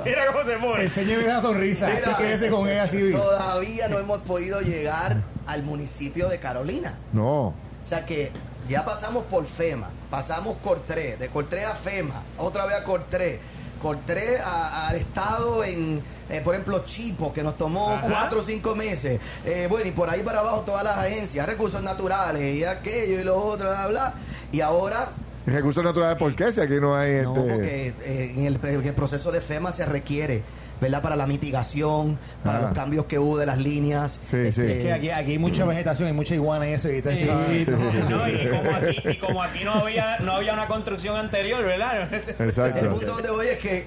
Mira 0.05 0.25
cómo 0.27 0.43
se 0.43 0.57
pone. 0.57 0.83
Enséñeme 0.83 1.23
esa 1.23 1.41
sonrisa. 1.41 1.87
Mira, 1.87 2.17
quédese 2.17 2.49
con 2.49 2.67
él 2.67 2.79
así. 2.79 3.09
Todavía 3.11 3.87
no 3.87 3.99
hemos 3.99 4.19
podido 4.19 4.61
llegar 4.61 5.17
al 5.45 5.63
municipio 5.63 6.29
de 6.29 6.39
Carolina. 6.39 6.97
No. 7.11 7.47
O 7.47 7.85
sea 7.85 8.05
que 8.05 8.31
ya 8.69 8.85
pasamos 8.85 9.23
por 9.25 9.45
FEMA, 9.45 9.89
pasamos 10.09 10.55
Cortré, 10.63 11.17
de 11.17 11.27
Cortré 11.27 11.65
a 11.65 11.75
FEMA, 11.75 12.23
otra 12.37 12.65
vez 12.65 12.75
a 12.77 12.83
Cortré, 12.85 13.39
Cortré 13.81 14.39
al 14.39 14.95
estado 14.95 15.65
en, 15.65 16.01
eh, 16.29 16.39
por 16.41 16.55
ejemplo, 16.55 16.85
Chipo, 16.85 17.33
que 17.33 17.43
nos 17.43 17.57
tomó 17.57 17.91
Ajá. 17.91 18.07
cuatro 18.07 18.39
o 18.39 18.41
cinco 18.41 18.73
meses. 18.73 19.19
Eh, 19.45 19.67
bueno, 19.69 19.85
y 19.89 19.91
por 19.91 20.09
ahí 20.09 20.21
para 20.23 20.39
abajo 20.39 20.61
todas 20.61 20.85
las 20.85 20.97
agencias, 20.97 21.45
recursos 21.45 21.83
naturales 21.83 22.55
y 22.55 22.63
aquello 22.63 23.19
y 23.19 23.23
lo 23.25 23.35
otro, 23.35 23.69
bla, 23.69 23.87
bla. 23.87 24.13
Y 24.53 24.61
ahora 24.61 25.09
Recursos 25.45 25.83
naturales, 25.83 26.17
¿por 26.17 26.33
qué? 26.35 26.51
Si 26.51 26.61
aquí 26.61 26.75
no 26.79 26.95
hay. 26.95 27.21
no, 27.21 27.35
este- 27.35 27.53
porque 27.53 27.87
eh, 28.05 28.33
en, 28.37 28.45
el, 28.45 28.59
en 28.63 28.85
el 28.87 28.93
proceso 28.93 29.31
de 29.31 29.41
FEMA 29.41 29.71
se 29.73 29.85
requiere, 29.85 30.41
¿verdad? 30.79 31.01
Para 31.01 31.15
la 31.17 31.27
mitigación, 31.27 32.17
para 32.43 32.59
Ah. 32.59 32.61
los 32.61 32.71
cambios 32.73 33.05
que 33.07 33.19
hubo 33.19 33.37
de 33.37 33.45
las 33.45 33.57
líneas. 33.57 34.19
Sí, 34.23 34.37
sí. 34.37 34.47
este, 34.47 34.77
Es 34.77 34.83
que 34.83 34.93
aquí, 34.93 35.09
aquí 35.09 35.31
hay 35.31 35.37
mucha 35.39 35.65
vegetación, 35.65 36.07
hay 36.07 36.13
mucha 36.13 36.33
iguana 36.35 36.69
y 36.69 36.73
eso. 36.73 36.89
Y 36.89 36.95
está 36.97 37.11
Sí. 37.11 37.27
así, 37.29 37.65
No, 38.09 38.27
y, 38.29 38.47
como 38.47 38.69
aquí, 38.71 39.09
y 39.09 39.17
como 39.17 39.43
aquí 39.43 39.63
no 39.65 39.73
había, 39.73 40.19
no 40.19 40.31
había 40.33 40.53
una 40.53 40.67
construcción 40.67 41.17
anterior, 41.17 41.63
¿verdad? 41.63 42.07
El 42.13 42.45
Exacto. 42.47 42.89
punto 42.89 43.05
donde 43.13 43.29
voy 43.31 43.47
es 43.47 43.57
que 43.59 43.85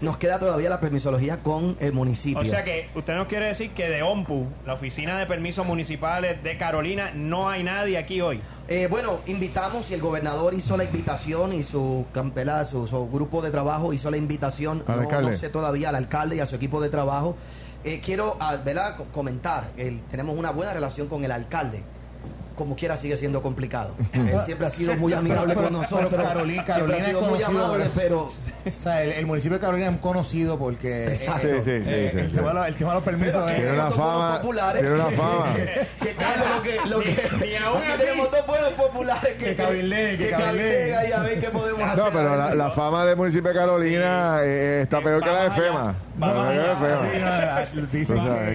nos 0.00 0.18
queda 0.18 0.38
todavía 0.38 0.68
la 0.68 0.78
permisología 0.80 1.42
con 1.42 1.76
el 1.80 1.92
municipio. 1.92 2.40
O 2.42 2.44
sea 2.44 2.64
que 2.64 2.88
usted 2.94 3.16
nos 3.16 3.26
quiere 3.26 3.46
decir 3.46 3.70
que 3.70 3.88
de 3.88 4.02
OMPU, 4.02 4.46
la 4.66 4.74
Oficina 4.74 5.18
de 5.18 5.26
Permisos 5.26 5.66
Municipales 5.66 6.42
de 6.42 6.56
Carolina, 6.58 7.12
no 7.14 7.48
hay 7.48 7.62
nadie 7.62 7.96
aquí 7.96 8.20
hoy. 8.20 8.40
Eh, 8.68 8.88
bueno, 8.90 9.20
invitamos 9.26 9.90
y 9.90 9.94
el 9.94 10.00
gobernador 10.00 10.52
hizo 10.54 10.76
la 10.76 10.84
invitación 10.84 11.52
y 11.52 11.62
su, 11.62 12.04
cam- 12.14 12.34
¿verdad? 12.34 12.66
su, 12.66 12.86
su 12.86 13.08
grupo 13.08 13.40
de 13.40 13.50
trabajo 13.50 13.92
hizo 13.92 14.10
la 14.10 14.16
invitación, 14.16 14.82
Al 14.86 14.96
no, 14.96 15.02
alcalde. 15.02 15.30
no 15.32 15.36
sé 15.38 15.48
todavía, 15.48 15.88
al 15.88 15.94
alcalde 15.96 16.36
y 16.36 16.40
a 16.40 16.46
su 16.46 16.56
equipo 16.56 16.80
de 16.80 16.88
trabajo. 16.90 17.36
Eh, 17.84 18.00
quiero 18.04 18.36
ah, 18.40 18.56
¿verdad? 18.64 18.96
Co- 18.96 19.04
comentar, 19.12 19.70
el- 19.76 20.00
tenemos 20.10 20.36
una 20.36 20.50
buena 20.50 20.72
relación 20.74 21.06
con 21.08 21.24
el 21.24 21.30
alcalde. 21.32 21.82
Como 22.56 22.74
quiera 22.74 22.96
sigue 22.96 23.16
siendo 23.16 23.42
complicado. 23.42 23.94
Él 24.12 24.40
siempre 24.44 24.66
ha 24.66 24.70
sido 24.70 24.96
muy 24.96 25.12
amigable 25.12 25.54
con 25.54 25.64
pero 25.66 25.78
nosotros. 25.78 26.14
Carolina- 26.14 26.64
siempre 26.64 26.74
Carolina 26.74 26.98
ha 27.04 27.08
sido 27.08 27.20
muy 27.22 27.42
amable, 27.42 27.84
pero 27.94 28.30
O 28.66 28.82
sea, 28.82 29.02
el, 29.02 29.12
el 29.12 29.26
municipio 29.26 29.58
de 29.58 29.64
Carolina 29.64 29.90
es 29.90 29.98
conocido 30.00 30.58
porque... 30.58 31.06
Exacto. 31.06 31.46
eh, 31.46 31.62
Sí, 31.64 31.70
sí, 31.70 31.84
sí, 31.84 31.90
eh, 31.90 32.08
sí, 32.12 32.18
el, 32.18 32.32
tema 32.32 32.48
de 32.48 32.54
los- 32.54 32.66
el 32.66 32.74
tema 32.76 32.90
de 32.90 32.94
los 32.96 33.04
permisos... 33.04 33.50
Eh, 33.50 33.54
Tiene 33.54 33.72
una 33.72 33.90
fama, 33.92 34.40
populares. 34.40 34.80
tiene 34.82 34.94
una 34.96 35.10
fama. 35.10 35.54
que 36.02 36.12
Carlos 36.14 36.46
lo 36.56 36.62
que, 36.62 36.88
lo 36.88 36.98
que 37.00 37.28
Ni- 37.40 37.46
ni 37.50 37.56
aún 37.56 37.82
así. 37.82 37.98
tenemos 38.04 38.30
dos 38.30 38.46
buenos 38.46 38.70
populares 38.70 39.32
que, 39.38 39.44
Que 39.44 39.56
cabilden, 39.56 40.18
que 40.18 40.30
cabilden. 40.30 40.94
ahí 40.98 41.12
a 41.12 41.20
ver 41.20 41.38
qué 41.40 41.48
podemos 41.50 41.82
hacer. 41.88 41.98
No, 42.04 42.10
pero 42.10 42.36
la, 42.36 42.54
la 42.54 42.70
fama 42.72 43.04
del 43.06 43.16
municipio 43.16 43.50
de 43.52 43.54
Carolina 43.58 44.38
eh, 44.42 44.80
está 44.82 45.00
peor 45.00 45.22
que 45.22 45.30
la 45.30 45.42
de. 45.44 45.50
FEMA. 45.52 45.94
Vamos 46.18 46.46
allá. 46.48 47.66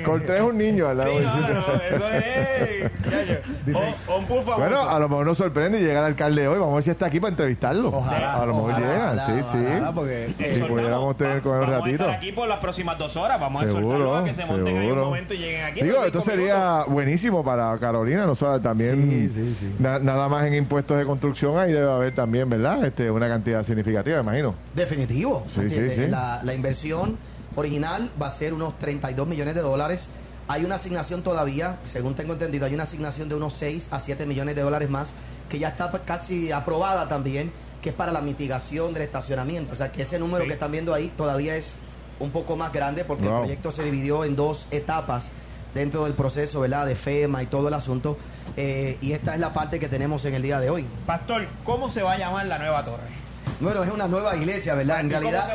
Cortés 0.03 0.35
es 0.37 0.41
un 0.41 0.57
niño 0.57 0.87
al 0.89 0.97
lado 0.97 1.11
Sí, 1.11 1.23
no, 1.23 1.33
no, 1.53 1.59
eso 1.59 2.07
es. 2.09 3.75
O, 3.75 4.11
o 4.13 4.17
un 4.17 4.25
pool 4.25 4.39
famoso. 4.43 4.57
Bueno, 4.59 4.89
a 4.89 4.97
lo 4.99 5.07
mejor 5.07 5.25
nos 5.27 5.37
sorprende 5.37 5.79
y 5.79 5.83
llega 5.83 5.99
el 5.99 6.05
alcalde 6.07 6.47
hoy. 6.47 6.57
Vamos 6.57 6.73
a 6.73 6.75
ver 6.77 6.83
si 6.85 6.89
está 6.89 7.05
aquí 7.05 7.19
para 7.19 7.29
entrevistarlo. 7.31 7.89
Ojalá, 7.89 8.35
a 8.35 8.45
lo 8.47 8.53
mejor 8.55 8.71
ojalá, 8.71 8.87
llega, 8.87 9.05
ojalá, 9.11 9.25
sí, 9.27 9.43
sí. 9.51 9.57
Porque- 10.01 10.27
Si 10.37 10.43
Exhortamos, 10.43 10.69
pudiéramos 10.69 11.17
tener 11.17 11.41
con 11.41 11.51
él 11.53 11.59
un 11.61 11.61
vamos 11.61 11.75
a 11.75 11.79
ratito. 11.85 12.03
estar 12.03 12.15
aquí 12.17 12.31
por 12.31 12.47
las 12.47 12.57
próximas 12.59 12.97
dos 12.97 13.15
horas. 13.15 13.39
Vamos 13.39 13.61
a 13.63 13.65
Seguro, 13.65 13.81
exhortarlos 13.85 14.21
a 14.21 14.23
que 14.23 14.33
se 14.33 14.45
monten 14.45 14.67
ahí 14.67 14.73
un 14.73 14.81
seguro. 14.89 15.05
momento 15.05 15.33
y 15.33 15.37
lleguen 15.37 15.65
aquí. 15.65 15.81
Digo, 15.81 16.03
esto 16.03 16.21
sería 16.21 16.83
buenísimo 16.87 17.43
para 17.43 17.77
Carolina, 17.79 18.25
no 18.25 18.35
solo 18.35 18.59
también 18.61 19.29
Sí, 19.29 19.29
sí, 19.29 19.55
sí. 19.59 19.75
na- 19.79 19.99
nada 19.99 20.27
más 20.29 20.45
en 20.45 20.53
impuestos 20.55 20.97
de 20.97 21.05
construcción 21.05 21.57
ahí 21.57 21.71
debe 21.71 21.91
haber 21.91 22.13
también, 22.13 22.49
¿verdad? 22.49 22.85
Este, 22.85 23.09
una 23.09 23.27
cantidad 23.27 23.63
significativa, 23.63 24.19
imagino. 24.19 24.55
Definitivo. 24.75 25.43
Sí, 25.47 25.53
sí, 25.55 25.61
¿entiendes? 25.61 25.95
sí. 25.95 26.07
La, 26.07 26.41
la 26.43 26.53
inversión 26.53 27.17
original 27.55 28.09
va 28.21 28.27
a 28.27 28.31
ser 28.31 28.53
unos 28.53 28.77
32 28.79 29.27
millones 29.27 29.55
de 29.55 29.61
dólares. 29.61 30.09
Hay 30.47 30.65
una 30.65 30.75
asignación 30.75 31.21
todavía, 31.21 31.77
según 31.85 32.13
tengo 32.15 32.33
entendido, 32.33 32.65
hay 32.65 32.73
una 32.73 32.83
asignación 32.83 33.29
de 33.29 33.35
unos 33.35 33.53
6 33.53 33.87
a 33.91 33.99
7 33.99 34.25
millones 34.25 34.55
de 34.55 34.61
dólares 34.61 34.89
más, 34.89 35.13
que 35.49 35.59
ya 35.59 35.69
está 35.69 35.91
pues, 35.91 36.03
casi 36.05 36.51
aprobada 36.51 37.07
también, 37.07 37.51
que 37.81 37.89
es 37.89 37.95
para 37.95 38.11
la 38.11 38.21
mitigación 38.21 38.93
del 38.93 39.03
estacionamiento. 39.03 39.71
O 39.71 39.75
sea, 39.75 39.91
que 39.91 40.03
ese 40.03 40.19
número 40.19 40.43
Sí. 40.43 40.47
que 40.47 40.53
están 40.53 40.71
viendo 40.71 40.93
ahí 40.93 41.11
todavía 41.17 41.55
es 41.55 41.73
un 42.19 42.29
poco 42.31 42.55
más 42.55 42.71
grande 42.71 43.03
porque 43.05 43.23
Wow. 43.25 43.33
el 43.37 43.39
proyecto 43.41 43.71
se 43.71 43.83
dividió 43.83 44.23
en 44.25 44.35
dos 44.35 44.67
etapas 44.71 45.31
dentro 45.73 46.03
del 46.03 46.13
proceso, 46.13 46.59
¿verdad? 46.61 46.85
De 46.85 46.95
FEMA 46.95 47.41
y 47.43 47.47
todo 47.47 47.67
el 47.69 47.73
asunto. 47.73 48.17
Eh, 48.57 48.97
y 49.01 49.13
esta 49.13 49.33
es 49.33 49.39
la 49.39 49.53
parte 49.53 49.79
que 49.79 49.87
tenemos 49.87 50.23
en 50.25 50.35
el 50.35 50.41
día 50.41 50.59
de 50.59 50.69
hoy. 50.69 50.85
Pastor, 51.05 51.47
¿cómo 51.63 51.89
se 51.89 52.03
va 52.03 52.13
a 52.13 52.17
llamar 52.17 52.45
la 52.47 52.59
nueva 52.59 52.83
torre? 52.83 53.20
Bueno, 53.61 53.83
es 53.83 53.91
una 53.91 54.07
nueva 54.07 54.35
iglesia, 54.35 54.73
¿verdad? 54.73 55.01
En 55.01 55.07
¿Y 55.07 55.09
cómo 55.09 55.21
realidad, 55.21 55.53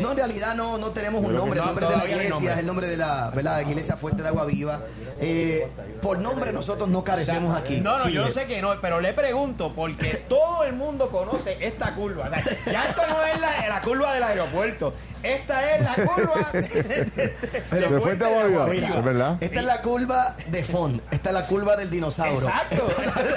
no, 0.00 0.10
en 0.12 0.16
realidad 0.16 0.54
no, 0.54 0.78
no 0.78 0.90
tenemos 0.90 1.24
un 1.24 1.34
nombre. 1.34 1.58
El 1.58 1.66
no, 1.66 1.72
nombre 1.72 1.86
de 1.86 1.96
la 1.96 2.04
iglesia 2.08 2.52
es 2.52 2.58
el 2.58 2.66
nombre 2.66 2.86
de 2.86 2.96
la, 2.96 3.30
¿verdad? 3.34 3.60
Iglesia 3.60 3.96
Fuente 3.96 4.22
de 4.22 4.28
Agua 4.28 4.44
Viva. 4.44 4.80
Eh, 5.20 5.68
por 6.00 6.20
nombre 6.20 6.52
nosotros 6.52 6.88
no 6.88 7.02
carecemos 7.02 7.56
aquí. 7.56 7.80
No, 7.80 7.98
no, 7.98 8.08
yo 8.08 8.30
sé 8.30 8.46
que 8.46 8.62
no, 8.62 8.80
pero 8.80 9.00
le 9.00 9.12
pregunto 9.12 9.72
porque 9.74 10.24
todo 10.28 10.62
el 10.62 10.74
mundo 10.74 11.10
conoce 11.10 11.56
esta 11.60 11.94
curva. 11.94 12.28
O 12.28 12.30
sea, 12.30 12.42
Ya 12.72 12.84
esto 12.84 13.02
no 13.08 13.24
es 13.24 13.40
la, 13.40 13.68
la 13.68 13.80
curva 13.80 14.14
del 14.14 14.22
aeropuerto. 14.22 14.94
Esta 15.22 15.74
es 15.76 15.82
la 15.84 15.94
curva 15.94 16.48
de, 16.52 16.60
de- 16.62 16.82
de- 17.04 17.34
De 17.70 17.80
de 17.88 18.00
Fuente 18.00 18.24
Agua 18.24 18.66
Viva, 18.66 18.88
es 18.98 19.04
verdad. 19.04 19.36
Esta 19.40 19.60
es 19.60 19.66
la 19.66 19.82
curva 19.82 20.36
de 20.46 20.64
Fond. 20.64 21.00
Esta 21.10 21.30
es 21.30 21.34
la 21.34 21.44
curva 21.44 21.76
del 21.76 21.90
dinosaurio. 21.90 22.48
Exacto. 22.48 22.88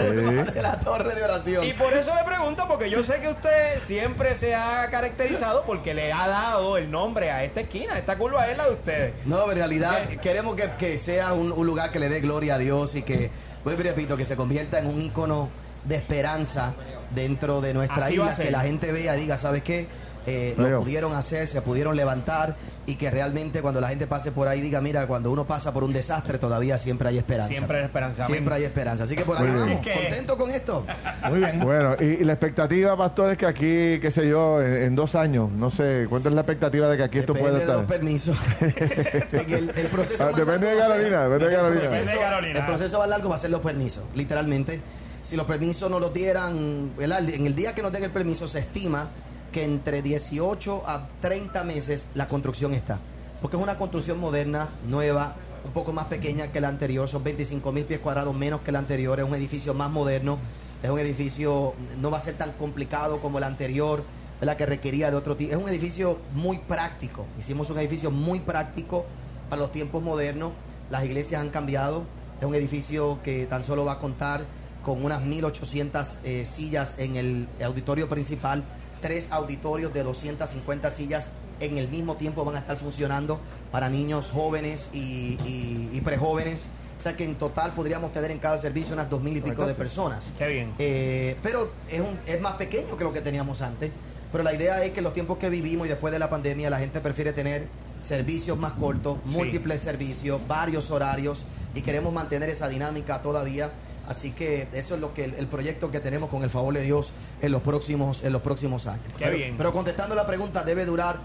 de 0.53 0.61
la 0.61 0.79
torre 0.79 1.15
de 1.15 1.23
oración. 1.23 1.65
Y 1.65 1.73
por 1.73 1.93
eso 1.93 2.13
le 2.15 2.23
pregunto, 2.23 2.65
porque 2.67 2.89
yo 2.89 3.03
sé 3.03 3.19
que 3.19 3.29
usted 3.29 3.79
siempre 3.79 4.35
se 4.35 4.55
ha 4.55 4.87
caracterizado 4.89 5.63
porque 5.65 5.93
le 5.93 6.11
ha 6.13 6.27
dado 6.27 6.77
el 6.77 6.89
nombre 6.91 7.31
a 7.31 7.43
esta 7.43 7.61
esquina. 7.61 7.97
Esta 7.97 8.17
curva 8.17 8.47
es 8.47 8.57
la 8.57 8.65
de 8.65 8.71
ustedes. 8.71 9.13
No, 9.25 9.49
en 9.51 9.57
realidad 9.57 10.07
queremos 10.21 10.55
que, 10.55 10.69
que 10.77 10.97
sea 10.97 11.33
un, 11.33 11.51
un 11.51 11.65
lugar 11.65 11.91
que 11.91 11.99
le 11.99 12.09
dé 12.09 12.19
gloria 12.19 12.55
a 12.55 12.57
Dios 12.57 12.95
y 12.95 13.01
que, 13.01 13.29
vuelvo 13.63 13.81
y 13.81 13.85
repito, 13.85 14.15
que 14.17 14.25
se 14.25 14.35
convierta 14.35 14.79
en 14.79 14.87
un 14.87 15.01
ícono 15.01 15.49
de 15.83 15.95
esperanza 15.95 16.73
dentro 17.09 17.59
de 17.59 17.73
nuestra 17.73 18.05
Así 18.05 18.13
isla, 18.13 18.35
que 18.35 18.51
la 18.51 18.61
gente 18.61 18.91
vea, 18.91 19.13
diga, 19.13 19.35
¿sabes 19.35 19.63
qué? 19.63 19.87
Eh, 20.27 20.53
lo 20.57 20.79
pudieron 20.81 21.13
hacer, 21.13 21.47
se 21.47 21.61
pudieron 21.63 21.95
levantar 21.95 22.55
y 22.85 22.95
que 22.95 23.09
realmente 23.09 23.61
cuando 23.61 23.81
la 23.81 23.89
gente 23.89 24.05
pase 24.05 24.31
por 24.31 24.47
ahí 24.47 24.61
diga, 24.61 24.79
mira, 24.81 25.07
cuando 25.07 25.31
uno 25.31 25.45
pasa 25.45 25.73
por 25.73 25.83
un 25.83 25.93
desastre 25.93 26.37
todavía 26.37 26.77
siempre 26.77 27.09
hay 27.09 27.17
esperanza. 27.17 27.51
Siempre 27.53 27.77
hay 27.79 27.85
esperanza. 27.85 28.25
Siempre 28.27 28.53
hay 28.55 28.63
esperanza. 28.63 29.03
Así 29.05 29.15
que 29.15 29.23
por 29.23 29.37
ahí 29.39 29.47
Muy 29.47 29.59
vamos, 29.59 29.87
contento 29.87 30.37
con 30.37 30.51
esto. 30.51 30.85
Muy 31.29 31.39
bien. 31.39 31.59
Bueno, 31.61 31.95
y, 31.99 32.03
y 32.05 32.23
la 32.23 32.33
expectativa, 32.33 32.95
pastor, 32.95 33.31
es 33.31 33.37
que 33.39 33.45
aquí, 33.47 33.99
qué 33.99 34.11
sé 34.11 34.27
yo, 34.29 34.61
en, 34.61 34.77
en 34.77 34.95
dos 34.95 35.15
años, 35.15 35.49
no 35.51 35.69
sé, 35.71 36.05
¿cuánto 36.09 36.29
es 36.29 36.35
la 36.35 36.41
expectativa 36.41 36.87
de 36.89 36.97
que 36.97 37.03
aquí 37.03 37.17
esto 37.19 37.33
pueda 37.33 37.57
de 37.57 37.65
los 37.65 37.81
estar? 37.81 37.87
permisos. 37.87 38.37
En 39.31 39.51
el, 39.53 39.69
el 39.75 39.87
proceso 39.87 40.23
Ah, 40.23 40.31
depende 40.37 40.67
de 40.67 40.77
Carolina, 40.77 41.23
depende 41.27 41.45
de 41.47 41.51
el 41.51 41.57
Carolina. 41.59 41.81
proceso- 41.81 41.91
Depende 41.91 42.11
de 42.13 42.19
Carolina. 42.19 42.59
El 42.59 42.65
proceso 42.65 42.99
más 42.99 43.09
largo 43.09 43.29
va 43.29 43.35
a 43.35 43.39
ser 43.39 43.49
los 43.49 43.61
permisos, 43.61 44.03
literalmente. 44.15 44.79
Si 45.21 45.35
los 45.35 45.45
permisos 45.45 45.89
no 45.89 45.99
los 45.99 46.13
dieran, 46.13 46.91
¿verdad? 46.97 47.27
en 47.29 47.45
el 47.45 47.55
día 47.55 47.73
que 47.75 47.81
nos 47.81 47.91
den 47.91 48.03
el 48.03 48.11
permiso 48.11 48.47
se 48.47 48.59
estima 48.59 49.09
que 49.51 49.63
entre 49.63 50.01
18 50.01 50.83
a 50.85 51.07
30 51.21 51.63
meses 51.63 52.07
la 52.15 52.27
construcción 52.27 52.73
está. 52.73 52.99
Porque 53.41 53.57
es 53.57 53.63
una 53.63 53.77
construcción 53.77 54.19
moderna, 54.19 54.69
nueva, 54.87 55.35
un 55.65 55.71
poco 55.71 55.93
más 55.93 56.05
pequeña 56.05 56.51
que 56.51 56.61
la 56.61 56.69
anterior, 56.69 57.07
son 57.07 57.23
25 57.23 57.71
mil 57.71 57.85
pies 57.85 57.99
cuadrados 57.99 58.35
menos 58.35 58.61
que 58.61 58.71
la 58.71 58.79
anterior, 58.79 59.19
es 59.19 59.25
un 59.25 59.35
edificio 59.35 59.73
más 59.73 59.91
moderno, 59.91 60.37
es 60.81 60.89
un 60.89 60.99
edificio, 60.99 61.73
no 61.99 62.09
va 62.09 62.17
a 62.17 62.21
ser 62.21 62.35
tan 62.35 62.53
complicado 62.53 63.21
como 63.21 63.37
el 63.37 63.43
anterior, 63.43 64.03
¿verdad? 64.39 64.57
que 64.57 64.65
requería 64.65 65.11
de 65.11 65.17
otro 65.17 65.35
tipo. 65.35 65.51
Es 65.51 65.61
un 65.61 65.69
edificio 65.69 66.19
muy 66.33 66.57
práctico, 66.59 67.25
hicimos 67.37 67.69
un 67.69 67.79
edificio 67.79 68.09
muy 68.11 68.39
práctico 68.39 69.05
para 69.49 69.61
los 69.61 69.71
tiempos 69.71 70.01
modernos, 70.01 70.53
las 70.89 71.03
iglesias 71.05 71.41
han 71.41 71.49
cambiado, 71.49 72.03
es 72.39 72.47
un 72.47 72.55
edificio 72.55 73.19
que 73.23 73.45
tan 73.45 73.63
solo 73.63 73.85
va 73.85 73.93
a 73.93 73.99
contar 73.99 74.45
con 74.83 75.05
unas 75.05 75.21
1.800 75.21 76.15
eh, 76.23 76.45
sillas 76.45 76.95
en 76.97 77.15
el 77.15 77.47
auditorio 77.63 78.09
principal, 78.09 78.63
tres 79.01 79.31
auditorios 79.31 79.93
de 79.93 80.03
250 80.03 80.91
sillas 80.91 81.29
en 81.59 81.77
el 81.77 81.87
mismo 81.89 82.15
tiempo 82.15 82.43
van 82.45 82.55
a 82.55 82.59
estar 82.59 82.77
funcionando 82.77 83.39
para 83.71 83.89
niños 83.89 84.29
jóvenes 84.31 84.89
y, 84.93 85.37
y- 85.45 85.89
y 85.93 86.01
prejóvenes. 86.01 86.67
O 86.97 87.01
sea 87.01 87.15
que 87.17 87.23
en 87.23 87.35
total 87.35 87.73
podríamos 87.73 88.11
tener 88.13 88.29
en 88.31 88.37
cada 88.39 88.57
servicio 88.59 88.93
unas 88.93 89.09
dos 89.09 89.21
mil 89.21 89.35
y 89.35 89.41
pico 89.41 89.65
de 89.65 89.73
personas. 89.73 90.31
Qué 90.37 90.47
bien. 90.47 90.73
Eh, 90.77 91.35
pero 91.41 91.71
es, 91.89 91.99
un, 91.99 92.19
es 92.27 92.39
más 92.39 92.55
pequeño 92.57 92.95
que 92.95 93.03
lo 93.03 93.11
que 93.11 93.21
teníamos 93.21 93.61
antes. 93.61 93.91
Pero 94.31 94.43
la 94.43 94.53
idea 94.53 94.83
es 94.83 94.91
que 94.91 94.99
en 94.99 95.03
los 95.05 95.13
tiempos 95.13 95.37
que 95.39 95.49
vivimos 95.49 95.87
y 95.87 95.89
después 95.89 96.13
de 96.13 96.19
la 96.19 96.29
pandemia 96.29 96.69
la 96.69 96.79
gente 96.79 97.01
prefiere 97.01 97.33
tener 97.33 97.67
servicios 97.99 98.57
más 98.57 98.73
cortos, 98.73 99.17
múltiples 99.25 99.81
servicios, 99.81 100.39
varios 100.47 100.89
horarios 100.91 101.45
y 101.75 101.81
queremos 101.81 102.13
mantener 102.13 102.49
esa 102.49 102.67
dinámica 102.67 103.21
todavía. 103.21 103.71
Así 104.11 104.31
que 104.31 104.67
eso 104.73 104.95
es 104.95 105.01
lo 105.01 105.13
que 105.13 105.23
el, 105.25 105.33
el 105.35 105.47
proyecto 105.47 105.89
que 105.91 105.99
tenemos 105.99 106.29
con 106.29 106.43
el 106.43 106.49
favor 106.49 106.73
de 106.73 106.81
Dios 106.83 107.11
en 107.41 107.51
los 107.51 107.61
próximos 107.61 108.23
en 108.23 108.33
los 108.33 108.41
próximos 108.41 108.85
años. 108.87 109.03
Qué 109.17 109.25
pero, 109.25 109.37
bien. 109.37 109.55
pero 109.57 109.73
contestando 109.73 110.13
la 110.15 110.27
pregunta 110.27 110.63
debe 110.63 110.85
durar 110.85 111.17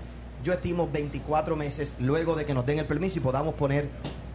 yo 0.45 0.53
estimo 0.53 0.89
24 0.93 1.57
meses 1.57 1.97
luego 1.99 2.35
de 2.37 2.45
que 2.45 2.55
nos 2.55 2.65
den 2.65 2.79
el 2.79 2.87
permiso 2.87 3.19
y 3.19 3.23
podamos 3.23 3.55
poner 3.55 3.89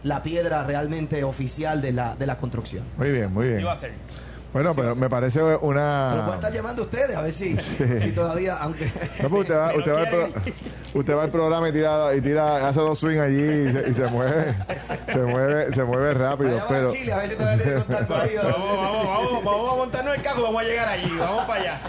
la 0.04 0.22
piedra 0.22 0.64
realmente 0.64 1.24
oficial 1.24 1.80
de 1.80 1.92
la, 1.92 2.14
de 2.16 2.26
la 2.26 2.36
construcción. 2.36 2.84
Muy 2.98 3.10
bien, 3.10 3.32
muy 3.32 3.46
Sí 3.46 3.54
bien. 3.54 3.66
va 3.66 3.72
a 3.72 3.76
ser. 3.76 3.92
Bueno, 4.52 4.74
pero 4.74 4.94
me 4.94 5.08
parece 5.08 5.38
Pero 5.38 5.60
pueden 5.60 5.76
una... 5.78 6.30
estar 6.34 6.52
llamando 6.52 6.82
ustedes 6.82 7.16
a 7.16 7.22
ver 7.22 7.32
si, 7.32 7.56
si 7.56 8.12
todavía, 8.12 8.56
aunque... 8.56 8.84
No, 9.22 9.28
pues 9.30 9.42
usted 9.42 9.54
va, 9.56 9.68
Si 9.72 9.76
no 9.76 9.78
usted, 9.78 9.92
va 9.94 10.00
al 10.00 10.08
pro- 10.08 10.28
usted 10.94 11.16
va 11.16 11.22
al 11.22 11.30
programa 11.30 11.68
y 11.68 11.72
tira, 11.72 12.14
y 12.14 12.20
tira, 12.20 12.68
hace 12.68 12.80
los 12.80 12.98
swing 12.98 13.18
allí 13.18 13.42
y 13.42 13.72
se, 13.72 13.90
y 13.90 13.94
se 13.94 14.06
mueve, 14.08 14.54
se 15.10 15.18
mueve, 15.20 15.72
se 15.72 15.84
mueve 15.84 16.14
rápido, 16.14 16.50
Vaya, 16.50 16.64
pero 16.68 16.90
a 16.90 16.92
Chile, 16.92 17.12
a 17.12 17.18
ver 17.18 17.28
si 17.30 17.36
todavía 17.36 17.62
tiene 17.64 17.78
contacto 17.80 18.14
ahí. 18.16 18.30
Vamos, 18.42 18.76
vamos, 18.76 19.06
vamos, 19.06 19.44
vamos 19.44 19.70
a 19.70 19.76
montarnos 19.76 20.16
el 20.16 20.22
carro, 20.22 20.42
vamos 20.42 20.60
a 20.62 20.64
llegar 20.64 20.88
allí, 20.88 21.16
vamos 21.18 21.44
para 21.46 21.60
allá. 21.60 21.80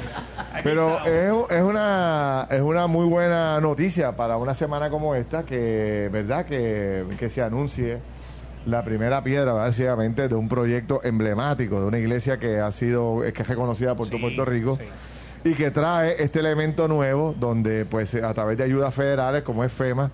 Aquí 0.54 0.62
pero 0.63 0.89
estamos. 1.06 1.49
es, 1.49 1.58
es 1.58 1.63
una 1.63 2.47
es 2.49 2.62
una 2.62 2.88
muy 2.88 3.06
buena 3.08 3.60
noticia 3.60 4.15
para 4.15 4.38
una 4.38 4.54
semana 4.54 4.89
como 4.89 5.15
esta 5.15 5.43
que 5.43 6.10
verdad 6.13 6.45
que, 6.45 7.04
que 7.19 7.28
se 7.30 7.41
anuncie 7.41 7.97
la 8.65 8.84
primera 8.84 9.23
piedra 9.23 9.52
básicamente 9.54 10.28
de 10.28 10.36
un 10.36 10.47
proyecto 10.47 11.02
emblemático 11.04 11.80
de 11.82 11.86
una 11.88 11.99
iglesia 11.99 12.38
que 12.39 12.60
ha 12.60 12.71
sido 12.71 13.23
es 13.23 13.34
que 13.34 13.41
es 13.41 13.47
reconocida 13.47 13.95
por 13.95 14.08
todo 14.08 14.17
Sí, 14.17 14.21
Puerto 14.23 14.45
Rico 14.45 14.78
sí. 14.78 15.49
y 15.49 15.54
que 15.56 15.69
trae 15.71 16.21
este 16.23 16.39
elemento 16.39 16.88
nuevo 16.88 17.36
donde 17.38 17.86
pues 17.86 18.13
a 18.15 18.34
través 18.34 18.58
de 18.58 18.63
ayudas 18.63 18.93
federales 18.95 19.43
como 19.43 19.63
es 19.65 19.71
FEMA 19.73 20.12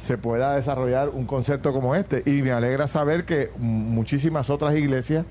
se 0.00 0.18
pueda 0.18 0.54
desarrollar 0.54 1.08
un 1.08 1.24
concepto 1.26 1.72
como 1.72 1.94
este 1.94 2.22
y 2.26 2.42
me 2.42 2.52
alegra 2.52 2.86
saber 2.86 3.24
que 3.24 3.50
muchísimas 3.56 4.50
otras 4.50 4.76
iglesias 4.76 5.24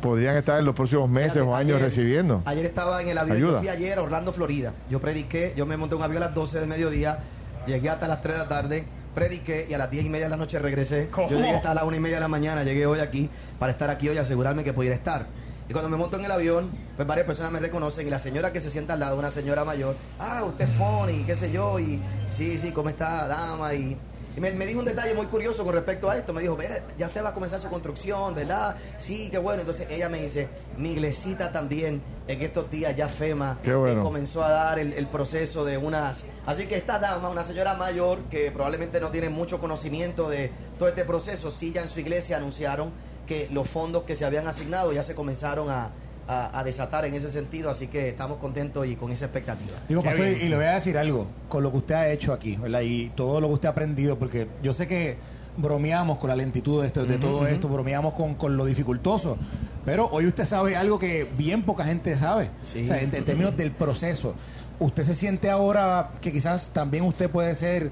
podrían 0.00 0.36
estar 0.36 0.58
en 0.60 0.64
los 0.64 0.74
próximos 0.76 1.10
meses 1.10 1.32
Fíjate, 1.32 1.50
o 1.50 1.56
años 1.56 1.76
ayer- 1.76 1.88
recibiendo 1.88 2.42
Ayer 2.46 2.66
estaba 2.66 3.02
en 3.02 3.08
el 3.08 3.18
avión, 3.18 3.36
Ayuda. 3.36 3.52
yo 3.54 3.58
fui 3.58 3.68
ayer 3.68 3.98
a 3.98 4.02
Orlando, 4.02 4.32
Florida. 4.32 4.72
Yo 4.88 5.00
prediqué, 5.00 5.52
yo 5.56 5.66
me 5.66 5.76
monté 5.76 5.96
un 5.96 6.02
avión 6.02 6.22
a 6.22 6.26
las 6.26 6.34
12 6.34 6.60
del 6.60 6.68
mediodía, 6.68 7.18
llegué 7.66 7.90
hasta 7.90 8.06
las 8.08 8.22
3 8.22 8.36
de 8.36 8.42
la 8.44 8.48
tarde, 8.48 8.84
prediqué 9.16 9.66
y 9.68 9.72
a 9.72 9.78
las 9.78 9.90
10 9.90 10.04
y 10.04 10.08
media 10.10 10.26
de 10.26 10.30
la 10.30 10.36
noche 10.36 10.58
regresé. 10.58 11.08
¿Cómo? 11.10 11.28
Yo 11.30 11.38
llegué 11.38 11.56
hasta 11.56 11.72
las 11.74 11.84
1 11.84 11.96
y 11.96 12.00
media 12.00 12.18
de 12.18 12.20
la 12.20 12.28
mañana, 12.28 12.62
llegué 12.64 12.84
hoy 12.84 13.00
aquí 13.00 13.30
para 13.58 13.72
estar 13.72 13.88
aquí 13.88 14.10
hoy 14.10 14.16
y 14.16 14.18
asegurarme 14.18 14.62
que 14.62 14.74
pudiera 14.74 14.94
estar. 14.94 15.26
Y 15.68 15.72
cuando 15.72 15.88
me 15.88 15.96
monto 15.96 16.18
en 16.18 16.26
el 16.26 16.30
avión, 16.30 16.70
pues 16.96 17.08
varias 17.08 17.26
personas 17.26 17.50
me 17.50 17.58
reconocen 17.58 18.06
y 18.06 18.10
la 18.10 18.18
señora 18.18 18.52
que 18.52 18.60
se 18.60 18.68
sienta 18.68 18.92
al 18.92 19.00
lado, 19.00 19.18
una 19.18 19.30
señora 19.30 19.64
mayor, 19.64 19.96
ah, 20.18 20.44
usted 20.44 20.66
es 20.66 20.70
funny, 20.70 21.24
qué 21.24 21.34
sé 21.34 21.50
yo, 21.50 21.80
y 21.80 21.98
sí, 22.30 22.58
sí, 22.58 22.72
¿cómo 22.72 22.90
está, 22.90 23.26
dama? 23.26 23.74
Y, 23.74 23.96
Y 24.36 24.40
me, 24.40 24.52
me 24.52 24.66
dijo 24.66 24.80
un 24.80 24.84
detalle 24.84 25.14
muy 25.14 25.26
curioso 25.26 25.64
con 25.64 25.72
respecto 25.74 26.10
a 26.10 26.16
esto. 26.18 26.32
Me 26.34 26.42
dijo, 26.42 26.56
"Mira, 26.56 26.80
ya 26.98 27.06
usted 27.06 27.24
va 27.24 27.30
a 27.30 27.34
comenzar 27.34 27.58
su 27.58 27.68
construcción, 27.68 28.34
¿verdad? 28.34 28.76
Sí, 28.98 29.28
qué 29.30 29.38
bueno. 29.38 29.60
Entonces 29.60 29.88
ella 29.90 30.08
me 30.10 30.20
dice, 30.20 30.48
mi 30.76 30.90
iglesita 30.92 31.52
también, 31.52 32.02
en 32.28 32.42
estos 32.42 32.70
días 32.70 32.94
ya 32.96 33.08
FEMA 33.08 33.58
bueno. 33.64 34.00
eh, 34.00 34.02
comenzó 34.02 34.44
a 34.44 34.50
dar 34.50 34.78
el, 34.78 34.92
el 34.92 35.06
proceso 35.06 35.64
de 35.64 35.78
unas... 35.78 36.24
Así 36.44 36.66
que 36.66 36.76
esta 36.76 36.98
dama, 36.98 37.30
una 37.30 37.44
señora 37.44 37.74
mayor 37.74 38.24
que 38.30 38.50
probablemente 38.50 39.00
no 39.00 39.10
tiene 39.10 39.30
mucho 39.30 39.58
conocimiento 39.58 40.28
de 40.28 40.50
todo 40.78 40.88
este 40.88 41.04
proceso, 41.04 41.50
sí 41.50 41.72
ya 41.72 41.82
en 41.82 41.88
su 41.88 42.00
iglesia 42.00 42.36
anunciaron 42.36 42.90
que 43.26 43.48
los 43.50 43.68
fondos 43.68 44.02
que 44.04 44.16
se 44.16 44.24
habían 44.24 44.46
asignado 44.46 44.92
ya 44.92 45.02
se 45.02 45.14
comenzaron 45.14 45.70
a, 45.70 45.92
a- 46.28 46.58
a 46.58 46.64
desatar 46.64 47.04
en 47.04 47.14
ese 47.14 47.30
sentido. 47.30 47.70
Así 47.70 47.86
que 47.86 48.08
estamos 48.08 48.38
contentos 48.38 48.86
y 48.86 48.96
con 48.96 49.10
esa 49.12 49.26
expectativa. 49.26 49.76
Digo, 49.88 50.02
pastor, 50.02 50.26
y 50.28 50.48
le 50.48 50.56
voy 50.56 50.64
a 50.64 50.74
decir 50.74 50.98
algo, 50.98 51.26
con 51.48 51.62
lo 51.62 51.70
que 51.70 51.78
usted 51.78 51.94
ha 51.94 52.08
hecho 52.10 52.32
aquí, 52.32 52.56
¿verdad? 52.56 52.80
Y 52.82 53.08
todo 53.10 53.40
lo 53.40 53.48
que 53.48 53.54
usted 53.54 53.68
ha 53.68 53.72
aprendido, 53.72 54.18
porque 54.18 54.46
yo 54.62 54.72
sé 54.72 54.86
que 54.86 55.16
bromeamos 55.56 56.18
con 56.18 56.28
la 56.28 56.36
lentitud 56.36 56.82
de, 56.82 56.88
esto, 56.88 57.06
de 57.06 57.16
todo 57.18 57.46
esto, 57.46 57.68
bromeamos 57.68 58.12
con, 58.14 58.34
con 58.34 58.56
lo 58.58 58.64
dificultoso, 58.66 59.38
pero 59.86 60.06
hoy 60.12 60.26
usted 60.26 60.44
sabe 60.44 60.76
algo 60.76 60.98
que 60.98 61.26
bien 61.38 61.62
poca 61.62 61.84
gente 61.84 62.14
sabe, 62.16 62.50
Sí. 62.64 62.82
o 62.82 62.86
sea, 62.86 63.00
en, 63.00 63.14
en 63.14 63.24
términos 63.24 63.56
del 63.56 63.70
proceso. 63.70 64.34
¿Usted 64.78 65.04
se 65.04 65.14
siente 65.14 65.48
ahora 65.48 66.10
que 66.20 66.30
quizás 66.32 66.68
también 66.74 67.04
usted 67.04 67.30
puede 67.30 67.54
ser 67.54 67.90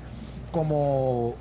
como, 0.52 1.34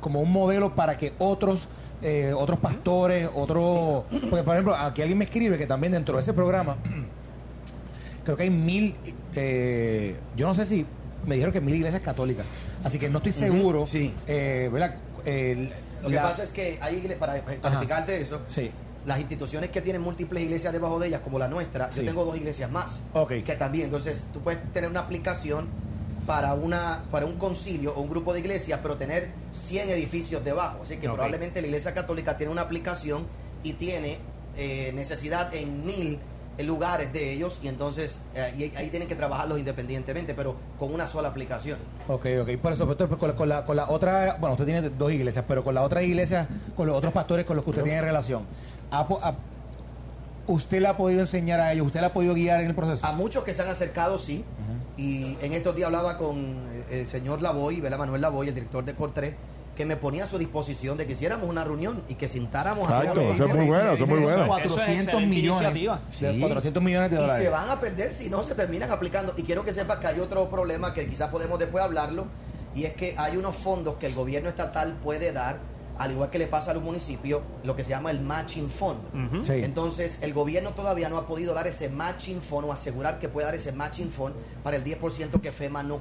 como 0.00 0.20
un 0.20 0.30
modelo 0.32 0.74
para 0.74 0.96
que 0.96 1.12
otros... 1.18 1.66
eh, 2.02 2.32
otros 2.36 2.58
pastores, 2.58 3.28
otros... 3.34 4.04
Porque, 4.28 4.42
por 4.42 4.54
ejemplo, 4.54 4.74
aquí 4.76 5.00
alguien 5.02 5.18
me 5.18 5.24
escribe 5.24 5.56
que 5.58 5.66
también 5.66 5.92
dentro 5.92 6.16
de 6.16 6.22
ese 6.22 6.32
programa 6.32 6.76
creo 8.24 8.36
que 8.36 8.42
hay 8.44 8.50
mil, 8.50 8.94
eh, 9.34 10.16
yo 10.36 10.46
no 10.46 10.54
sé 10.54 10.64
si 10.64 10.86
me 11.26 11.34
dijeron 11.36 11.52
que 11.52 11.60
mil 11.60 11.74
iglesias 11.74 12.02
católicas, 12.02 12.44
así 12.82 12.98
que 12.98 13.08
no 13.08 13.18
estoy 13.18 13.32
seguro, 13.32 13.86
sí. 13.86 14.12
eh, 14.26 14.68
Lo 16.02 16.08
que 16.08 16.14
la- 16.14 16.22
pasa 16.22 16.42
es 16.42 16.52
que 16.52 16.78
hay 16.80 17.00
igle- 17.02 17.16
para, 17.16 17.42
para 17.42 17.54
explicarte 17.74 18.18
eso, 18.20 18.42
Sí. 18.46 18.70
las 19.06 19.18
instituciones 19.20 19.70
que 19.70 19.80
tienen 19.80 20.02
múltiples 20.02 20.42
iglesias 20.42 20.72
debajo 20.72 20.98
de 20.98 21.08
ellas, 21.08 21.20
como 21.22 21.38
la 21.38 21.48
nuestra, 21.48 21.90
Sí. 21.90 22.00
yo 22.00 22.06
tengo 22.06 22.24
dos 22.24 22.36
iglesias 22.36 22.70
más. 22.70 23.02
Ok. 23.14 23.32
Que 23.44 23.54
también, 23.56 23.86
entonces 23.86 24.26
tú 24.32 24.40
puedes 24.40 24.60
tener 24.72 24.90
una 24.90 25.00
aplicación 25.00 25.66
para 26.26 26.54
una 26.54 27.02
para 27.10 27.26
un 27.26 27.34
concilio 27.36 27.92
o 27.94 28.00
un 28.00 28.08
grupo 28.08 28.32
de 28.32 28.40
iglesias, 28.40 28.80
pero 28.82 28.96
tener 28.96 29.30
100 29.52 29.90
edificios 29.90 30.44
debajo. 30.44 30.78
Así 30.82 30.96
que 30.96 31.08
probablemente 31.14 31.60
la 31.60 31.66
iglesia 31.66 31.92
católica 31.94 32.36
tiene 32.36 32.52
una 32.52 32.62
aplicación 32.62 33.26
y 33.62 33.74
tiene 33.74 34.18
eh, 34.56 34.92
necesidad 34.94 35.54
en 35.54 35.84
mil 35.84 36.18
lugares 36.60 37.12
de 37.12 37.32
ellos 37.32 37.58
y 37.64 37.68
entonces 37.68 38.20
eh, 38.36 38.54
y 38.56 38.76
ahí 38.76 38.88
tienen 38.88 39.08
que 39.08 39.16
trabajarlos 39.16 39.58
independientemente, 39.58 40.34
pero 40.34 40.54
con 40.78 40.94
una 40.94 41.06
sola 41.06 41.28
aplicación. 41.28 41.78
Ok, 42.08 42.26
ok. 42.42 42.50
Por 42.62 42.72
eso, 42.72 42.86
pues, 42.86 43.08
con, 43.18 43.28
la, 43.28 43.34
con, 43.36 43.48
la, 43.48 43.64
con 43.66 43.76
la 43.76 43.88
otra, 43.90 44.36
bueno, 44.38 44.54
usted 44.54 44.64
tiene 44.64 44.88
dos 44.90 45.10
iglesias, 45.12 45.44
pero 45.48 45.64
con 45.64 45.74
la 45.74 45.82
otra 45.82 46.02
iglesia, 46.02 46.46
con 46.76 46.86
los 46.86 46.96
otros 46.96 47.12
pastores 47.12 47.44
con 47.44 47.56
los 47.56 47.64
que 47.64 47.70
usted 47.70 47.82
tiene 47.82 48.00
relación, 48.00 48.44
¿ha 48.92 49.06
po- 49.08 49.18
ha- 49.20 49.34
¿usted 50.46 50.80
le 50.80 50.86
ha 50.86 50.96
podido 50.96 51.22
enseñar 51.22 51.58
a 51.58 51.72
ellos? 51.72 51.88
¿Usted 51.88 51.98
le 52.00 52.06
ha 52.06 52.12
podido 52.12 52.34
guiar 52.34 52.60
en 52.60 52.66
el 52.68 52.74
proceso? 52.76 53.04
A 53.04 53.10
muchos 53.12 53.42
que 53.42 53.52
se 53.52 53.62
han 53.62 53.68
acercado, 53.68 54.18
sí. 54.20 54.44
Y 54.96 55.36
en 55.40 55.52
estos 55.54 55.74
días 55.74 55.86
hablaba 55.86 56.18
con 56.18 56.36
eh, 56.38 57.00
el 57.00 57.06
señor 57.06 57.42
Lavoy, 57.42 57.80
¿verdad? 57.80 57.98
Manuel 57.98 58.20
Lavoy, 58.20 58.48
el 58.48 58.54
director 58.54 58.84
de 58.84 58.94
Cortré, 58.94 59.34
que 59.74 59.84
me 59.84 59.96
ponía 59.96 60.22
a 60.22 60.26
su 60.28 60.38
disposición 60.38 60.96
de 60.96 61.04
que 61.04 61.14
hiciéramos 61.14 61.48
una 61.48 61.64
reunión 61.64 62.04
y 62.08 62.14
que 62.14 62.28
sintáramos 62.28 62.88
a 62.88 62.98
Exacto, 62.98 63.14
todos 63.14 63.26
los 63.26 63.34
eso 63.34 63.46
es 63.48 63.54
muy 63.56 63.66
bueno, 63.66 63.92
eso 63.92 64.04
es 64.04 64.10
muy 64.10 64.20
bueno. 64.20 64.46
400 64.46 64.78
excelente 64.88 65.26
millones. 65.26 65.90
Sí. 66.12 66.38
400 66.40 66.82
millones 66.82 67.10
de 67.10 67.16
Y 67.16 67.18
dólares. 67.18 67.44
se 67.44 67.50
van 67.50 67.68
a 67.70 67.80
perder 67.80 68.12
si 68.12 68.30
no 68.30 68.42
se 68.44 68.54
terminan 68.54 68.92
aplicando. 68.92 69.34
Y 69.36 69.42
quiero 69.42 69.64
que 69.64 69.74
sepas 69.74 69.98
que 69.98 70.06
hay 70.06 70.20
otro 70.20 70.48
problema 70.48 70.94
que 70.94 71.08
quizás 71.08 71.28
podemos 71.28 71.58
después 71.58 71.82
hablarlo, 71.82 72.26
y 72.72 72.84
es 72.84 72.92
que 72.94 73.16
hay 73.18 73.36
unos 73.36 73.56
fondos 73.56 73.96
que 73.96 74.06
el 74.06 74.14
gobierno 74.14 74.48
estatal 74.48 74.96
puede 75.02 75.32
dar, 75.32 75.58
al 75.98 76.12
igual 76.12 76.30
que 76.30 76.38
le 76.38 76.46
pasa 76.46 76.72
a 76.72 76.74
los 76.74 76.82
municipios, 76.82 77.42
lo 77.62 77.76
que 77.76 77.84
se 77.84 77.90
llama 77.90 78.10
el 78.10 78.20
matching 78.20 78.70
fund. 78.70 79.44
Sí. 79.44 79.52
Entonces, 79.52 80.18
el 80.22 80.34
gobierno 80.34 80.70
todavía 80.70 81.08
no 81.08 81.18
ha 81.18 81.26
podido 81.26 81.54
dar 81.54 81.66
ese 81.66 81.88
matching 81.88 82.40
fund 82.42 82.66
o 82.66 82.72
asegurar 82.72 83.18
que 83.20 83.28
pueda 83.28 83.46
dar 83.46 83.54
ese 83.54 83.72
matching 83.72 84.10
fund 84.10 84.34
para 84.62 84.76
el 84.76 84.84
10% 84.84 85.40
que 85.40 85.52
FEMA 85.52 85.82
no, 85.82 86.00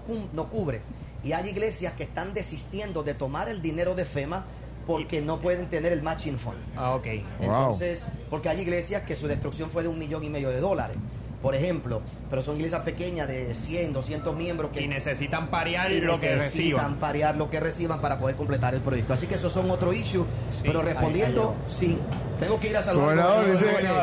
cubre. 0.50 0.82
Y 1.24 1.34
hay 1.34 1.50
iglesias 1.50 1.94
que 1.94 2.04
están 2.04 2.34
desistiendo 2.34 3.04
de 3.04 3.14
tomar 3.14 3.50
el 3.50 3.62
dinero 3.62 3.96
de 3.96 4.06
FEMA 4.06 4.46
porque 4.86 5.22
no 5.22 5.40
pueden 5.40 5.70
tener 5.70 5.94
el 5.94 6.02
matching 6.02 6.38
fund. 6.38 6.58
Ah, 6.76 6.96
ok. 6.96 7.06
Wow. 7.40 7.46
Entonces, 7.46 8.08
porque 8.30 8.50
hay 8.50 8.60
iglesias 8.60 9.04
que 9.04 9.16
su 9.16 9.28
destrucción 9.28 9.70
fue 9.70 9.84
de 9.84 9.90
un 9.90 9.98
millón 9.98 10.24
y 10.24 10.30
medio 10.30 10.50
de 10.50 10.60
dólares, 10.60 10.98
por 11.44 11.56
ejemplo, 11.56 12.02
pero 12.30 12.42
son 12.42 12.56
iglesias 12.56 12.82
pequeñas 12.84 13.28
de 13.28 13.54
100, 13.54 13.92
200 13.92 14.34
miembros 14.36 14.72
que 14.72 14.82
Y 14.82 14.88
necesitan 14.88 15.50
parear 15.50 15.92
y 15.92 16.00
lo 16.00 16.18
que 16.18 16.30
necesitan 16.36 16.40
reciban. 16.40 16.96
parear 16.96 17.36
lo 17.36 17.50
que 17.50 17.60
reciban 17.60 18.00
para 18.00 18.18
poder 18.18 18.38
completar 18.38 18.74
el 18.74 18.80
proyecto. 18.80 19.14
Así 19.14 19.28
que 19.28 19.36
esos 19.36 19.52
son 19.52 19.70
otro 19.70 19.92
issue, 19.92 20.26
pero 20.64 20.82
respondiendo, 20.82 21.54
sí, 21.68 22.00
tengo 22.39 22.60
que 22.60 22.69
ir 22.69 22.78
a 22.78 22.82
saludar 22.82 23.10
al 23.10 23.15
Gobernador, 23.15 23.46
gobernador 23.46 23.62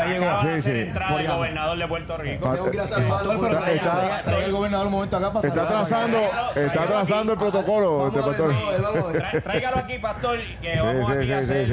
dice- 0.09 0.17
Acaba 0.21 0.43
de 0.45 0.51
Sí, 0.53 0.59
hacer 0.59 0.63
sí. 0.73 0.81
entrada 0.89 1.21
el 1.21 1.29
gobernador 1.29 1.79
de 1.79 1.89
Puerto 1.89 2.17
Rico. 2.17 2.51
tengo 2.51 2.71
que 2.71 2.77
ir 2.77 2.81
a 2.83 2.87
traiga, 2.87 3.75
Está- 3.75 3.93
traiga- 3.93 4.23
traiga 4.23 4.45
el 4.47 4.53
gobernador 4.53 4.87
un 4.87 4.93
momento 4.93 5.17
acá 5.17 5.33
para 5.33 5.49
Está 5.49 5.69
trazando, 5.69 6.19
está 6.55 6.87
trazando 6.87 7.33
el 7.33 7.39
protocolo, 7.39 7.99
Vamos 7.99 8.17
este 8.17 8.29
pastor. 8.31 9.13
ver, 9.13 9.43
Tráigalo 9.43 9.77
aquí, 9.79 9.99
pastor, 9.99 10.39
que 10.63 10.73
Sí, 10.73 10.79
vamos 10.79 11.07
sí, 11.07 11.13
aquí 11.13 11.27
sí, 11.27 11.33
a 11.33 11.39
sí, 11.39 11.45
hacer 11.45 11.67
sí. 11.67 11.73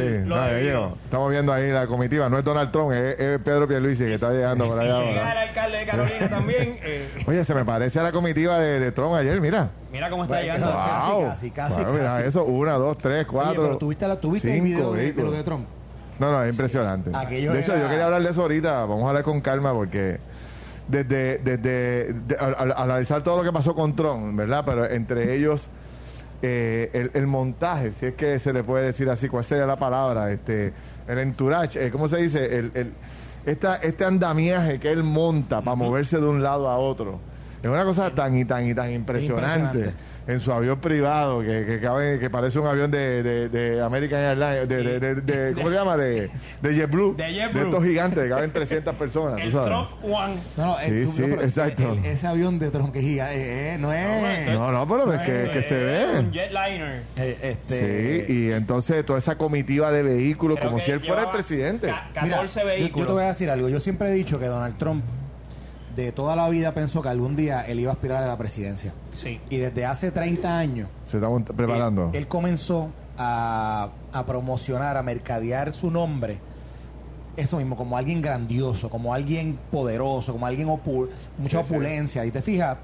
llegó. 0.63 0.97
Estamos 1.03 1.31
viendo 1.31 1.53
ahí 1.53 1.71
la 1.71 1.87
comitiva. 1.87 2.29
No 2.29 2.37
es 2.37 2.43
Donald 2.43 2.71
Trump, 2.71 2.91
es, 2.93 3.19
es 3.19 3.39
Pedro 3.39 3.67
Pierluisi 3.67 4.03
que 4.05 4.13
está 4.15 4.31
llegando 4.31 4.67
por 4.67 4.79
allá 4.79 4.99
Llega 5.03 5.31
el 5.31 5.37
alcalde 5.49 5.77
de 5.79 5.85
Carolina 5.85 6.29
también. 6.29 6.79
eh, 6.83 7.23
Oye, 7.27 7.45
se 7.45 7.53
me 7.53 7.65
parece 7.65 7.99
a 7.99 8.03
la 8.03 8.11
comitiva 8.11 8.59
de, 8.59 8.79
de 8.79 8.91
Trump 8.91 9.15
ayer, 9.15 9.39
mira. 9.41 9.69
mira 9.91 10.09
cómo 10.09 10.23
está 10.23 10.35
Bueno, 10.37 10.53
llegando. 10.53 10.73
Casi, 10.75 11.11
Wow. 11.11 11.25
casi, 11.29 11.51
casi, 11.51 11.73
Bueno, 11.75 11.91
mira 11.93 12.15
casi. 12.15 12.27
eso, 12.27 12.43
una, 12.45 12.73
dos, 12.73 12.97
tres, 12.97 13.19
Oye, 13.19 13.27
cuatro. 13.27 13.63
pero 13.63 13.77
tuviste, 13.77 14.07
la, 14.07 14.15
tuviste 14.17 14.47
el 14.49 14.53
cinco 14.55 14.65
video 14.65 14.93
de, 14.93 15.13
de 15.13 15.23
lo 15.23 15.31
de 15.31 15.43
Trump. 15.43 15.67
No, 16.19 16.31
no, 16.31 16.43
es 16.43 16.49
impresionante. 16.51 17.11
Aquello 17.13 17.53
de 17.53 17.59
hecho, 17.59 17.73
era- 17.73 17.83
yo 17.83 17.89
quería 17.89 18.05
hablar 18.05 18.23
de 18.23 18.29
eso 18.29 18.41
ahorita. 18.41 18.81
Vamos 18.85 19.03
a 19.03 19.07
hablar 19.09 19.23
con 19.23 19.41
calma 19.41 19.73
porque 19.73 20.19
desde, 20.87 21.37
desde 21.39 22.13
de- 22.13 22.35
al, 22.39 22.55
al- 22.57 22.71
al 22.71 22.81
analizar 22.91 23.23
todo 23.23 23.37
lo 23.37 23.43
que 23.43 23.51
pasó 23.51 23.75
con 23.75 23.95
Trump, 23.95 24.35
¿verdad? 24.37 24.63
Pero 24.65 24.85
entre 24.89 25.35
ellos 25.35 25.69
eh, 26.41 26.89
el, 26.93 27.11
el 27.13 27.27
montaje, 27.27 27.91
si 27.93 28.05
es 28.07 28.13
que 28.13 28.37
se 28.39 28.53
le 28.53 28.63
puede 28.63 28.85
decir 28.85 29.09
así, 29.09 29.27
¿cuál 29.27 29.43
sería 29.45 29.65
la 29.65 29.77
palabra? 29.77 30.31
Este, 30.31 30.71
el 31.07 31.17
entourage, 31.19 31.83
eh, 31.87 31.91
¿cómo 31.91 32.07
se 32.09 32.17
dice? 32.17 32.57
El, 32.57 32.71
el- 32.75 32.93
esta, 33.45 33.77
este 33.77 34.03
andamiaje 34.05 34.79
que 34.79 34.91
él 34.91 35.03
monta 35.03 35.61
para 35.61 35.75
moverse 35.75 36.17
de 36.19 36.25
un 36.25 36.43
lado 36.43 36.67
a 36.69 36.77
otro. 36.77 37.19
Es 37.63 37.69
una 37.69 37.83
cosa 37.85 38.13
tan 38.13 38.37
y 38.37 38.45
tan 38.45 38.67
y 38.67 38.75
tan 38.75 38.91
impresionante. 38.91 39.49
Impresionante. 39.79 40.06
En 40.27 40.41
su 40.41 40.51
avión 40.51 40.79
privado, 40.81 41.39
que, 41.41 41.65
que, 41.65 41.79
cabe- 41.79 42.19
que 42.19 42.29
parece 42.29 42.59
un 42.59 42.67
avión 42.67 42.91
de, 42.91 43.23
de, 43.23 43.47
de 43.49 43.81
American 43.81 44.19
Airlines, 44.19 44.67
de, 44.67 44.83
de, 44.83 44.99
de- 44.99 45.15
de- 45.21 45.53
¿cómo 45.53 45.69
se 45.69 45.75
llama? 45.75 45.95
De, 45.95 46.29
de 46.61 46.75
JetBlue. 46.75 47.15
De 47.15 47.31
JetBlue. 47.33 47.65
estos 47.65 47.83
gigantes 47.85 48.23
que 48.23 48.29
caben 48.29 48.51
300 48.51 48.95
personas, 48.97 49.39
El. 49.39 49.51
Trump 49.51 49.89
One. 50.03 50.35
No, 50.57 50.65
no, 50.65 50.75
Sí, 50.75 51.03
tú- 51.05 51.11
sí, 51.13 51.21
no, 51.27 51.41
exacto. 51.41 51.93
el- 51.93 52.05
ese 52.05 52.27
avión 52.27 52.59
de 52.59 52.69
Trump 52.71 52.91
que 52.91 53.01
giga, 53.01 53.33
eh, 53.33 53.75
eh, 53.75 53.77
no 53.79 53.93
es. 53.93 54.49
No, 54.53 54.69
no, 54.71 54.85
pero 54.87 55.13
es 55.13 55.21
que, 55.21 55.49
que 55.51 55.61
se 55.61 55.75
Eh, 55.77 56.19
Un 56.19 56.31
ve. 56.31 56.39
jetliner. 56.39 57.03
eh, 57.15 57.37
este, 57.43 58.25
Sí, 58.27 58.33
y 58.33 58.51
entonces 58.51 59.05
toda 59.05 59.19
esa 59.19 59.37
comitiva 59.37 59.91
de 59.93 60.03
vehículos, 60.03 60.57
Creo 60.59 60.71
como 60.71 60.81
si 60.83 60.91
él 60.91 60.99
fuera 60.99 61.23
el 61.23 61.29
presidente. 61.29 61.87
ca- 61.87 62.09
Mira, 62.23 62.35
14 62.37 62.59
yo- 62.59 62.65
Yo, 62.65 62.67
vehículos. 62.75 63.07
te 63.07 63.13
voy 63.13 63.23
a 63.23 63.27
decir 63.27 63.49
algo. 63.49 63.69
Yo 63.69 63.79
siempre 63.79 64.09
he 64.09 64.11
dicho 64.13 64.37
que 64.39 64.47
Donald 64.47 64.77
Trump 64.77 65.03
de 65.97 66.11
toda 66.13 66.35
la 66.37 66.47
vida 66.47 66.73
pensó 66.73 67.01
que 67.01 67.09
algún 67.09 67.35
día 67.35 67.61
él 67.67 67.79
iba 67.81 67.91
a 67.91 67.93
aspirar 67.95 68.23
a 68.23 68.27
la 68.27 68.37
presidencia. 68.37 68.93
Sí. 69.15 69.41
Y 69.49 69.57
desde 69.57 69.85
hace 69.85 70.11
30 70.11 70.57
años 70.57 70.87
Se 71.07 71.17
está 71.17 71.27
preparando. 71.55 72.09
Él, 72.13 72.15
él 72.19 72.27
comenzó 72.27 72.89
a, 73.17 73.89
a 74.13 74.25
promocionar, 74.25 74.95
a 74.95 75.03
mercadear 75.03 75.73
su 75.73 75.91
nombre. 75.91 76.37
Eso 77.35 77.57
mismo, 77.57 77.75
como 77.75 77.97
alguien 77.97 78.21
grandioso, 78.21 78.89
como 78.89 79.13
alguien 79.13 79.59
poderoso, 79.71 80.31
como 80.33 80.45
alguien 80.47 80.67
opu- 80.69 81.07
mucha 81.37 81.61
Sí, 81.61 81.67
sí. 81.67 81.73
opulencia. 81.73 82.25
Y 82.25 82.31
te 82.31 82.41
fijas, 82.41 82.77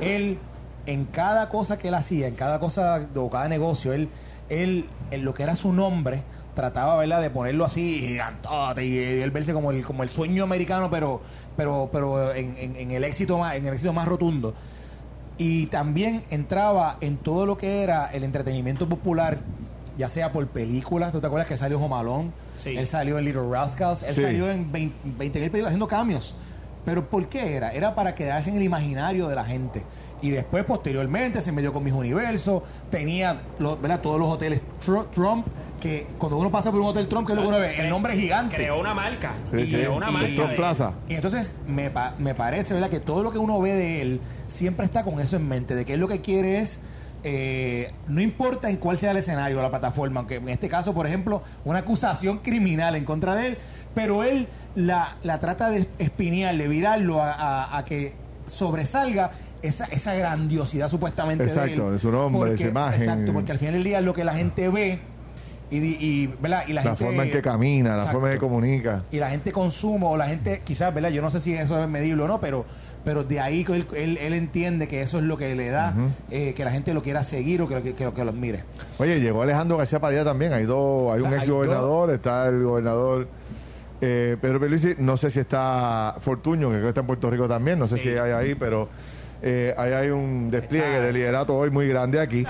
él, 0.00 0.38
en 0.86 1.04
cada 1.06 1.48
cosa 1.48 1.78
que 1.78 1.88
él 1.88 1.94
hacía, 1.94 2.28
en 2.28 2.34
cada 2.34 2.58
cosa 2.60 3.06
o 3.14 3.30
cada 3.30 3.48
negocio, 3.48 3.92
él, 3.94 4.08
él, 4.50 4.86
en 5.10 5.24
lo 5.24 5.32
que 5.32 5.42
era 5.42 5.56
su 5.56 5.72
nombre, 5.72 6.22
trataba 6.54 6.96
¿verdad? 6.96 7.20
de 7.22 7.30
ponerlo 7.30 7.64
así 7.64 7.98
gigantote 8.00 8.84
y 8.84 8.96
él 8.98 9.30
verse 9.30 9.52
como 9.54 9.70
el, 9.70 9.84
como 9.84 10.02
el 10.02 10.10
sueño 10.10 10.44
americano, 10.44 10.90
pero, 10.90 11.22
pero, 11.56 11.88
pero 11.92 12.32
en, 12.34 12.56
en- 12.58 12.76
en 12.76 12.90
el 12.90 13.04
éxito 13.04 13.38
más, 13.38 13.54
en 13.56 13.66
el 13.66 13.72
éxito 13.74 13.92
más 13.92 14.06
rotundo 14.06 14.54
y 15.38 15.66
también 15.66 16.22
entraba 16.30 16.96
en 17.00 17.16
todo 17.16 17.44
lo 17.46 17.58
que 17.58 17.82
era 17.82 18.06
el 18.12 18.22
entretenimiento 18.24 18.88
popular, 18.88 19.38
ya 19.98 20.08
sea 20.08 20.32
por 20.32 20.46
películas, 20.46 21.12
¿tú 21.12 21.20
te 21.20 21.26
acuerdas 21.26 21.48
que 21.48 21.56
salió 21.56 21.80
Home 21.80 21.96
Alone? 21.96 22.30
Sí. 22.56 22.76
Él 22.76 22.86
salió 22.86 23.18
en 23.18 23.24
Little 23.24 23.48
Rascals, 23.50 24.02
él 24.04 24.14
Sí. 24.14 24.22
salió 24.22 24.50
en 24.50 24.70
20 24.70 24.94
mil 25.18 25.30
películas 25.50 25.66
haciendo 25.66 25.88
cambios. 25.88 26.34
Pero 26.84 27.08
¿por 27.08 27.26
qué 27.28 27.56
era? 27.56 27.72
Era 27.72 27.94
para 27.94 28.14
quedarse 28.14 28.50
en 28.50 28.56
el 28.56 28.62
imaginario 28.62 29.26
de 29.28 29.34
la 29.34 29.44
gente. 29.44 29.82
Y 30.24 30.30
después, 30.30 30.64
posteriormente, 30.64 31.42
se 31.42 31.52
metió 31.52 31.70
con 31.70 31.84
mis 31.84 31.92
universos, 31.92 32.62
tenía 32.90 33.42
lo- 33.58 33.76
¿verdad? 33.76 34.00
todos 34.00 34.18
los 34.18 34.30
hoteles 34.30 34.62
Tru- 34.82 35.06
Trump, 35.10 35.46
que 35.78 36.06
cuando 36.16 36.38
uno 36.38 36.50
pasa 36.50 36.70
por 36.70 36.80
un 36.80 36.86
hotel 36.86 37.08
Trump, 37.08 37.26
que 37.26 37.34
es 37.34 37.36
lo 37.36 37.42
que 37.42 37.48
uno 37.48 37.58
ve? 37.58 37.78
El 37.78 37.90
nombre 37.90 38.14
es 38.14 38.20
gigante. 38.20 38.56
Creó 38.56 38.80
una 38.80 38.94
marca. 38.94 39.32
Sí, 39.50 39.56
y 39.58 39.66
sí. 39.66 39.72
creó 39.74 39.94
una 39.96 40.08
Y 40.08 40.12
marca. 40.14 40.34
Trump 40.34 40.50
de- 40.52 40.56
Plaza. 40.56 40.92
Y 41.10 41.14
entonces 41.16 41.54
me, 41.66 41.90
pa- 41.90 42.14
me 42.18 42.34
parece, 42.34 42.72
¿verdad? 42.72 42.88
Que 42.88 43.00
todo 43.00 43.22
lo 43.22 43.32
que 43.32 43.38
uno 43.38 43.60
ve 43.60 43.74
de 43.74 44.00
él 44.00 44.20
siempre 44.48 44.86
está 44.86 45.04
con 45.04 45.20
eso 45.20 45.36
en 45.36 45.46
mente, 45.46 45.74
de 45.74 45.84
que 45.84 45.92
él 45.92 46.00
lo 46.00 46.08
que 46.08 46.22
quiere 46.22 46.58
es 46.60 46.80
eh, 47.22 47.92
no 48.08 48.20
importa 48.22 48.68
en 48.70 48.76
cuál 48.78 48.96
sea 48.98 49.10
el 49.10 49.18
escenario 49.18 49.58
o 49.58 49.62
la 49.62 49.68
plataforma, 49.70 50.20
aunque 50.20 50.36
en 50.36 50.48
este 50.48 50.68
caso, 50.70 50.92
por 50.94 51.06
ejemplo, 51.06 51.42
una 51.66 51.80
acusación 51.80 52.38
criminal 52.38 52.96
en 52.96 53.04
contra 53.04 53.34
de 53.34 53.46
él, 53.48 53.58
pero 53.94 54.24
él 54.24 54.46
la, 54.74 55.16
la 55.22 55.38
trata 55.38 55.68
de 55.70 55.86
espinear, 55.98 56.56
de 56.56 56.66
virarlo 56.68 57.22
a, 57.22 57.32
a- 57.32 57.76
a 57.78 57.84
que 57.84 58.12
sobresalga 58.46 59.30
esa, 59.66 59.84
esa 59.86 60.14
grandiosidad 60.14 60.88
supuestamente 60.88 61.44
de 61.44 61.50
él. 61.50 61.58
Exacto, 61.58 61.92
de 61.92 61.98
su 61.98 62.10
nombre, 62.12 62.52
de 62.52 62.56
su 62.58 62.64
imagen. 62.66 63.00
Exacto, 63.02 63.32
porque 63.32 63.52
al 63.52 63.58
final 63.58 63.74
del 63.74 63.84
día 63.84 63.98
es 63.98 64.04
lo 64.04 64.14
que 64.14 64.24
la 64.24 64.34
gente 64.34 64.68
ve 64.68 64.98
y, 65.70 65.78
y, 65.78 66.26
¿verdad? 66.40 66.64
y 66.68 66.72
la, 66.72 66.82
La 66.84 66.90
gente... 66.90 67.04
forma 67.06 67.22
en 67.24 67.30
que 67.30 67.42
camina, 67.42 67.90
la 67.90 67.94
Exacto. 67.96 68.12
forma 68.12 68.28
en 68.28 68.34
que 68.34 68.40
comunica. 68.40 69.02
Y 69.10 69.16
la 69.18 69.30
gente 69.30 69.50
consume, 69.50 70.06
o 70.06 70.16
la 70.16 70.26
gente, 70.28 70.60
quizás, 70.64 70.92
¿verdad? 70.94 71.10
Yo 71.10 71.22
no 71.22 71.30
sé 71.30 71.40
si 71.40 71.54
eso 71.54 71.82
es 71.82 71.88
medible 71.88 72.22
o 72.22 72.28
no, 72.28 72.38
pero 72.40 72.64
pero 73.04 73.22
de 73.22 73.38
ahí 73.38 73.66
él, 73.68 73.86
él, 73.94 74.16
él 74.16 74.32
entiende 74.32 74.88
que 74.88 75.02
eso 75.02 75.18
es 75.18 75.24
lo 75.24 75.36
que 75.36 75.54
le 75.54 75.68
da, 75.68 75.92
eh, 76.30 76.54
que 76.56 76.64
la 76.64 76.70
gente 76.70 76.94
lo 76.94 77.02
quiera 77.02 77.22
seguir 77.22 77.60
o 77.60 77.68
que, 77.68 77.74
lo- 77.74 77.82
que, 77.82 77.94
que, 77.94 78.02
lo- 78.04 78.14
que 78.14 78.24
lo 78.24 78.30
admire. 78.30 78.64
Oye, 78.96 79.20
llegó 79.20 79.42
Alejandro 79.42 79.76
García 79.76 80.00
Padilla 80.00 80.24
también. 80.24 80.54
Hay 80.54 80.64
dos, 80.64 81.12
hay 81.12 81.18
O 81.20 81.22
sea, 81.24 81.30
un 81.30 81.36
ex 81.38 81.50
gobernador, 81.50 82.10
está 82.12 82.48
el 82.48 82.62
gobernador 82.62 83.28
eh, 84.00 84.38
Pedro 84.40 84.58
Pierluisi. 84.58 84.94
No 84.98 85.18
sé 85.18 85.30
si 85.30 85.38
está 85.40 86.14
Fortuño, 86.20 86.68
que 86.68 86.74
creo 86.76 86.82
que 86.84 86.88
está 86.88 87.00
en 87.02 87.06
Puerto 87.06 87.28
Rico 87.30 87.46
también. 87.46 87.78
No 87.78 87.88
sé 87.88 87.98
si 87.98 88.08
hay 88.08 88.32
ahí, 88.32 88.54
pero 88.54 88.88
eh, 89.46 89.74
ahí 89.76 89.92
hay 89.92 90.08
un 90.08 90.50
despliegue 90.50 91.00
de 91.00 91.12
liderato 91.12 91.54
hoy 91.54 91.70
muy 91.70 91.86
grande 91.86 92.18
aquí. 92.18 92.46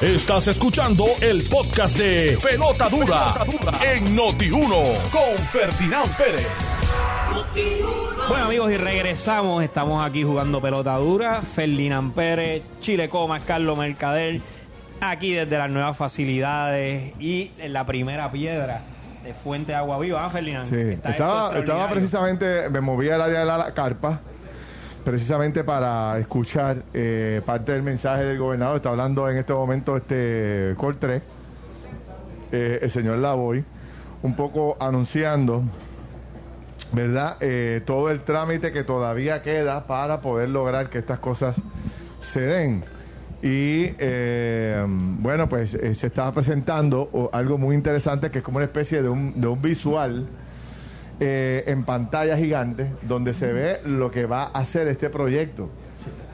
Estás 0.00 0.46
escuchando 0.46 1.04
el 1.20 1.42
podcast 1.48 1.98
de 1.98 2.38
Pelota 2.40 2.88
Dura, 2.88 3.34
en 3.92 4.16
Noti1 4.16 5.10
con 5.10 5.38
Ferdinand 5.50 6.16
Pérez. 6.16 6.46
Bueno 8.28 8.44
amigos 8.44 8.70
y 8.70 8.76
regresamos, 8.76 9.64
estamos 9.64 10.04
aquí 10.04 10.22
jugando 10.22 10.60
pelota 10.60 10.96
dura, 10.96 11.42
Ferdinand 11.42 12.14
Pérez, 12.14 12.62
Chile 12.80 13.08
Comas, 13.08 13.42
Carlos 13.42 13.76
Mercader, 13.76 14.40
aquí 15.00 15.32
desde 15.32 15.58
las 15.58 15.70
nuevas 15.70 15.96
facilidades 15.96 17.12
y 17.18 17.50
en 17.58 17.72
la 17.72 17.84
primera 17.84 18.30
piedra 18.30 18.93
de 19.24 19.32
Fuente 19.32 19.72
de 19.72 19.76
Agua 19.76 19.98
Viva, 19.98 20.24
¿ah, 20.24 20.28
Ferdinand? 20.28 20.68
Sí, 20.68 20.76
Está 20.76 21.10
estaba, 21.10 21.58
estaba 21.58 21.88
precisamente, 21.88 22.68
me 22.68 22.80
moví 22.80 23.08
al 23.08 23.22
área 23.22 23.40
de 23.40 23.46
la 23.46 23.72
carpa, 23.72 24.20
precisamente 25.02 25.64
para 25.64 26.18
escuchar 26.18 26.84
eh, 26.92 27.40
parte 27.44 27.72
del 27.72 27.82
mensaje 27.82 28.24
del 28.24 28.38
gobernador. 28.38 28.76
Está 28.76 28.90
hablando 28.90 29.28
en 29.28 29.38
este 29.38 29.54
momento 29.54 29.96
este 29.96 30.74
Coltré, 30.76 31.22
eh, 32.52 32.80
el 32.82 32.90
señor 32.90 33.18
Lavoy, 33.18 33.64
un 34.22 34.36
poco 34.36 34.76
anunciando, 34.78 35.62
¿verdad? 36.92 37.38
Eh, 37.40 37.80
todo 37.86 38.10
el 38.10 38.20
trámite 38.20 38.72
que 38.72 38.84
todavía 38.84 39.42
queda 39.42 39.86
para 39.86 40.20
poder 40.20 40.50
lograr 40.50 40.90
que 40.90 40.98
estas 40.98 41.18
cosas 41.18 41.56
se 42.20 42.40
den. 42.40 42.84
Y 43.44 43.94
eh, 43.98 44.82
bueno, 44.88 45.50
pues 45.50 45.74
eh, 45.74 45.94
se 45.94 46.06
estaba 46.06 46.32
presentando 46.32 47.10
o, 47.12 47.28
algo 47.30 47.58
muy 47.58 47.76
interesante 47.76 48.30
que 48.30 48.38
es 48.38 48.44
como 48.44 48.56
una 48.56 48.64
especie 48.64 49.02
de 49.02 49.10
un, 49.10 49.38
de 49.38 49.46
un 49.46 49.60
visual 49.60 50.24
eh, 51.20 51.62
en 51.66 51.84
pantalla 51.84 52.38
gigante 52.38 52.90
donde 53.02 53.34
se 53.34 53.52
ve 53.52 53.80
lo 53.84 54.10
que 54.10 54.24
va 54.24 54.44
a 54.44 54.60
hacer 54.60 54.88
este 54.88 55.10
proyecto. 55.10 55.68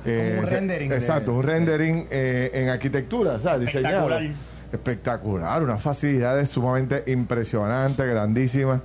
Eh, 0.06 0.38
un 0.40 0.46
rendering 0.46 0.88
de- 0.88 0.96
Exacto, 0.96 1.34
un 1.34 1.42
rendering 1.42 2.06
en 2.10 2.68
arquitectura, 2.68 3.40
¿sabes? 3.40 3.66
Diseñado. 3.66 4.08
Espectacular. 4.08 4.50
Espectacular, 4.72 5.62
unas 5.64 5.82
facilidades 5.82 6.48
sumamente 6.48 7.02
impresionantes, 7.08 8.08
grandísimas, 8.08 8.82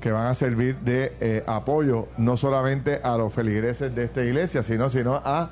que 0.00 0.10
van 0.10 0.26
a 0.26 0.34
servir 0.34 0.74
de 0.78 1.12
eh, 1.20 1.44
apoyo 1.46 2.08
no 2.18 2.36
solamente 2.36 2.98
a 3.00 3.16
los 3.16 3.32
feligreses 3.32 3.94
de 3.94 4.04
esta 4.04 4.24
iglesia, 4.24 4.64
sino, 4.64 4.88
sino 4.88 5.14
a 5.24 5.50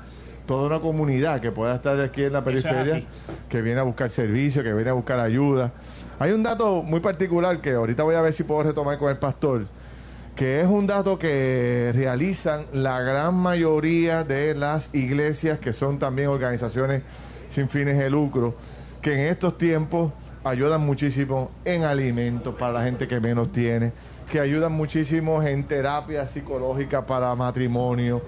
toda 0.49 0.65
una 0.65 0.79
comunidad 0.79 1.41
que 1.41 1.51
pueda 1.51 1.75
estar 1.75 2.01
aquí 2.01 2.23
en 2.23 2.33
la 2.33 2.43
periferia, 2.43 3.03
que 3.47 3.61
viene 3.61 3.81
a 3.81 3.83
buscar 3.83 4.09
servicio, 4.09 4.63
que 4.63 4.73
viene 4.73 4.89
a 4.89 4.93
buscar 4.93 5.19
ayuda. 5.19 5.71
Hay 6.17 6.31
un 6.31 6.41
dato 6.41 6.81
muy 6.81 7.01
particular 7.01 7.61
que 7.61 7.73
ahorita 7.73 8.01
voy 8.01 8.15
a 8.15 8.21
ver 8.21 8.33
si 8.33 8.41
puedo 8.41 8.63
retomar 8.63 8.97
con 8.97 9.11
el 9.11 9.17
pastor, 9.17 9.67
que 10.35 10.59
es 10.59 10.65
un 10.65 10.87
dato 10.87 11.19
que 11.19 11.91
realizan 11.93 12.65
la 12.73 12.99
gran 13.01 13.35
mayoría 13.35 14.23
de 14.23 14.55
las 14.55 14.89
iglesias, 14.95 15.59
que 15.59 15.71
son 15.71 15.99
también 15.99 16.29
organizaciones 16.29 17.03
sin 17.47 17.69
fines 17.69 17.99
de 17.99 18.09
lucro, 18.09 18.55
que 19.03 19.13
en 19.13 19.19
estos 19.27 19.55
tiempos 19.55 20.13
ayudan 20.43 20.81
muchísimo 20.81 21.51
en 21.63 21.83
alimentos 21.83 22.55
para 22.55 22.73
la 22.73 22.83
gente 22.83 23.07
que 23.07 23.19
menos 23.19 23.51
tiene, 23.51 23.91
que 24.31 24.39
ayudan 24.39 24.71
muchísimo 24.71 25.43
en 25.43 25.63
terapia 25.65 26.27
psicológica 26.27 27.05
para 27.05 27.35
matrimonio, 27.35 28.23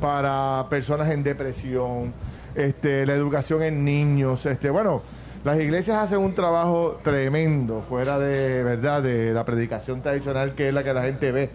para 0.00 0.66
personas 0.68 1.10
en 1.10 1.22
depresión, 1.22 2.12
este, 2.54 3.06
la 3.06 3.14
educación 3.14 3.62
en 3.62 3.84
niños, 3.84 4.46
este, 4.46 4.70
bueno, 4.70 5.02
las 5.44 5.60
iglesias 5.60 5.98
hacen 5.98 6.18
un 6.18 6.34
trabajo 6.34 6.98
tremendo 7.04 7.84
fuera 7.88 8.18
de 8.18 8.64
verdad 8.64 9.02
de 9.02 9.32
la 9.32 9.44
predicación 9.44 10.02
tradicional 10.02 10.54
que 10.54 10.68
es 10.68 10.74
la 10.74 10.82
que 10.82 10.92
la 10.92 11.02
gente 11.02 11.30
ve. 11.30 11.50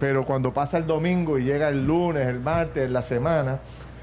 Pero 0.00 0.24
cuando 0.24 0.54
pasa 0.54 0.78
el 0.78 0.86
domingo 0.86 1.38
y 1.38 1.44
llega 1.44 1.68
el 1.68 1.84
lunes, 1.84 2.26
el 2.26 2.40
martes, 2.40 2.88
la 2.90 3.02
semana, 3.02 3.58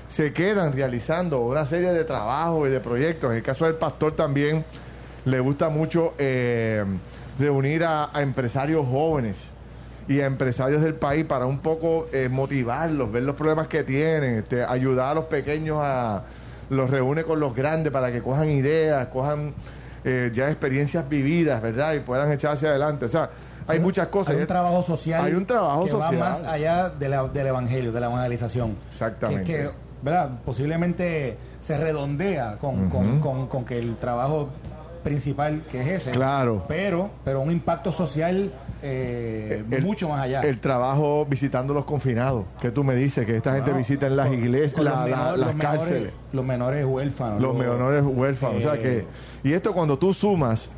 se 0.08 0.32
quedan 0.34 0.74
realizando 0.74 1.40
una 1.40 1.66
serie 1.66 1.92
de 1.92 2.04
trabajos 2.04 2.68
y 2.68 2.72
de 2.72 2.80
proyectos. 2.80 3.32
En 3.32 3.38
el 3.38 3.44
caso 3.44 3.66
del 3.66 3.76
pastor 3.76 4.16
también 4.16 4.64
le 5.24 5.40
gusta 5.40 5.70
mucho 5.70 6.14
eh, 6.20 6.84
reunir 7.40 7.84
a, 7.84 8.16
a 8.16 8.22
empresarios 8.22 8.86
jóvenes 8.88 9.55
y 10.08 10.22
a 10.22 10.26
empresarios 10.26 10.82
del 10.82 10.94
país 10.96 11.26
para 11.26 11.46
un 11.46 11.60
poco 11.60 12.08
eh, 12.14 12.30
motivarlos, 12.30 13.12
ver 13.12 13.24
los 13.24 13.36
problemas 13.36 13.68
que 13.68 13.84
tienen, 13.84 14.36
este, 14.36 14.64
ayudar 14.64 15.12
a 15.12 15.14
los 15.16 15.26
pequeños 15.26 15.80
a 15.82 16.24
los 16.70 16.90
reúne 16.90 17.24
con 17.24 17.40
los 17.40 17.56
grandes 17.56 17.92
para 17.94 18.12
que 18.12 18.22
cojan 18.22 18.50
ideas, 18.50 19.08
cojan 19.08 19.54
eh, 20.04 20.32
ya 20.34 20.50
experiencias 20.50 21.08
vividas, 21.10 21.62
¿verdad? 21.62 21.94
Y 21.94 22.00
puedan 22.00 22.32
echarse 22.32 22.68
adelante. 22.68 23.06
O 23.06 23.10
sea, 23.10 23.30
hay 23.68 23.80
muchas 23.80 24.08
cosas. 24.10 24.36
Hay 24.36 24.42
un 24.42 24.48
trabajo 24.48 24.84
social 24.84 25.26
Hay 25.26 25.34
un 25.34 25.46
trabajo 25.46 25.86
que 25.86 25.92
social. 25.92 26.16
va 26.22 26.30
más 26.30 26.44
allá 26.44 26.90
de 26.90 27.10
la- 27.10 27.28
del 27.28 27.48
evangelio, 27.48 27.92
de 27.92 28.00
la 28.00 28.06
evangelización. 28.08 28.76
Exactamente. 28.90 29.44
Que, 29.44 29.58
que, 29.64 29.70
¿verdad? 30.04 30.30
Posiblemente 30.46 31.38
se 31.62 31.78
redondea 31.78 32.58
con, 32.62 32.90
con- 32.92 33.20
con- 33.20 33.48
con 33.48 33.66
que 33.66 33.80
el 33.80 33.96
trabajo 33.98 34.50
principal 35.06 35.62
que 35.72 35.80
es 35.82 35.88
ese. 36.02 36.12
Claro. 36.12 36.66
Pero, 36.68 37.12
pero 37.24 37.40
un 37.40 37.52
impacto 37.52 37.92
social 37.94 38.52
eh, 38.82 39.64
El- 39.72 39.84
mucho 39.84 40.10
más 40.10 40.20
allá. 40.22 40.42
El 40.42 40.60
trabajo 40.60 41.26
visitando 41.26 41.74
los 41.74 41.86
confinados, 41.86 42.46
que 42.60 42.72
tú 42.72 42.84
me 42.84 42.96
dices 42.96 43.26
que 43.26 43.36
esta 43.38 43.54
gente 43.54 43.72
visita 43.72 44.08
en 44.08 44.18
las 44.18 44.28
con- 44.28 44.36
iglesias, 44.38 44.74
con 44.74 44.84
la- 44.86 44.92
los 44.92 45.00
la- 45.00 45.06
menores- 45.18 45.38
las 45.40 45.48
los 45.48 45.56
menores- 45.56 45.80
cárceles. 45.80 46.14
los 46.34 46.46
menores 46.46 46.86
huérfanos. 46.86 47.42
los 47.42 47.56
menores 47.56 48.04
huérfanos. 48.04 48.58
o 48.58 48.62
sea 48.62 48.82
que, 48.82 48.98
eh, 48.98 49.06
y 49.44 49.54
esto 49.54 49.72
cuando 49.74 49.98
tú 49.98 50.14
sumas 50.14 50.70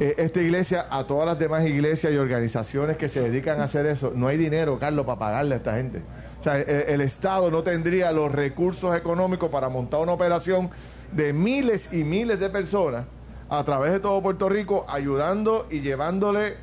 eh, 0.00 0.14
esta 0.18 0.40
iglesia 0.40 0.86
a 0.90 1.04
todas 1.04 1.26
las 1.26 1.38
demás 1.38 1.64
iglesias 1.66 2.12
y 2.12 2.16
organizaciones 2.16 2.96
que 2.96 3.08
se 3.08 3.20
dedican 3.20 3.60
a 3.60 3.64
hacer 3.64 3.86
eso, 3.86 4.12
no 4.14 4.26
hay 4.28 4.36
dinero, 4.36 4.78
Carlos, 4.80 5.06
para 5.06 5.18
pagarle 5.18 5.54
a 5.54 5.58
esta 5.58 5.74
gente. 5.76 6.02
O 6.40 6.42
sea, 6.42 6.58
el, 6.58 6.68
el 6.68 7.00
Estado 7.00 7.50
no 7.50 7.62
tendría 7.62 8.10
los 8.12 8.30
recursos 8.32 8.96
económicos 8.96 9.50
para 9.50 9.68
montar 9.68 10.00
una 10.00 10.12
operación 10.12 10.70
de 11.12 11.32
miles 11.32 11.92
y 11.92 12.02
miles 12.02 12.40
de 12.40 12.48
personas 12.50 13.04
a 13.50 13.62
través 13.64 13.92
de 13.92 14.00
todo 14.00 14.22
Puerto 14.22 14.48
Rico, 14.48 14.84
ayudando 14.88 15.66
y 15.70 15.80
llevándole 15.80 16.56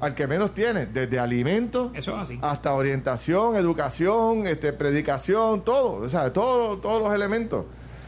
al 0.00 0.14
que 0.14 0.26
menos 0.26 0.54
tiene, 0.54 0.86
desde 0.86 1.18
alimentos 1.18 1.90
Eso 1.94 2.12
es 2.16 2.22
así. 2.22 2.38
hasta 2.40 2.72
orientación, 2.72 3.56
educación, 3.56 4.46
este, 4.46 4.72
predicación, 4.72 5.62
todo, 5.62 5.94
o 6.04 6.08
sea, 6.08 6.32
todo- 6.32 6.78
todos 6.78 7.02
los 7.02 7.12
elementos. 7.14 7.66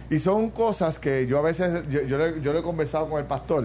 Y 0.08 0.18
son 0.18 0.50
cosas 0.50 0.98
que 0.98 1.26
yo 1.26 1.38
a 1.38 1.42
veces, 1.42 1.86
yo, 1.90 2.00
yo 2.02 2.16
le, 2.18 2.40
yo 2.40 2.52
le 2.52 2.60
he 2.60 2.62
conversado 2.62 3.08
con 3.08 3.18
el 3.20 3.26
pastor 3.26 3.64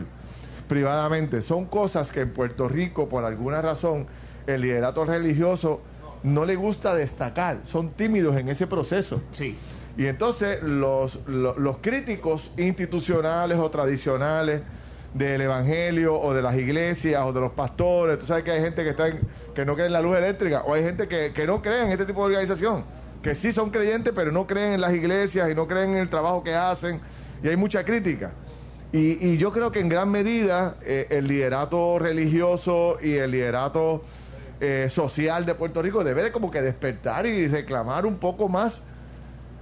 privadamente, 0.67 1.41
son 1.41 1.65
cosas 1.65 2.11
que 2.11 2.21
en 2.21 2.33
Puerto 2.33 2.67
Rico, 2.67 3.07
por 3.07 3.23
alguna 3.23 3.61
razón, 3.61 4.07
el 4.47 4.61
liderato 4.61 5.05
religioso 5.05 5.81
no 6.23 6.45
le 6.45 6.55
gusta 6.55 6.95
destacar, 6.95 7.59
son 7.63 7.91
tímidos 7.91 8.35
en 8.35 8.49
ese 8.49 8.67
proceso. 8.67 9.21
Sí. 9.31 9.55
Y 9.97 10.05
entonces 10.05 10.61
los, 10.61 11.19
los, 11.27 11.57
los 11.57 11.77
críticos 11.79 12.51
institucionales 12.57 13.57
o 13.57 13.69
tradicionales 13.71 14.61
del 15.13 15.41
evangelio 15.41 16.19
o 16.19 16.33
de 16.33 16.41
las 16.43 16.55
iglesias 16.55 17.23
o 17.25 17.33
de 17.33 17.41
los 17.41 17.51
pastores, 17.53 18.19
tú 18.19 18.27
sabes 18.27 18.43
que 18.43 18.51
hay 18.51 18.61
gente 18.61 18.83
que 18.83 18.91
está 18.91 19.07
en- 19.07 19.21
que 19.55 19.65
no 19.65 19.73
cree 19.73 19.87
en 19.87 19.93
la 19.93 20.01
luz 20.01 20.15
eléctrica 20.17 20.61
o 20.67 20.73
hay 20.75 20.83
gente 20.83 21.07
que, 21.07 21.33
que 21.33 21.47
no 21.47 21.61
cree 21.63 21.83
en 21.85 21.91
este 21.91 22.05
tipo 22.05 22.19
de 22.21 22.35
organización, 22.35 22.85
que 23.23 23.33
sí 23.33 23.51
son 23.51 23.71
creyentes 23.71 24.13
pero 24.15 24.31
no 24.31 24.45
creen 24.45 24.73
en 24.73 24.81
las 24.81 24.93
iglesias 24.93 25.49
y 25.49 25.55
no 25.55 25.67
creen 25.67 25.91
en 25.91 25.97
el 25.97 26.09
trabajo 26.09 26.43
que 26.43 26.53
hacen 26.53 27.01
y 27.41 27.47
hay 27.47 27.55
mucha 27.57 27.83
crítica. 27.83 28.33
Y, 28.91 29.25
y 29.27 29.37
yo 29.37 29.51
creo 29.51 29.71
que 29.71 29.79
en 29.79 29.89
gran 29.89 30.09
medida 30.11 30.77
eh, 30.81 31.07
el 31.09 31.27
liderato 31.27 31.97
religioso 31.99 32.97
y 33.01 33.13
el 33.15 33.31
liderato 33.31 34.03
eh, 34.59 34.87
social 34.91 35.45
de 35.45 35.55
Puerto 35.55 35.81
Rico 35.81 36.03
debe 36.03 36.23
de 36.23 36.31
como 36.31 36.51
que 36.51 36.61
despertar 36.61 37.25
y 37.25 37.47
reclamar 37.47 38.05
un 38.05 38.17
poco 38.17 38.47
más 38.47 38.83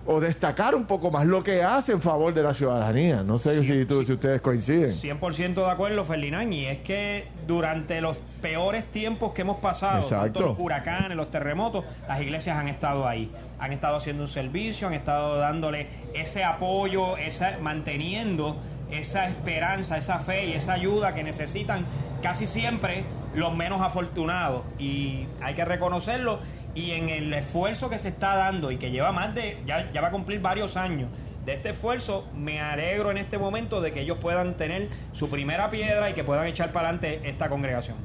o 0.06 0.20
destacar 0.20 0.76
un 0.76 0.86
poco 0.86 1.10
más 1.10 1.26
lo 1.26 1.44
que 1.44 1.64
hace 1.64 1.92
en 1.92 2.02
favor 2.02 2.34
de 2.34 2.44
la 2.44 2.54
ciudadanía. 2.54 3.24
No 3.24 3.40
sé 3.40 3.64
si, 3.64 3.86
tú, 3.86 4.06
si 4.06 4.14
ustedes 4.14 4.40
coinciden. 4.42 4.92
100% 4.92 5.56
de 5.56 5.70
acuerdo, 5.70 6.06
Ferdinand. 6.06 6.54
Y 6.54 6.66
es 6.66 6.80
que 6.80 7.28
durante 7.48 8.02
los 8.02 8.18
peores 8.42 8.86
tiempos 8.92 9.34
que 9.34 9.42
hemos 9.42 9.58
pasado, 9.58 10.08
tanto 10.08 10.42
los 10.42 10.60
huracanes, 10.60 11.18
los 11.18 11.32
terremotos, 11.32 11.84
las 12.08 12.22
iglesias 12.22 12.58
han 12.58 12.68
estado 12.68 13.08
ahí. 13.08 13.32
Han 13.60 13.72
estado 13.72 13.98
haciendo 13.98 14.24
un 14.24 14.30
servicio, 14.30 14.88
han 14.88 14.94
estado 14.94 15.38
dándole 15.38 15.88
ese 16.14 16.44
apoyo, 16.44 17.18
esa, 17.18 17.58
manteniendo 17.62 18.58
esa 18.92 19.28
esperanza, 19.28 19.98
esa 19.98 20.20
fe 20.20 20.46
y 20.48 20.54
esa 20.54 20.74
ayuda 20.74 21.16
que 21.16 21.24
necesitan 21.24 21.86
casi 22.22 22.46
siempre 22.46 23.06
los 23.34 23.56
menos 23.56 23.82
afortunados. 23.82 24.64
Y 24.78 25.28
hay 25.42 25.56
que 25.56 25.66
reconocerlo 25.66 26.40
y 26.76 26.92
en 26.92 27.10
el 27.10 27.34
esfuerzo 27.34 27.90
que 27.90 27.98
se 27.98 28.10
está 28.10 28.36
dando 28.36 28.72
y 28.72 28.78
que 28.78 28.92
lleva 28.92 29.12
más 29.12 29.34
de, 29.34 29.58
ya, 29.66 29.92
ya 29.92 30.02
va 30.02 30.10
a 30.10 30.12
cumplir 30.12 30.42
varios 30.42 30.78
años 30.78 31.10
de 31.46 31.54
este 31.54 31.70
esfuerzo, 31.70 32.26
me 32.36 32.60
alegro 32.60 33.12
en 33.12 33.18
este 33.18 33.38
momento 33.38 33.80
de 33.80 33.92
que 33.92 34.02
ellos 34.02 34.18
puedan 34.20 34.58
tener 34.58 34.90
su 35.14 35.30
primera 35.30 35.70
piedra 35.70 36.10
y 36.10 36.14
que 36.14 36.24
puedan 36.24 36.48
echar 36.48 36.72
para 36.72 36.90
adelante 36.90 37.22
esta 37.24 37.50
congregación. 37.50 37.98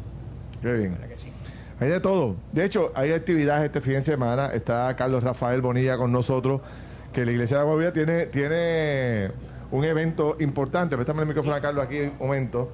Qué 0.62 0.72
bien. 0.72 0.98
Hay 1.80 1.88
de 1.88 2.00
todo. 2.00 2.36
De 2.52 2.66
hecho, 2.66 2.92
hay 2.94 3.12
actividades 3.12 3.64
este 3.64 3.80
fin 3.80 3.94
de 3.94 4.02
semana. 4.02 4.48
Está 4.48 4.94
Carlos 4.94 5.22
Rafael 5.22 5.62
Bonilla 5.62 5.96
con 5.96 6.12
nosotros, 6.12 6.60
que 7.14 7.24
la 7.24 7.32
Iglesia 7.32 7.56
de 7.56 7.62
Aguavía 7.62 7.92
tiene, 7.94 8.26
tiene 8.26 9.30
un 9.70 9.84
evento 9.84 10.36
importante. 10.40 10.96
Préstame 10.96 11.22
el 11.22 11.28
micrófono 11.28 11.54
a 11.54 11.62
Carlos 11.62 11.82
aquí 11.82 12.00
un 12.00 12.18
momento 12.18 12.70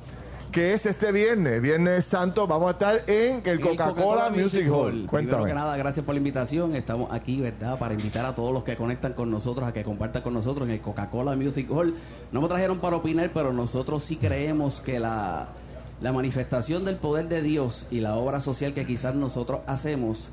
que 0.57 0.73
es 0.73 0.87
este 0.87 1.13
viernes, 1.13 1.61
Viernes 1.61 2.07
Santo, 2.07 2.47
vamos 2.47 2.69
a 2.69 2.71
estar 2.71 3.03
en 3.09 3.43
el 3.45 3.61
Coca-Cola 3.61 4.31
Music 4.31 4.67
Hall. 4.73 5.07
Cuéntame. 5.07 5.43
Primero 5.43 5.45
que 5.45 5.53
nada, 5.53 5.77
gracias 5.77 6.03
por 6.03 6.15
la 6.15 6.19
invitación. 6.19 6.75
Estamos 6.75 7.13
aquí, 7.13 7.43
¿verdad?, 7.43 7.79
para 7.79 7.93
invitar 7.93 8.25
a 8.25 8.35
todos 8.35 8.55
los 8.55 8.65
que 8.65 8.75
conectan 8.75 9.13
con 9.13 9.31
nosotros 9.31 9.69
a 9.69 9.75
que 9.75 9.85
compartan 9.85 10.23
con 10.23 10.33
nosotros 10.33 10.67
en 10.67 10.73
el 10.73 10.81
Coca-Cola 10.81 11.37
Music 11.37 11.71
Hall. 11.71 11.95
No 12.33 12.41
me 12.41 12.49
trajeron 12.49 12.79
para 12.79 12.97
opinar, 12.97 13.33
pero 13.35 13.53
nosotros 13.53 14.03
sí 14.03 14.17
creemos 14.17 14.81
que 14.81 14.99
la, 14.99 15.49
la 16.01 16.15
manifestación 16.15 16.87
del 16.87 16.97
poder 16.97 17.29
de 17.29 17.43
Dios 17.43 17.85
y 17.91 18.01
la 18.01 18.15
obra 18.15 18.41
social 18.41 18.73
que 18.73 18.87
quizás 18.87 19.15
nosotros 19.15 19.61
hacemos, 19.67 20.31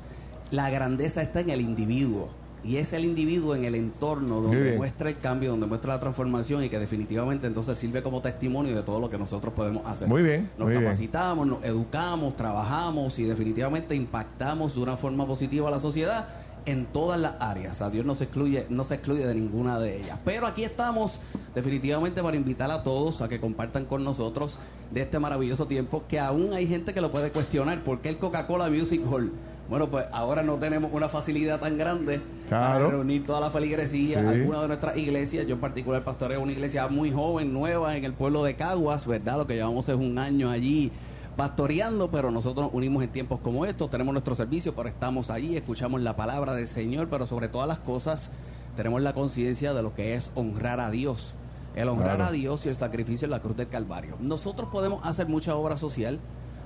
la 0.50 0.70
grandeza 0.70 1.20
está 1.20 1.40
en 1.40 1.50
el 1.50 1.60
individuo 1.60 2.30
y 2.64 2.78
es 2.78 2.92
el 2.94 3.04
individuo 3.04 3.54
en 3.54 3.64
el 3.64 3.74
entorno 3.74 4.40
donde 4.40 4.76
muestra 4.76 5.10
el 5.10 5.18
cambio, 5.18 5.50
donde 5.50 5.66
muestra 5.66 5.94
la 5.94 6.00
transformación 6.00 6.64
y 6.64 6.70
que 6.70 6.78
definitivamente 6.78 7.46
entonces 7.46 7.76
sirve 7.78 8.02
como 8.02 8.22
testimonio 8.22 8.74
de 8.74 8.82
todo 8.82 9.00
lo 9.00 9.10
que 9.10 9.18
nosotros 9.18 9.52
podemos 9.52 9.86
hacer. 9.86 10.08
Muy 10.08 10.22
bien. 10.22 10.50
Nos 10.58 10.70
capacitamos, 10.72 11.46
nos 11.46 11.62
educamos, 11.62 12.34
trabajamos 12.36 13.18
y 13.18 13.24
definitivamente 13.24 13.94
impactamos 13.94 14.74
de 14.74 14.80
una 14.80 14.96
forma 14.96 15.26
positiva 15.26 15.68
a 15.68 15.72
la 15.72 15.78
sociedad 15.78 16.28
en 16.66 16.86
todas 16.86 17.20
las 17.20 17.34
áreas. 17.40 17.82
A 17.82 17.90
Dios 17.90 18.06
no 18.06 18.14
se 18.14 18.24
excluye, 18.24 18.66
no 18.70 18.84
se 18.84 18.94
excluye 18.94 19.26
de 19.26 19.34
ninguna 19.34 19.78
de 19.78 19.98
ellas. 19.98 20.18
Pero 20.24 20.46
aquí 20.46 20.64
estamos 20.64 21.20
definitivamente 21.54 22.22
para 22.22 22.36
invitar 22.36 22.70
a 22.70 22.82
todos 22.82 23.20
a 23.20 23.28
que 23.28 23.40
compartan 23.40 23.84
con 23.84 24.04
nosotros 24.04 24.58
de 24.90 25.02
este 25.02 25.18
maravilloso 25.18 25.66
tiempo 25.66 26.04
que 26.08 26.18
aún 26.18 26.54
hay 26.54 26.66
gente 26.66 26.94
que 26.94 27.00
lo 27.00 27.10
puede 27.10 27.30
cuestionar. 27.30 27.82
¿Por 27.84 28.00
qué 28.00 28.08
el 28.08 28.18
Coca-Cola 28.18 28.70
Music 28.70 29.02
Hall? 29.10 29.32
Bueno, 29.68 29.88
pues 29.88 30.04
ahora 30.12 30.42
no 30.42 30.56
tenemos 30.56 30.92
una 30.92 31.08
facilidad 31.08 31.58
tan 31.58 31.78
grande 31.78 32.20
para 32.50 32.78
reunir 32.78 33.24
toda 33.24 33.40
la 33.40 33.50
feligresía, 33.50 34.20
alguna 34.28 34.60
de 34.60 34.68
nuestras 34.68 34.96
iglesias. 34.96 35.46
Yo 35.46 35.54
en 35.54 35.60
particular 35.60 36.04
pastoreo 36.04 36.42
una 36.42 36.52
iglesia 36.52 36.86
muy 36.88 37.10
joven, 37.10 37.52
nueva, 37.52 37.96
en 37.96 38.04
el 38.04 38.12
pueblo 38.12 38.44
de 38.44 38.56
Caguas, 38.56 39.06
¿verdad? 39.06 39.38
Lo 39.38 39.46
que 39.46 39.54
llevamos 39.54 39.88
es 39.88 39.96
un 39.96 40.18
año 40.18 40.50
allí 40.50 40.92
pastoreando, 41.36 42.10
pero 42.10 42.30
nosotros 42.30 42.66
nos 42.66 42.74
unimos 42.74 43.02
en 43.02 43.10
tiempos 43.10 43.40
como 43.40 43.64
estos, 43.64 43.90
tenemos 43.90 44.12
nuestro 44.12 44.34
servicio, 44.34 44.74
pero 44.74 44.88
estamos 44.88 45.30
allí, 45.30 45.56
escuchamos 45.56 46.00
la 46.02 46.14
palabra 46.14 46.54
del 46.54 46.68
Señor, 46.68 47.08
pero 47.10 47.26
sobre 47.26 47.48
todas 47.48 47.66
las 47.66 47.78
cosas 47.78 48.30
tenemos 48.76 49.02
la 49.02 49.14
conciencia 49.14 49.72
de 49.72 49.82
lo 49.82 49.94
que 49.94 50.14
es 50.14 50.30
honrar 50.34 50.80
a 50.80 50.90
Dios. 50.90 51.34
El 51.74 51.88
honrar 51.88 52.22
a 52.22 52.30
Dios 52.30 52.66
y 52.66 52.68
el 52.68 52.76
sacrificio 52.76 53.24
en 53.24 53.32
la 53.32 53.40
cruz 53.40 53.56
del 53.56 53.68
Calvario. 53.68 54.14
Nosotros 54.20 54.68
podemos 54.70 55.04
hacer 55.04 55.26
mucha 55.26 55.56
obra 55.56 55.76
social, 55.76 56.20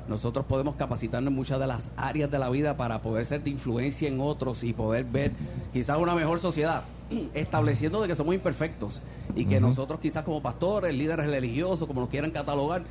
nosotros 0.08 0.46
podemos 0.46 0.74
capacitarnos 0.76 1.30
en 1.30 1.36
muchas 1.36 1.60
de 1.60 1.66
las 1.66 1.90
áreas 1.96 2.30
de 2.30 2.38
la 2.38 2.48
vida 2.50 2.76
para 2.76 3.02
poder 3.02 3.26
ser 3.26 3.42
de 3.42 3.50
influencia 3.50 4.08
en 4.08 4.20
otros 4.20 4.64
y 4.64 4.72
poder 4.72 5.04
ver 5.04 5.32
quizás 5.72 5.98
una 5.98 6.14
mejor 6.14 6.40
sociedad, 6.40 6.84
estableciendo 7.34 8.00
de 8.00 8.08
que 8.08 8.14
somos 8.14 8.34
imperfectos 8.34 9.02
y 9.34 9.44
que 9.44 9.60
nosotros 9.60 10.00
quizás 10.00 10.24
como 10.24 10.42
pastores, 10.42 10.94
líderes 10.94 11.26
religiosos, 11.26 11.86
como 11.86 12.00
nos 12.00 12.08
quieran 12.08 12.30
catalogar, 12.30 12.82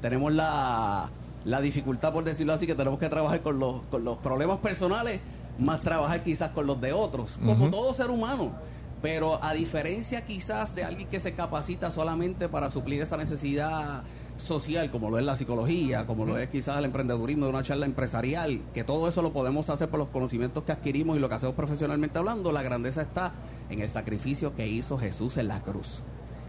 tenemos 0.00 0.32
la, 0.32 1.10
la 1.44 1.60
dificultad, 1.60 2.12
por 2.12 2.24
decirlo 2.24 2.52
así, 2.52 2.66
que 2.66 2.74
tenemos 2.74 2.98
que 2.98 3.08
trabajar 3.08 3.40
con 3.40 3.58
los, 3.58 3.82
con 3.90 4.04
los 4.04 4.18
problemas 4.18 4.58
personales, 4.58 5.20
más 5.58 5.80
trabajar 5.80 6.22
quizás 6.22 6.50
con 6.50 6.66
los 6.66 6.80
de 6.80 6.92
otros, 6.92 7.38
como 7.44 7.70
todo 7.70 7.94
ser 7.94 8.10
humano. 8.10 8.52
Pero 9.00 9.42
a 9.42 9.52
diferencia 9.52 10.24
quizás 10.24 10.74
de 10.74 10.82
alguien 10.82 11.08
que 11.08 11.20
se 11.20 11.32
capacita 11.32 11.90
solamente 11.90 12.48
para 12.48 12.70
suplir 12.70 13.02
esa 13.02 13.16
necesidad 13.16 14.02
social, 14.36 14.90
como 14.90 15.10
lo 15.10 15.18
es 15.18 15.24
la 15.24 15.36
psicología, 15.36 16.06
como 16.06 16.24
lo 16.24 16.38
es 16.38 16.48
quizás 16.48 16.78
el 16.78 16.84
emprendedurismo 16.84 17.46
de 17.46 17.50
una 17.50 17.62
charla 17.62 17.86
empresarial, 17.86 18.60
que 18.74 18.84
todo 18.84 19.08
eso 19.08 19.22
lo 19.22 19.32
podemos 19.32 19.70
hacer 19.70 19.88
por 19.88 19.98
los 19.98 20.08
conocimientos 20.08 20.64
que 20.64 20.72
adquirimos 20.72 21.16
y 21.16 21.20
lo 21.20 21.28
que 21.28 21.34
hacemos 21.36 21.54
profesionalmente 21.54 22.18
hablando, 22.18 22.52
la 22.52 22.62
grandeza 22.62 23.02
está 23.02 23.32
en 23.70 23.80
el 23.80 23.88
sacrificio 23.88 24.54
que 24.54 24.66
hizo 24.66 24.98
Jesús 24.98 25.36
en 25.36 25.48
la 25.48 25.62
cruz. 25.62 26.02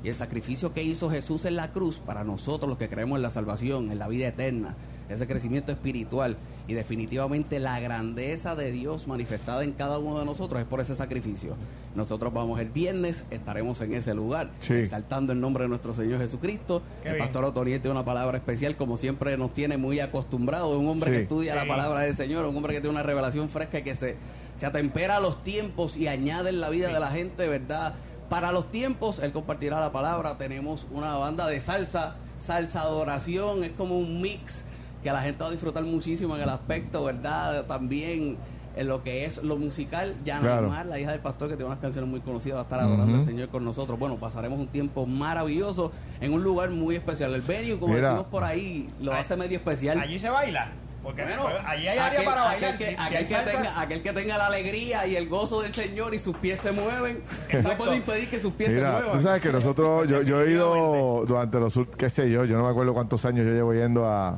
Y 0.04 0.10
el 0.10 0.16
sacrificio 0.16 0.74
que 0.74 0.84
hizo 0.84 1.10
Jesús 1.10 1.46
en 1.46 1.56
la 1.56 1.72
cruz 1.72 2.00
para 2.00 2.24
nosotros 2.24 2.70
los 2.70 2.78
que 2.78 2.90
creemos 2.90 3.18
en 3.18 3.24
la 3.24 3.32
salvación, 3.32 3.92
en 3.92 4.00
la 4.00 4.08
vida 4.08 4.28
eterna, 4.28 4.76
ese 5.10 5.28
crecimiento 5.28 5.72
espiritual 5.72 6.38
y 6.68 6.74
definitivamente 6.74 7.60
la 7.60 7.80
grandeza 7.80 8.56
de 8.56 8.72
Dios 8.72 9.08
manifestada 9.08 9.64
en 9.64 9.72
cada 9.72 10.00
uno 10.00 10.20
de 10.20 10.26
nosotros 10.26 10.60
es 10.60 10.68
por 10.68 10.82
ese 10.82 10.96
sacrificio. 10.96 11.56
Nosotros 11.96 12.34
vamos 12.34 12.60
el 12.60 12.70
viernes, 12.70 13.24
estaremos 13.32 13.80
en 13.82 13.94
ese 13.94 14.14
lugar, 14.14 14.50
exaltando 14.68 15.34
el 15.34 15.40
nombre 15.40 15.64
de 15.64 15.70
nuestro 15.70 15.94
Señor 15.94 16.20
Jesucristo. 16.20 16.82
el 17.04 17.18
pastor 17.18 17.46
Otoniel 17.46 17.82
tiene 17.82 17.94
una 17.94 18.06
palabra 18.06 18.38
especial, 18.38 18.76
como 18.76 18.98
siempre 18.98 19.38
nos 19.38 19.54
tiene 19.54 19.78
muy 19.78 20.00
acostumbrados, 20.00 20.78
un 20.78 20.88
hombre 20.88 21.12
que 21.12 21.22
estudia 21.22 21.56
la 21.56 21.68
palabra 21.68 22.02
del 22.02 22.16
Señor, 22.16 22.46
un 22.46 22.56
hombre 22.56 22.74
que 22.74 22.82
tiene 22.82 22.94
una 22.94 23.04
revelación 23.04 23.50
fresca 23.50 23.80
y 23.80 23.84
que 23.84 23.96
se, 23.96 24.16
se 24.56 24.66
atempera 24.66 25.18
a 25.18 25.20
los 25.20 25.44
tiempos 25.44 25.96
y 25.96 26.08
añade 26.08 26.50
en 26.50 26.60
la 26.60 26.70
vida 26.70 26.92
de 26.92 27.00
la 27.00 27.10
gente, 27.10 27.48
¿verdad? 27.48 27.96
Para 28.30 28.52
los 28.52 28.70
tiempos, 28.70 29.20
él 29.20 29.32
compartirá 29.32 29.80
la 29.80 29.94
palabra. 29.94 30.38
Tenemos 30.38 30.86
una 30.92 31.16
banda 31.16 31.48
de 31.48 31.62
salsa, 31.62 32.18
salsa 32.40 32.82
adoración, 32.82 33.64
es 33.64 33.72
como 33.72 33.98
un 33.98 34.22
mix 34.22 34.66
que 35.04 35.12
la 35.12 35.22
gente 35.22 35.44
va 35.44 35.50
a 35.50 35.52
disfrutar 35.52 35.84
muchísimo 35.84 36.36
en 36.36 36.42
el 36.44 36.50
aspecto, 36.50 37.04
¿verdad? 37.04 37.66
También 37.66 38.38
en 38.78 38.88
lo 38.88 39.04
que 39.04 39.26
es 39.26 39.42
lo 39.44 39.58
musical. 39.58 40.16
Ya 40.24 40.40
claro. 40.40 40.70
más, 40.70 40.86
la 40.86 41.00
hija 41.00 41.12
del 41.12 41.20
pastor, 41.20 41.50
que 41.50 41.56
tiene 41.56 41.68
unas 41.68 41.80
canciones 41.80 42.10
muy 42.10 42.22
conocidas, 42.22 42.58
va 42.58 42.62
a 42.62 42.64
estar 42.64 42.80
adorando 42.80 43.18
al 43.18 43.24
Señor 43.24 43.50
con 43.50 43.66
nosotros. 43.66 43.98
Bueno, 44.00 44.18
pasaremos 44.18 44.60
un 44.60 44.68
tiempo 44.68 45.06
maravilloso 45.06 45.92
en 46.22 46.34
un 46.34 46.44
lugar 46.44 46.70
muy 46.70 46.96
especial. 46.96 47.34
El 47.34 47.42
venue, 47.42 47.80
como 47.80 47.96
decimos 47.96 48.26
por 48.28 48.44
ahí, 48.44 48.88
lo 49.02 49.14
hace 49.14 49.36
medio 49.36 49.58
especial. 49.58 50.00
Allí 50.00 50.20
se 50.20 50.30
baila. 50.30 50.72
Porque 51.04 51.24
bueno, 51.24 51.48
allí 51.66 51.88
hay 51.88 51.98
área 51.98 52.26
para 52.26 52.42
bailar. 52.42 52.74
Aquel 52.74 52.90
que, 52.90 53.02
aquel, 53.02 53.28
que 53.28 53.36
tenga, 53.52 53.82
aquel, 53.82 54.04
que 54.04 54.14
tenga, 54.14 54.38
la 54.38 54.48
alegría 54.48 55.08
y 55.08 55.16
el 55.16 55.30
gozo 55.30 55.62
del 55.62 55.72
Señor 55.72 56.14
y 56.14 56.20
sus 56.20 56.36
pies 56.36 56.60
se 56.60 56.74
mueven, 56.74 57.24
no 57.64 57.78
puede 57.78 57.96
impedir 57.96 58.30
que 58.30 58.42
sus 58.42 58.52
pies 58.52 58.74
se 58.74 58.82
muevan. 58.82 59.14
Tú 59.14 59.22
sabes 59.22 59.42
que 59.42 59.54
nosotros, 59.54 60.06
yo, 60.10 60.22
yo 60.24 60.42
he 60.42 60.52
ido 60.52 61.24
durante 61.26 61.62
los, 61.62 61.80
qué 61.98 62.10
sé 62.10 62.30
yo, 62.30 62.44
yo 62.44 62.58
no 62.58 62.66
me 62.66 62.72
acuerdo 62.72 62.94
cuántos 62.94 63.24
años 63.24 63.46
yo 63.46 63.54
llevo 63.54 63.74
yendo 63.74 64.06
a 64.06 64.38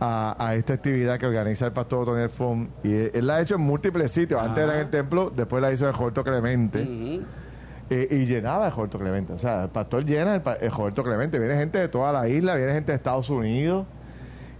a, 0.00 0.54
esta 0.54 0.74
actividad 0.74 1.18
que 1.18 1.26
organiza 1.26 1.66
el 1.66 1.72
pastor 1.72 2.06
Tony 2.06 2.28
Fon. 2.28 2.70
Y 2.84 2.92
él, 2.92 3.26
la 3.26 3.36
ha 3.36 3.40
hecho 3.40 3.56
en 3.56 3.62
múltiples 3.62 4.12
sitios. 4.12 4.40
Antes 4.40 4.64
era 4.64 4.74
en 4.74 4.80
el 4.80 4.90
templo, 4.90 5.32
después 5.34 5.60
la 5.60 5.72
hizo 5.72 5.86
en 5.86 5.92
Jorto 5.92 6.22
Clemente. 6.24 6.86
Eh, 7.90 8.08
y 8.10 8.26
llenaba 8.26 8.66
el 8.66 8.72
Jorto 8.72 8.98
Clemente. 8.98 9.32
O 9.32 9.38
sea, 9.38 9.64
el 9.64 9.70
pastor 9.70 10.04
llena 10.04 10.36
el, 10.36 10.42
el 10.60 10.94
Clemente. 10.94 11.38
Viene 11.38 11.56
gente 11.56 11.78
de 11.78 11.88
toda 11.88 12.12
la 12.12 12.28
isla, 12.28 12.54
viene 12.54 12.72
gente 12.72 12.92
de 12.92 12.96
Estados 12.96 13.28
Unidos. 13.30 13.86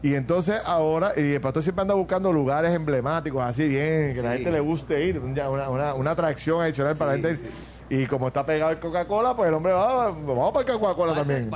Y 0.03 0.15
entonces 0.15 0.61
ahora, 0.65 1.13
y 1.17 1.33
el 1.33 1.41
pastor 1.41 1.63
siempre 1.63 1.83
anda 1.83 1.95
buscando 1.95 2.33
lugares 2.33 2.73
emblemáticos, 2.73 3.43
así 3.43 3.69
bien, 3.69 4.15
que 4.15 4.23
la 4.23 4.35
gente 4.35 4.53
le 4.53 4.61
guste 4.61 5.05
ir, 5.05 5.19
una, 5.19 5.69
una, 5.69 5.95
una 5.95 6.11
atracción 6.13 6.63
adicional 6.63 6.95
para 6.97 7.17
la 7.17 7.29
gente. 7.29 7.49
Y 7.91 8.07
como 8.07 8.29
está 8.29 8.45
pegado 8.45 8.71
el 8.71 8.79
Coca-Cola, 8.79 9.35
pues 9.35 9.49
el 9.49 9.55
hombre 9.55 9.73
va, 9.73 10.11
vamos 10.11 10.53
para 10.53 10.73
el 10.73 10.79
Coca-Cola 10.79 11.15
también. 11.15 11.51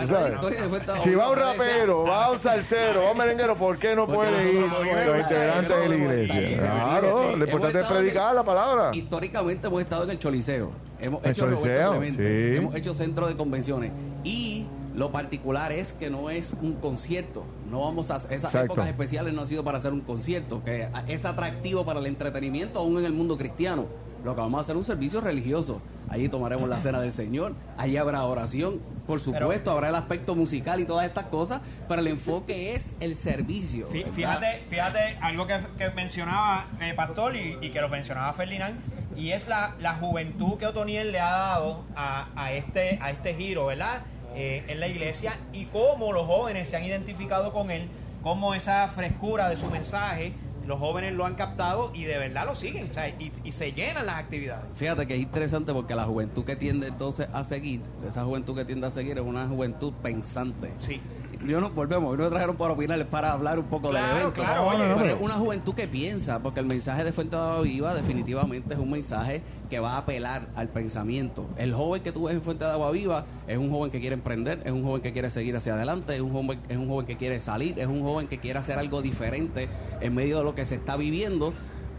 Si 1.02 1.14
va 1.14 1.30
un 1.30 1.36
rapero, 1.36 2.04
va 2.04 2.30
un 2.30 2.38
salsero, 2.38 3.04
va 3.04 3.12
un 3.12 3.18
merenguero, 3.18 3.56
¿por 3.56 3.78
qué 3.78 3.94
no 3.94 4.06
puede 4.06 4.52
ir 4.52 4.66
los 4.66 5.20
integrantes 5.20 5.68
de 5.68 5.88
la 5.88 5.94
iglesia? 5.94 6.58
Claro, 6.58 7.36
lo 7.36 7.44
importante 7.44 7.80
es 7.80 7.84
predicar 7.84 8.34
la 8.34 8.44
palabra. 8.44 8.94
Históricamente 8.94 9.66
hemos 9.66 9.82
estado 9.82 10.04
en 10.04 10.10
el 10.10 10.18
Choliseo. 10.18 10.70
Hemos 11.00 11.24
hecho 11.26 11.50
Choliseo, 11.50 12.02
hemos 12.02 12.74
hecho 12.76 12.94
centro 12.94 13.26
de 13.26 13.36
convenciones. 13.36 13.92
Y 14.24 14.66
lo 14.94 15.10
particular 15.10 15.72
es 15.72 15.92
que 15.92 16.10
no 16.10 16.30
es 16.30 16.54
un 16.62 16.74
concierto. 16.74 17.44
No 17.70 17.80
vamos 17.80 18.10
a 18.10 18.16
esas 18.30 18.54
épocas 18.54 18.86
especiales 18.88 19.34
no 19.34 19.42
han 19.42 19.46
sido 19.46 19.64
para 19.64 19.78
hacer 19.78 19.92
un 19.92 20.00
concierto, 20.00 20.62
que 20.64 20.88
es 21.08 21.24
atractivo 21.24 21.84
para 21.84 22.00
el 22.00 22.06
entretenimiento 22.06 22.78
aún 22.78 22.98
en 22.98 23.04
el 23.04 23.12
mundo 23.12 23.36
cristiano. 23.36 23.86
Lo 24.24 24.34
que 24.34 24.40
vamos 24.40 24.58
a 24.58 24.62
hacer 24.62 24.74
es 24.74 24.78
un 24.78 24.84
servicio 24.84 25.20
religioso 25.20 25.80
Allí 26.12 26.28
tomaremos 26.28 26.68
la 26.68 26.78
cena 26.78 27.00
del 27.00 27.10
Señor, 27.10 27.54
allí 27.78 27.96
habrá 27.96 28.22
oración, 28.24 28.82
por 29.06 29.18
supuesto, 29.18 29.70
habrá 29.70 29.88
el 29.88 29.94
aspecto 29.94 30.34
musical 30.34 30.78
y 30.78 30.84
todas 30.84 31.06
estas 31.06 31.24
cosas, 31.26 31.62
pero 31.88 32.02
el 32.02 32.06
enfoque 32.06 32.74
es 32.74 32.94
el 33.00 33.16
servicio. 33.16 33.88
Fíjate, 33.88 34.62
fíjate 34.68 35.16
algo 35.22 35.46
que, 35.46 35.58
mencionaba 35.96 36.66
eh, 36.82 36.92
Pastor 36.94 37.34
y, 37.34 37.70
que 37.70 37.80
lo 37.80 37.88
mencionaba 37.88 38.30
Ferdinand, 38.34 38.78
y 39.16 39.30
es 39.30 39.48
la, 39.48 39.74
la 39.80 39.94
juventud 39.94 40.58
que 40.58 40.66
Otoniel 40.66 41.12
le 41.12 41.20
ha 41.20 41.30
dado 41.30 41.84
a, 41.96 42.28
a 42.36 42.52
este, 42.52 42.98
a 43.00 43.10
este 43.10 43.32
giro, 43.32 43.64
¿verdad? 43.64 44.02
Eh, 44.34 44.64
en 44.68 44.80
la 44.80 44.88
iglesia 44.88 45.38
y 45.54 45.64
cómo 45.66 46.12
los 46.12 46.26
jóvenes 46.26 46.68
se 46.68 46.76
han 46.76 46.84
identificado 46.84 47.54
con 47.54 47.70
él, 47.70 47.88
cómo 48.22 48.52
esa 48.52 48.86
frescura 48.88 49.48
de 49.48 49.56
su 49.56 49.70
mensaje, 49.70 50.34
los 50.66 50.78
jóvenes 50.78 51.14
lo 51.14 51.26
han 51.26 51.34
captado 51.34 51.90
y 51.94 52.04
de 52.04 52.18
verdad 52.18 52.46
lo 52.46 52.54
siguen, 52.54 52.90
o 52.90 52.94
sea, 52.94 53.08
y, 53.08 53.32
y 53.44 53.52
se 53.52 53.72
llenan 53.72 54.06
las 54.06 54.16
actividades. 54.16 54.64
Fíjate 54.74 55.06
que 55.06 55.14
es 55.14 55.20
interesante 55.20 55.72
porque 55.72 55.94
la 55.94 56.04
juventud 56.04 56.44
que 56.44 56.56
tiende 56.56 56.88
entonces 56.88 57.28
a 57.32 57.44
seguir, 57.44 57.80
esa 58.08 58.24
juventud 58.24 58.56
que 58.56 58.64
tiende 58.64 58.86
a 58.86 58.90
seguir 58.90 59.18
es 59.18 59.24
una 59.24 59.46
juventud 59.46 59.92
pensante. 60.02 60.70
Sí. 60.78 61.00
Yo 61.46 61.60
no, 61.60 61.70
volvemos, 61.70 62.16
no 62.16 62.28
trajeron 62.28 62.56
para 62.56 62.72
opinar, 62.72 63.04
para 63.06 63.32
hablar 63.32 63.58
un 63.58 63.64
poco 63.64 63.90
Claro, 63.90 64.06
del 64.08 64.16
evento. 64.22 64.42
claro, 64.42 64.66
oye, 64.66 64.78
pero 64.78 64.96
pero- 64.96 65.14
es 65.16 65.20
una 65.20 65.34
juventud 65.34 65.74
que 65.74 65.88
piensa, 65.88 66.38
porque 66.40 66.60
el 66.60 66.66
mensaje 66.66 67.02
de 67.04 67.12
Fuente 67.12 67.34
de 67.36 67.42
Agua 67.42 67.60
Viva 67.62 67.94
definitivamente 67.94 68.74
es 68.74 68.80
un 68.80 68.90
mensaje 68.90 69.42
que 69.68 69.80
va 69.80 69.94
a 69.94 69.98
apelar 69.98 70.46
al 70.54 70.68
pensamiento. 70.68 71.46
El 71.56 71.74
joven 71.74 72.02
que 72.02 72.12
tú 72.12 72.24
ves 72.24 72.34
en 72.34 72.42
Fuente 72.42 72.64
de 72.64 72.70
Agua 72.70 72.90
Viva 72.92 73.24
es 73.48 73.58
un 73.58 73.70
joven 73.70 73.90
que 73.90 74.00
quiere 74.00 74.14
emprender, 74.14 74.60
es 74.64 74.70
un 74.72 74.84
joven 74.84 75.02
que 75.02 75.12
quiere 75.12 75.30
seguir 75.30 75.56
hacia 75.56 75.74
adelante, 75.74 76.14
es 76.14 76.20
un 76.20 76.32
joven, 76.32 76.60
es 76.68 76.76
un 76.76 76.88
joven 76.88 77.06
que 77.06 77.16
quiere 77.16 77.40
salir, 77.40 77.78
es 77.78 77.86
un 77.86 78.02
joven 78.02 78.28
que 78.28 78.38
quiere 78.38 78.58
hacer 78.58 78.78
algo 78.78 79.02
diferente 79.02 79.68
en 80.00 80.14
medio 80.14 80.38
de 80.38 80.44
lo 80.44 80.54
que 80.54 80.64
se 80.66 80.76
está 80.76 80.96
viviendo. 80.96 81.52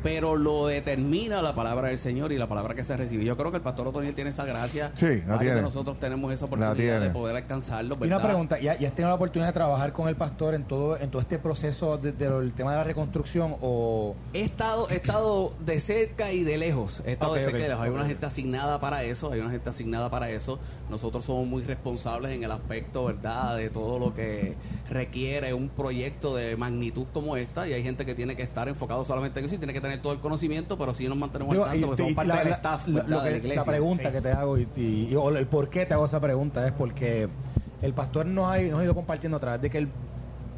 Pero 0.03 0.35
lo 0.35 0.67
determina 0.67 1.41
la 1.41 1.55
palabra 1.55 1.87
del 1.87 1.97
Señor 1.97 2.31
y 2.33 2.37
la 2.37 2.47
palabra 2.47 2.75
que 2.75 2.83
se 2.83 2.95
recibe. 2.97 3.23
Yo 3.23 3.37
creo 3.37 3.51
que 3.51 3.57
el 3.57 3.63
pastor 3.63 3.87
Otoniel 3.87 4.13
tiene 4.13 4.29
esa 4.31 4.45
gracia. 4.45 4.91
Sí, 4.95 5.23
la 5.25 5.39
tiene. 5.39 5.55
de 5.55 5.61
nosotros 5.61 5.97
tenemos 5.99 6.31
esa 6.33 6.45
oportunidad 6.45 6.99
de 7.01 7.09
poder 7.09 7.35
alcanzarlo. 7.37 7.97
Y 8.01 8.05
una 8.07 8.21
pregunta, 8.21 8.59
¿ya, 8.59 8.77
ya 8.77 8.89
has 8.89 8.93
tenido 8.95 9.09
la 9.09 9.15
oportunidad 9.15 9.47
de 9.49 9.53
trabajar 9.53 9.93
con 9.93 10.07
el 10.09 10.15
pastor 10.15 10.53
en 10.55 10.65
todo 10.65 10.97
en 10.97 11.09
todo 11.09 11.21
este 11.21 11.39
proceso 11.39 11.97
de- 11.97 12.11
del 12.11 12.53
tema 12.53 12.71
de 12.71 12.77
la 12.77 12.83
reconstrucción 12.83 13.55
o 13.61 14.15
He 14.33 14.41
estado, 14.41 14.89
he 14.89 14.95
estado 14.97 15.53
de 15.65 15.79
cerca 15.79 16.31
y 16.31 16.43
de 16.43 16.57
lejos. 16.57 17.01
He 17.05 17.13
estado 17.13 17.33
de 17.35 17.41
cerca 17.41 17.59
y 17.59 17.61
de 17.61 17.67
lejos. 17.69 17.83
Hay 17.83 17.89
una 17.91 18.05
gente 18.05 18.25
asignada 18.25 18.79
para 18.79 19.03
eso, 19.03 19.31
hay 19.31 19.39
una 19.39 19.49
gente 19.51 19.69
asignada 19.69 20.09
para 20.09 20.29
eso. 20.29 20.59
Nosotros 20.89 21.23
somos 21.25 21.47
muy 21.47 21.63
responsables 21.63 22.33
en 22.33 22.43
el 22.43 22.51
aspecto, 22.51 23.05
¿verdad?, 23.05 23.55
de 23.57 23.69
todo 23.69 23.99
lo 23.99 24.13
que 24.13 24.55
requiere 24.89 25.53
un 25.53 25.69
proyecto 25.69 26.35
de 26.35 26.55
magnitud 26.57 27.05
como 27.13 27.35
esta. 27.37 27.67
Y 27.67 27.73
hay 27.73 27.83
gente 27.83 28.05
que 28.05 28.15
tiene 28.15 28.35
que 28.35 28.43
estar 28.43 28.67
enfocado 28.67 29.03
solamente 29.05 29.39
en 29.39 29.45
eso 29.45 29.55
y 29.55 29.57
tiene 29.57 29.73
que 29.73 29.81
tener 29.81 29.92
todo 29.97 30.13
el 30.13 30.19
conocimiento, 30.19 30.77
pero 30.77 30.93
sí 30.93 31.07
nos 31.07 31.17
mantenemos 31.17 31.53
Digo, 31.53 31.65
al 31.65 31.71
tanto, 31.71 31.85
y- 31.85 31.87
porque 31.87 31.97
somos 31.97 32.11
y 32.11 32.15
parte 32.15 32.27
la- 32.29 32.39
del 32.39 32.49
la- 32.49 32.55
staff, 32.55 32.87
lo 32.87 33.21
de 33.21 33.31
la 33.31 33.37
iglesia. 33.37 33.55
La 33.61 33.65
pregunta 33.65 34.03
Sí. 34.09 34.11
que 34.15 34.21
te 34.21 34.31
hago 34.31 34.57
y, 34.57 34.67
y- 34.75 35.15
o 35.15 35.29
el 35.29 35.47
por 35.47 35.69
qué 35.69 35.85
te 35.85 35.93
hago 35.93 36.05
esa 36.05 36.19
pregunta 36.19 36.65
es 36.67 36.73
porque 36.73 37.27
el 37.81 37.93
pastor 37.93 38.25
nos 38.25 38.45
ha, 38.51 38.57
nos 38.59 38.79
ha 38.79 38.83
ido 38.83 38.95
compartiendo 38.95 39.37
a 39.37 39.39
través 39.39 39.61
de 39.61 39.69
que 39.69 39.77
él 39.77 39.89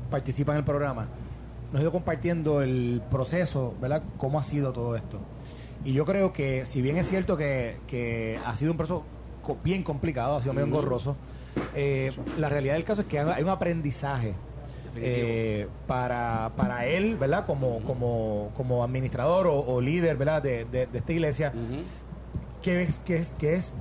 participa 0.09 0.51
en 0.53 0.59
el 0.59 0.63
programa, 0.63 1.07
nos 1.71 1.79
ha 1.79 1.81
ido 1.81 1.91
compartiendo 1.91 2.61
el 2.61 3.01
proceso, 3.09 3.73
¿verdad? 3.81 4.03
Cómo 4.17 4.39
ha 4.39 4.43
sido 4.43 4.71
todo 4.73 4.95
esto. 4.95 5.19
Y 5.83 5.93
yo 5.93 6.05
creo 6.05 6.33
que, 6.33 6.65
si 6.65 6.81
bien 6.81 6.97
es 6.97 7.07
cierto 7.09 7.37
que, 7.37 7.77
que 7.87 8.39
ha 8.45 8.53
sido 8.55 8.71
un 8.71 8.77
proceso 8.77 9.03
co- 9.43 9.57
bien 9.63 9.83
complicado, 9.83 10.35
ha 10.35 10.41
sido 10.41 10.53
medio 10.53 10.67
engorroso, 10.67 11.15
eh, 11.75 12.11
la 12.37 12.49
realidad 12.49 12.73
del 12.75 12.83
caso 12.83 13.01
es 13.01 13.07
que 13.07 13.19
hay 13.19 13.43
un 13.43 13.49
aprendizaje. 13.49 14.33
Eh, 14.97 15.67
para, 15.87 16.51
para 16.55 16.85
él, 16.85 17.15
¿verdad? 17.15 17.45
Como, 17.45 17.79
como, 17.81 18.49
como 18.55 18.83
administrador 18.83 19.47
o, 19.47 19.59
o 19.59 19.81
líder, 19.81 20.17
¿verdad? 20.17 20.41
De, 20.41 20.65
de- 20.65 20.87
de 20.87 20.97
esta 20.97 21.11
iglesia, 21.11 21.51
Ujú. 21.53 21.81
que 22.61 22.83
es, 22.83 22.99
que 22.99 23.15
es, 23.17 23.31
que 23.37 23.55
es 23.55 23.71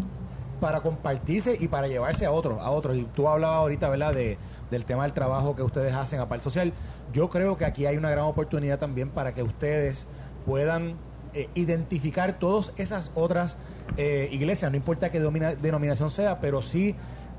para 0.61 0.81
compartirse 0.81 1.57
y 1.59 1.69
para 1.69 1.89
llevarse 1.89 2.27
a 2.27 2.31
otros, 2.33 2.61
a 2.61 2.71
otros. 2.71 2.97
Y 2.97 3.05
tú 3.05 3.29
hablabas 3.29 3.59
ahorita, 3.59 3.89
¿verdad? 3.89 4.15
De, 4.15 4.39
del 4.71 4.85
tema 4.85 5.05
del 5.05 5.13
trabajo 5.13 5.55
que 5.55 5.63
ustedes 5.63 5.95
hacen 5.95 6.21
a 6.21 6.29
par 6.29 6.41
social. 6.41 6.73
Yo 7.13 7.29
creo 7.31 7.57
que 7.57 7.65
aquí 7.65 7.87
hay 7.87 7.97
una 7.97 8.11
gran 8.11 8.25
oportunidad 8.25 8.79
también 8.79 9.09
para 9.11 9.35
que 9.35 9.43
ustedes 9.43 10.07
puedan 10.47 10.95
eh, 11.35 11.49
identificar 11.55 12.39
todas 12.39 12.73
esas 12.77 13.11
otras 13.15 13.57
eh, 13.97 14.29
iglesias, 14.33 14.71
no 14.71 14.77
importa 14.77 15.11
qué 15.11 15.21
denominación 15.21 16.09
sea, 16.11 16.41
pero 16.41 16.63
sí 16.63 16.95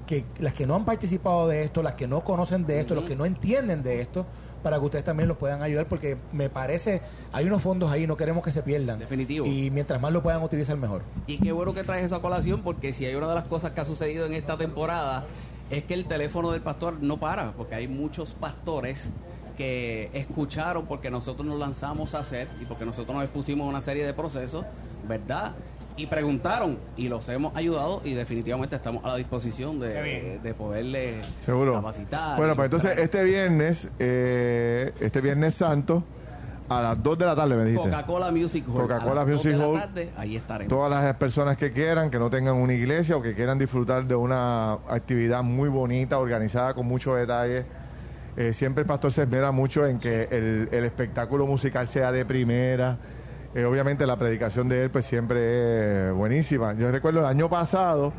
que 0.05 0.25
las 0.39 0.53
que 0.53 0.65
no 0.65 0.75
han 0.75 0.85
participado 0.85 1.47
de 1.47 1.63
esto, 1.63 1.81
las 1.83 1.93
que 1.93 2.07
no 2.07 2.23
conocen 2.23 2.65
de 2.65 2.79
esto, 2.79 2.95
los 2.95 3.05
que 3.05 3.15
no 3.15 3.25
entienden 3.25 3.83
de 3.83 4.01
esto, 4.01 4.25
para 4.63 4.79
que 4.79 4.85
ustedes 4.85 5.05
también 5.05 5.27
los 5.27 5.37
puedan 5.37 5.61
ayudar, 5.61 5.87
porque 5.87 6.17
me 6.31 6.49
parece, 6.49 7.01
hay 7.31 7.45
unos 7.45 7.61
fondos 7.61 7.91
ahí, 7.91 8.07
no 8.07 8.17
queremos 8.17 8.43
que 8.43 8.51
se 8.51 8.63
pierdan. 8.63 8.99
Definitivo. 8.99 9.45
Y 9.45 9.69
mientras 9.69 10.01
más 10.01 10.11
lo 10.11 10.23
puedan 10.23 10.41
utilizar, 10.41 10.75
mejor. 10.77 11.03
Y 11.27 11.37
qué 11.37 11.51
bueno 11.51 11.73
que 11.73 11.83
traes 11.83 12.05
eso 12.05 12.15
a 12.15 12.21
colación, 12.21 12.61
porque 12.61 12.93
si 12.93 13.05
hay 13.05 13.15
una 13.15 13.27
de 13.27 13.35
las 13.35 13.45
cosas 13.45 13.71
que 13.71 13.81
ha 13.81 13.85
sucedido 13.85 14.25
en 14.25 14.33
esta 14.33 14.57
temporada 14.57 15.25
es 15.69 15.83
que 15.83 15.93
el 15.93 16.05
teléfono 16.05 16.51
del 16.51 16.61
pastor 16.61 16.97
no 17.01 17.17
para, 17.17 17.51
porque 17.53 17.75
hay 17.75 17.87
muchos 17.87 18.33
pastores 18.33 19.11
que 19.55 20.09
escucharon 20.13 20.85
porque 20.85 21.09
nosotros 21.09 21.45
nos 21.45 21.57
lanzamos 21.59 22.13
a 22.13 22.19
hacer 22.19 22.47
y 22.61 22.65
porque 22.65 22.85
nosotros 22.85 23.15
nos 23.15 23.23
expusimos 23.23 23.65
a 23.65 23.69
una 23.69 23.81
serie 23.81 24.05
de 24.05 24.13
procesos, 24.13 24.65
¿verdad? 25.07 25.53
Y 25.97 26.07
preguntaron 26.07 26.77
y 26.97 27.07
los 27.07 27.27
hemos 27.29 27.55
ayudado 27.55 28.01
y 28.03 28.13
definitivamente 28.15 28.75
estamos 28.75 29.03
a 29.05 29.09
la 29.09 29.15
disposición 29.15 29.79
de, 29.79 30.39
de 30.43 30.53
poderle 30.53 31.21
Seguro. 31.45 31.73
capacitar. 31.75 32.37
Bueno, 32.37 32.55
pues 32.55 32.65
entonces 32.65 32.97
este 32.97 33.23
viernes, 33.23 33.87
eh, 33.99 34.91
este 34.99 35.21
viernes 35.21 35.55
santo, 35.55 36.03
a 36.67 36.81
las 36.81 37.01
2 37.01 37.17
de 37.19 37.25
la 37.25 37.35
tarde 37.35 37.55
me 37.55 37.63
dijiste. 37.63 37.89
Coca-Cola 37.89 38.31
Music 38.31 38.65
Hall. 38.67 38.81
Coca-Cola 38.81 39.25
Music 39.25 39.51
de 39.51 39.57
la 39.57 39.67
Hall. 39.67 39.79
tarde, 39.79 40.09
ahí 40.17 40.35
estaremos. 40.35 40.67
Todas 40.69 40.91
las 41.03 41.15
personas 41.15 41.55
que 41.55 41.71
quieran, 41.71 42.09
que 42.11 42.19
no 42.19 42.29
tengan 42.29 42.55
una 42.55 42.73
iglesia 42.73 43.15
o 43.15 43.21
que 43.21 43.33
quieran 43.33 43.57
disfrutar 43.57 44.05
de 44.05 44.15
una 44.15 44.73
actividad 44.89 45.43
muy 45.43 45.69
bonita, 45.69 46.17
organizada 46.19 46.73
con 46.73 46.87
mucho 46.87 47.15
detalle. 47.15 47.65
Eh, 48.35 48.51
siempre 48.51 48.81
el 48.81 48.87
pastor 48.87 49.13
se 49.13 49.21
esmera 49.21 49.51
mucho 49.53 49.85
en 49.85 49.97
que 49.99 50.23
el, 50.29 50.67
el 50.71 50.83
espectáculo 50.83 51.45
musical 51.45 51.87
sea 51.87 52.11
de 52.11 52.25
primera. 52.25 52.97
Eh, 53.55 53.63
obviamente 53.63 54.05
la 54.05 54.17
predicación 54.17 54.67
de 54.67 54.83
él 54.83 54.89
pues 54.89 55.05
siempre 55.05 56.09
es 56.09 56.13
buenísima. 56.13 56.73
Yo 56.73 56.91
recuerdo 56.91 57.21
el 57.21 57.25
año 57.25 57.49
pasado 57.49 58.11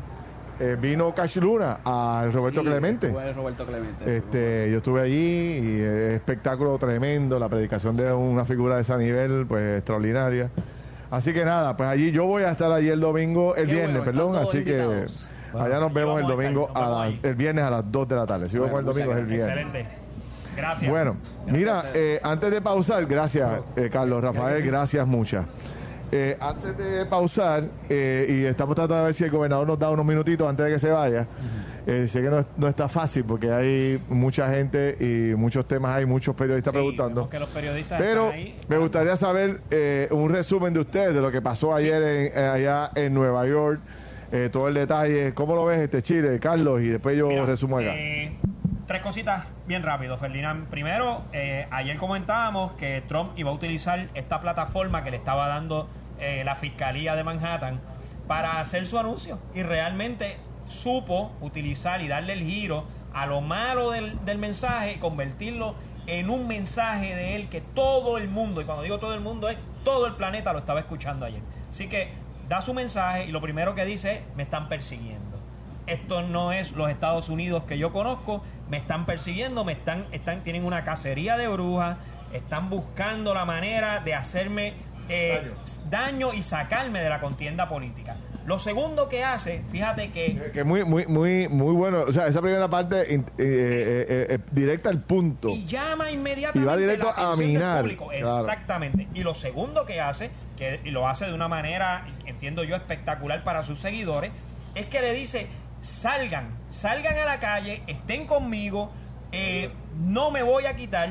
eh, 0.59 0.75
vino 0.81 1.13
Cash 1.13 1.37
Luna 1.37 1.77
al 1.85 2.33
Roberto 2.33 2.61
Sí, 2.61 2.65
Clemente. 2.67 3.05
estuvo 3.07 3.21
el 3.21 3.35
Roberto 3.35 3.65
Clemente. 3.67 4.17
Este, 4.17 4.71
yo 4.71 4.77
estuve 4.77 5.01
allí 5.01 5.59
y 5.63 5.79
es 5.81 6.13
espectáculo 6.15 6.75
tremendo, 6.79 7.37
la 7.37 7.47
predicación 7.49 7.95
de 7.95 8.11
una 8.11 8.45
figura 8.45 8.77
de 8.77 8.81
ese 8.81 8.97
nivel, 8.97 9.45
pues 9.47 9.77
extraordinaria. 9.77 10.49
Así 11.11 11.31
que 11.33 11.45
nada, 11.45 11.77
pues 11.77 11.87
allí 11.87 12.11
yo 12.11 12.25
voy 12.25 12.41
a 12.41 12.49
estar 12.49 12.71
allí 12.71 12.89
el 12.89 12.99
domingo, 12.99 13.55
el 13.55 13.67
Qué 13.67 13.73
viernes, 13.73 13.97
bueno, 14.03 14.11
perdón, 14.11 14.35
así 14.37 14.63
que 14.63 14.81
allá 15.53 15.79
nos 15.79 15.93
vemos 15.93 16.19
el 16.19 16.25
a 16.25 16.27
estar, 16.29 16.35
domingo 16.35 16.71
a 16.73 17.03
ahí. 17.03 17.19
el 17.21 17.35
viernes 17.35 17.63
a 17.63 17.69
las 17.69 17.91
2 17.91 18.07
de 18.07 18.15
la 18.15 18.25
tarde. 18.25 18.49
Si 18.49 18.57
Bueno, 18.57 18.73
vamos 18.73 18.97
el 18.97 19.03
domingo 19.05 19.11
es 19.13 19.19
el 19.19 19.25
viernes. 19.37 19.57
Excelente. 19.67 20.06
Gracias. 20.57 20.89
Bueno, 20.89 21.15
mira, 21.45 21.85
eh, 21.93 22.19
antes 22.23 22.49
de 22.51 22.61
pausar, 22.61 23.05
gracias, 23.05 23.61
eh, 23.75 23.89
Carlos, 23.91 24.21
Rafael, 24.23 24.63
gracias 24.65 25.05
muchas. 25.07 25.45
Eh, 26.11 26.37
antes 26.39 26.77
de 26.77 27.05
pausar, 27.05 27.65
eh, 27.89 28.25
y 28.29 28.45
estamos 28.45 28.75
tratando 28.75 28.97
de 28.99 29.03
ver 29.05 29.13
si 29.13 29.23
el 29.25 29.29
gobernador 29.31 29.67
nos 29.67 29.77
da 29.77 29.89
unos 29.89 30.05
minutitos 30.05 30.49
antes 30.49 30.65
de 30.65 30.71
que 30.71 30.79
se 30.79 30.89
vaya. 30.89 31.27
Eh, 31.85 32.07
sé 32.09 32.21
que 32.21 32.29
no, 32.29 32.45
no 32.57 32.67
está 32.67 32.89
fácil 32.89 33.23
porque 33.25 33.51
hay 33.51 34.01
mucha 34.09 34.49
gente 34.53 34.97
y 34.99 35.35
muchos 35.35 35.65
temas, 35.67 35.95
hay 35.95 36.05
muchos 36.05 36.35
periodistas 36.35 36.71
Sí, 36.71 36.75
preguntando. 36.77 37.29
que 37.29 37.39
los 37.39 37.49
periodistas 37.49 37.97
Pero 37.99 38.31
ahí. 38.31 38.55
me 38.67 38.77
gustaría 38.77 39.15
saber 39.15 39.61
eh, 39.69 40.07
un 40.11 40.29
resumen 40.29 40.73
de 40.73 40.79
ustedes, 40.81 41.13
de 41.13 41.21
lo 41.21 41.31
que 41.31 41.41
pasó 41.41 41.73
ayer 41.75 42.01
en- 42.33 42.37
allá 42.43 42.91
en 42.95 43.13
Nueva 43.13 43.45
York, 43.47 43.79
eh, 44.31 44.49
todo 44.51 44.67
el 44.67 44.73
detalle. 44.73 45.33
¿Cómo 45.33 45.55
lo 45.55 45.65
ves 45.65 45.79
este 45.79 46.01
Chile, 46.01 46.39
Carlos? 46.41 46.81
Y 46.81 46.87
después 46.87 47.15
yo 47.17 47.27
Mira, 47.27 47.45
resumo 47.45 47.77
acá. 47.77 47.95
eh, 47.95 48.33
tres 48.87 49.01
cositas 49.01 49.43
bien 49.67 49.83
rápido, 49.83 50.17
Ferdinand. 50.17 50.69
Primero, 50.69 51.25
eh, 51.33 51.67
ayer 51.71 51.97
comentábamos 51.97 52.71
que 52.73 53.01
Trump 53.01 53.37
iba 53.37 53.51
a 53.51 53.53
utilizar 53.53 54.09
esta 54.15 54.39
plataforma 54.39 55.03
que 55.03 55.11
le 55.11 55.17
estaba 55.17 55.47
dando 55.47 55.89
eh, 56.19 56.43
la 56.45 56.55
Fiscalía 56.55 57.15
de 57.15 57.23
Manhattan 57.25 57.81
para 58.27 58.61
hacer 58.61 58.87
su 58.87 58.97
anuncio. 58.97 59.39
Y 59.53 59.63
realmente 59.63 60.37
supo 60.65 61.33
utilizar 61.41 62.01
y 62.01 62.07
darle 62.07 62.33
el 62.33 62.43
giro 62.43 62.85
a 63.13 63.25
lo 63.25 63.41
malo 63.41 63.91
del, 63.91 64.23
del 64.25 64.37
mensaje 64.37 64.93
y 64.93 64.95
convertirlo 64.97 65.75
en 66.07 66.29
un 66.29 66.47
mensaje 66.47 67.13
de 67.13 67.35
él 67.35 67.49
que 67.49 67.59
todo 67.59 68.17
el 68.17 68.29
mundo, 68.29 68.61
y 68.61 68.63
cuando 68.63 68.83
digo 68.83 68.99
todo 68.99 69.13
el 69.13 69.19
mundo 69.19 69.49
es 69.49 69.57
todo 69.83 70.07
el 70.07 70.15
planeta 70.15 70.53
lo 70.53 70.59
estaba 70.59 70.79
escuchando 70.79 71.25
ayer. 71.25 71.41
Así 71.69 71.89
que 71.89 72.13
da 72.47 72.61
su 72.61 72.73
mensaje 72.73 73.25
y 73.25 73.31
lo 73.31 73.41
primero 73.41 73.75
que 73.75 73.83
dice 73.83 74.13
es, 74.13 74.21
me 74.37 74.43
están 74.43 74.69
persiguiendo 74.69 75.27
esto 75.87 76.21
no 76.21 76.51
es 76.51 76.73
los 76.73 76.89
Estados 76.89 77.29
Unidos 77.29 77.63
que 77.63 77.77
yo 77.77 77.91
conozco, 77.91 78.43
me 78.69 78.77
están 78.77 79.05
persiguiendo, 79.05 79.63
me 79.63 79.73
están, 79.73 80.05
están, 80.11 80.43
tienen 80.43 80.65
una 80.65 80.83
cacería 80.83 81.37
de 81.37 81.47
brujas, 81.47 81.97
están 82.33 82.69
buscando 82.69 83.33
la 83.33 83.45
manera 83.45 84.01
de 84.01 84.13
hacerme 84.13 84.73
eh, 85.09 85.53
daño 85.89 86.33
y 86.33 86.43
sacarme 86.43 86.99
de 87.01 87.09
la 87.09 87.21
contienda 87.21 87.69
política. 87.69 88.17
Lo 88.45 88.59
segundo 88.59 89.09
que 89.09 89.25
hace, 89.25 89.61
fíjate 89.71 90.09
que 90.11 90.51
Que 90.53 90.63
muy, 90.63 90.85
muy, 90.85 91.05
muy, 91.05 91.49
muy 91.49 91.73
bueno. 91.73 92.05
O 92.07 92.13
sea, 92.13 92.27
esa 92.27 92.41
primera 92.41 92.69
parte 92.69 93.13
eh, 93.13 93.21
eh, 93.37 94.27
eh, 94.29 94.39
directa 94.51 94.89
al 94.89 95.01
punto. 95.01 95.49
y 95.49 95.65
llama 95.65 96.09
inmediatamente 96.11 96.63
Y 96.63 96.65
va 96.65 96.77
directo 96.77 97.07
la 97.07 97.11
a 97.11 97.13
atención 97.13 97.39
del 97.39 97.47
minar, 97.47 97.81
público. 97.81 98.07
claro. 98.07 98.39
Exactamente. 98.45 99.07
Y 99.13 99.23
lo 99.23 99.35
segundo 99.35 99.85
que 99.85 99.99
hace, 99.99 100.31
que 100.55 100.79
y 100.85 100.91
lo 100.91 101.09
hace 101.09 101.25
de 101.25 101.33
una 101.33 101.49
manera, 101.49 102.05
entiendo 102.25 102.63
yo, 102.63 102.77
espectacular 102.77 103.43
para 103.43 103.63
sus 103.63 103.79
seguidores, 103.79 104.31
es 104.75 104.85
que 104.85 105.01
le 105.01 105.11
dice, 105.11 105.47
salgan, 105.81 106.57
salgan 106.69 107.17
a 107.17 107.25
la 107.25 107.39
calle, 107.39 107.83
estén 107.87 108.25
conmigo, 108.25 108.91
eh, 109.31 109.71
no 109.97 110.31
me 110.31 110.43
voy 110.43 110.65
a 110.65 110.75
quitar, 110.75 111.09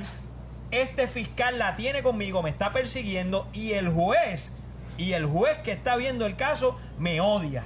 este 0.71 1.09
fiscal 1.09 1.59
la 1.59 1.77
tiene 1.77 2.03
conmigo, 2.03 2.43
me 2.43 2.51
está 2.51 2.73
persiguiendo 2.73 3.49
y 3.53 3.73
el 3.73 3.89
juez 3.89 4.53
y 4.99 5.13
el 5.13 5.27
juez 5.27 5.59
que 5.59 5.73
está 5.73 5.97
viendo 5.97 6.27
el 6.27 6.37
caso 6.37 6.79
me 6.99 7.21
odia. 7.21 7.65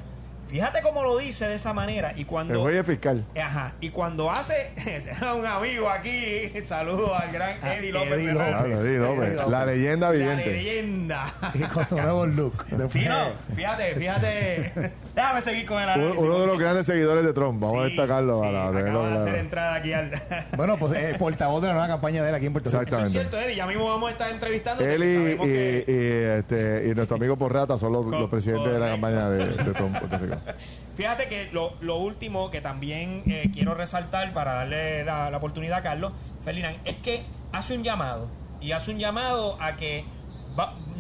Fíjate 0.51 0.83
cómo 0.83 1.03
lo 1.05 1.17
dice 1.19 1.47
de 1.47 1.55
esa 1.55 1.73
manera 1.73 2.13
y 2.17 2.25
cuando 2.25 2.55
El 2.55 2.61
juez 2.61 2.87
fiscal. 2.87 3.25
Ajá, 3.41 3.73
y 3.81 3.91
cuando 3.91 4.31
hace 4.31 4.73
un 5.39 5.47
amigo 5.47 5.89
aquí, 5.89 6.51
saludo 6.67 7.15
al 7.15 7.31
gran 7.33 7.65
Eddie 7.65 7.93
López 7.93 8.13
Eddie 8.13 8.99
López, 8.99 9.47
La 9.49 9.65
leyenda 9.67 10.07
La 10.09 10.13
viviente. 10.13 10.47
leyenda. 10.47 11.33
Y 11.55 11.61
con 11.65 11.87
su 11.87 11.97
nuevo 11.97 12.27
look. 12.27 12.65
Sí, 12.91 13.05
no, 13.09 13.31
fíjate, 13.55 13.95
fíjate. 13.95 14.73
Déjame 15.15 15.43
seguir 15.43 15.67
con 15.67 15.83
el 15.83 15.89
análisis. 15.89 16.19
Uno, 16.19 16.27
uno 16.27 16.41
de 16.41 16.47
los 16.47 16.59
grandes 16.59 16.87
seguidores 16.87 17.25
de 17.25 17.33
Trump. 17.33 17.61
Vamos 17.63 17.83
a 17.83 17.85
destacarlo 17.87 18.35
sí, 18.35 18.41
para 18.41 18.59
acaba 18.63 18.77
tenerlo 18.79 19.01
de 19.07 19.13
hacer 19.13 19.23
claro. 19.25 19.39
entrada 19.39 19.75
aquí 19.75 19.93
al... 19.93 20.11
Bueno, 20.57 20.77
pues 20.79 20.93
eh, 20.95 21.15
portavoz 21.19 21.63
de 21.63 21.69
la 21.69 21.75
nueva 21.75 21.89
campaña 21.89 22.23
de 22.23 22.29
él 22.29 22.35
aquí 22.35 22.47
en 22.47 22.53
Puerto 22.53 22.71
Rico. 22.71 22.83
Eso 22.97 23.03
es 23.03 23.11
cierto, 23.13 23.39
Eddie. 23.39 23.57
Ya 23.57 23.67
mismo 23.67 23.87
vamos 23.87 24.09
a 24.09 24.13
estar 24.13 24.31
entrevistando. 24.31 24.85
Él 24.85 25.37
porque 25.39 25.45
y, 25.45 25.85
que- 25.85 25.85
y, 25.89 26.39
este, 26.39 26.89
y 26.89 26.95
nuestro 26.95 27.17
amigo 27.17 27.37
Porrata 27.37 27.77
son 27.79 27.93
los, 27.93 28.07
los 28.07 28.29
presidentes 28.31 28.73
de 28.73 28.79
la 28.79 28.89
campaña 28.91 29.29
de, 29.31 29.47
de 29.47 29.73
Trump 29.73 29.95
en 29.95 30.01
Puerto 30.09 30.19
Rico. 30.19 30.37
Fíjate 30.97 31.29
que 31.29 31.51
lo, 31.53 31.97
último 31.97 32.51
que 32.51 32.61
también 32.61 33.23
eh, 33.27 33.51
quiero 33.53 33.75
resaltar 33.75 34.33
para 34.33 34.55
darle 34.55 35.05
la, 35.05 35.31
oportunidad 35.37 35.79
a 35.79 35.83
Carlos 35.83 36.13
Ferdinand 36.45 36.77
es 36.85 36.97
que 36.97 37.25
hace 37.53 37.75
un 37.77 37.85
llamado 37.85 38.29
y 38.61 38.73
hace 38.73 38.91
un 38.91 38.99
llamado 38.99 39.57
a 39.61 39.77
que 39.77 40.05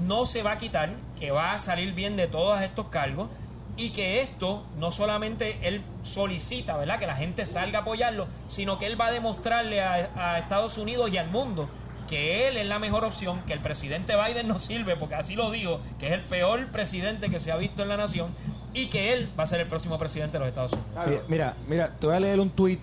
no 0.06 0.24
se 0.26 0.42
va 0.42 0.52
a 0.52 0.58
quitar, 0.58 0.90
que 1.18 1.30
va 1.30 1.52
a 1.52 1.58
salir 1.58 1.92
bien 1.92 2.16
de 2.16 2.28
todos 2.28 2.62
estos 2.62 2.86
cargos 2.86 3.28
y 3.76 3.90
que 3.90 4.20
esto 4.20 4.64
no 4.78 4.92
solamente 4.92 5.58
él 5.62 5.82
solicita, 6.02 6.76
¿verdad? 6.76 6.98
Que 6.98 7.06
la 7.06 7.16
gente 7.16 7.46
salga 7.46 7.80
a 7.80 7.82
apoyarlo, 7.82 8.26
sino 8.48 8.78
que 8.78 8.86
él 8.86 8.98
va 8.98 9.06
a 9.06 9.12
demostrarle 9.12 9.82
a, 9.82 10.10
a 10.16 10.38
Estados 10.38 10.78
Unidos 10.78 11.10
y 11.12 11.18
al 11.18 11.28
mundo 11.28 11.68
que 12.10 12.48
él 12.48 12.56
es 12.56 12.66
la 12.66 12.80
mejor 12.80 13.04
opción, 13.04 13.40
que 13.46 13.52
el 13.52 13.60
presidente 13.60 14.14
Biden 14.16 14.48
no 14.48 14.58
sirve, 14.58 14.96
porque 14.96 15.14
así 15.14 15.36
lo 15.36 15.52
digo, 15.52 15.80
que 16.00 16.08
es 16.08 16.12
el 16.12 16.22
peor 16.22 16.66
presidente 16.72 17.30
que 17.30 17.38
se 17.38 17.52
ha 17.52 17.56
visto 17.56 17.82
en 17.82 17.88
la 17.88 17.96
nación, 17.96 18.34
y 18.74 18.86
que 18.88 19.12
él 19.12 19.28
va 19.38 19.44
a 19.44 19.46
ser 19.46 19.60
el 19.60 19.66
próximo 19.66 19.98
presidente 19.98 20.34
de 20.34 20.38
los 20.40 20.48
Estados 20.48 20.72
Unidos. 20.72 20.90
Mira, 21.06 21.22
Mira, 21.28 21.56
mira, 21.68 21.96
te 21.98 22.06
voy 22.06 22.16
a 22.16 22.20
leer 22.20 22.40
un 22.40 22.50
tweet 22.50 22.78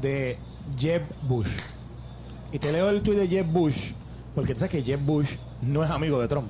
de 0.00 0.38
Jeb 0.78 1.02
Bush. 1.22 1.50
Y 2.52 2.58
te 2.58 2.72
leo 2.72 2.90
el 2.90 3.02
tweet 3.02 3.16
de 3.16 3.28
Jeb 3.28 3.46
Bush, 3.46 3.92
porque 4.34 4.52
tú 4.54 4.60
sabes 4.60 4.70
que 4.72 4.82
Jeb 4.82 5.00
Bush 5.00 5.30
no 5.62 5.82
es 5.84 5.90
amigo 5.90 6.20
de 6.20 6.28
Trump. 6.28 6.48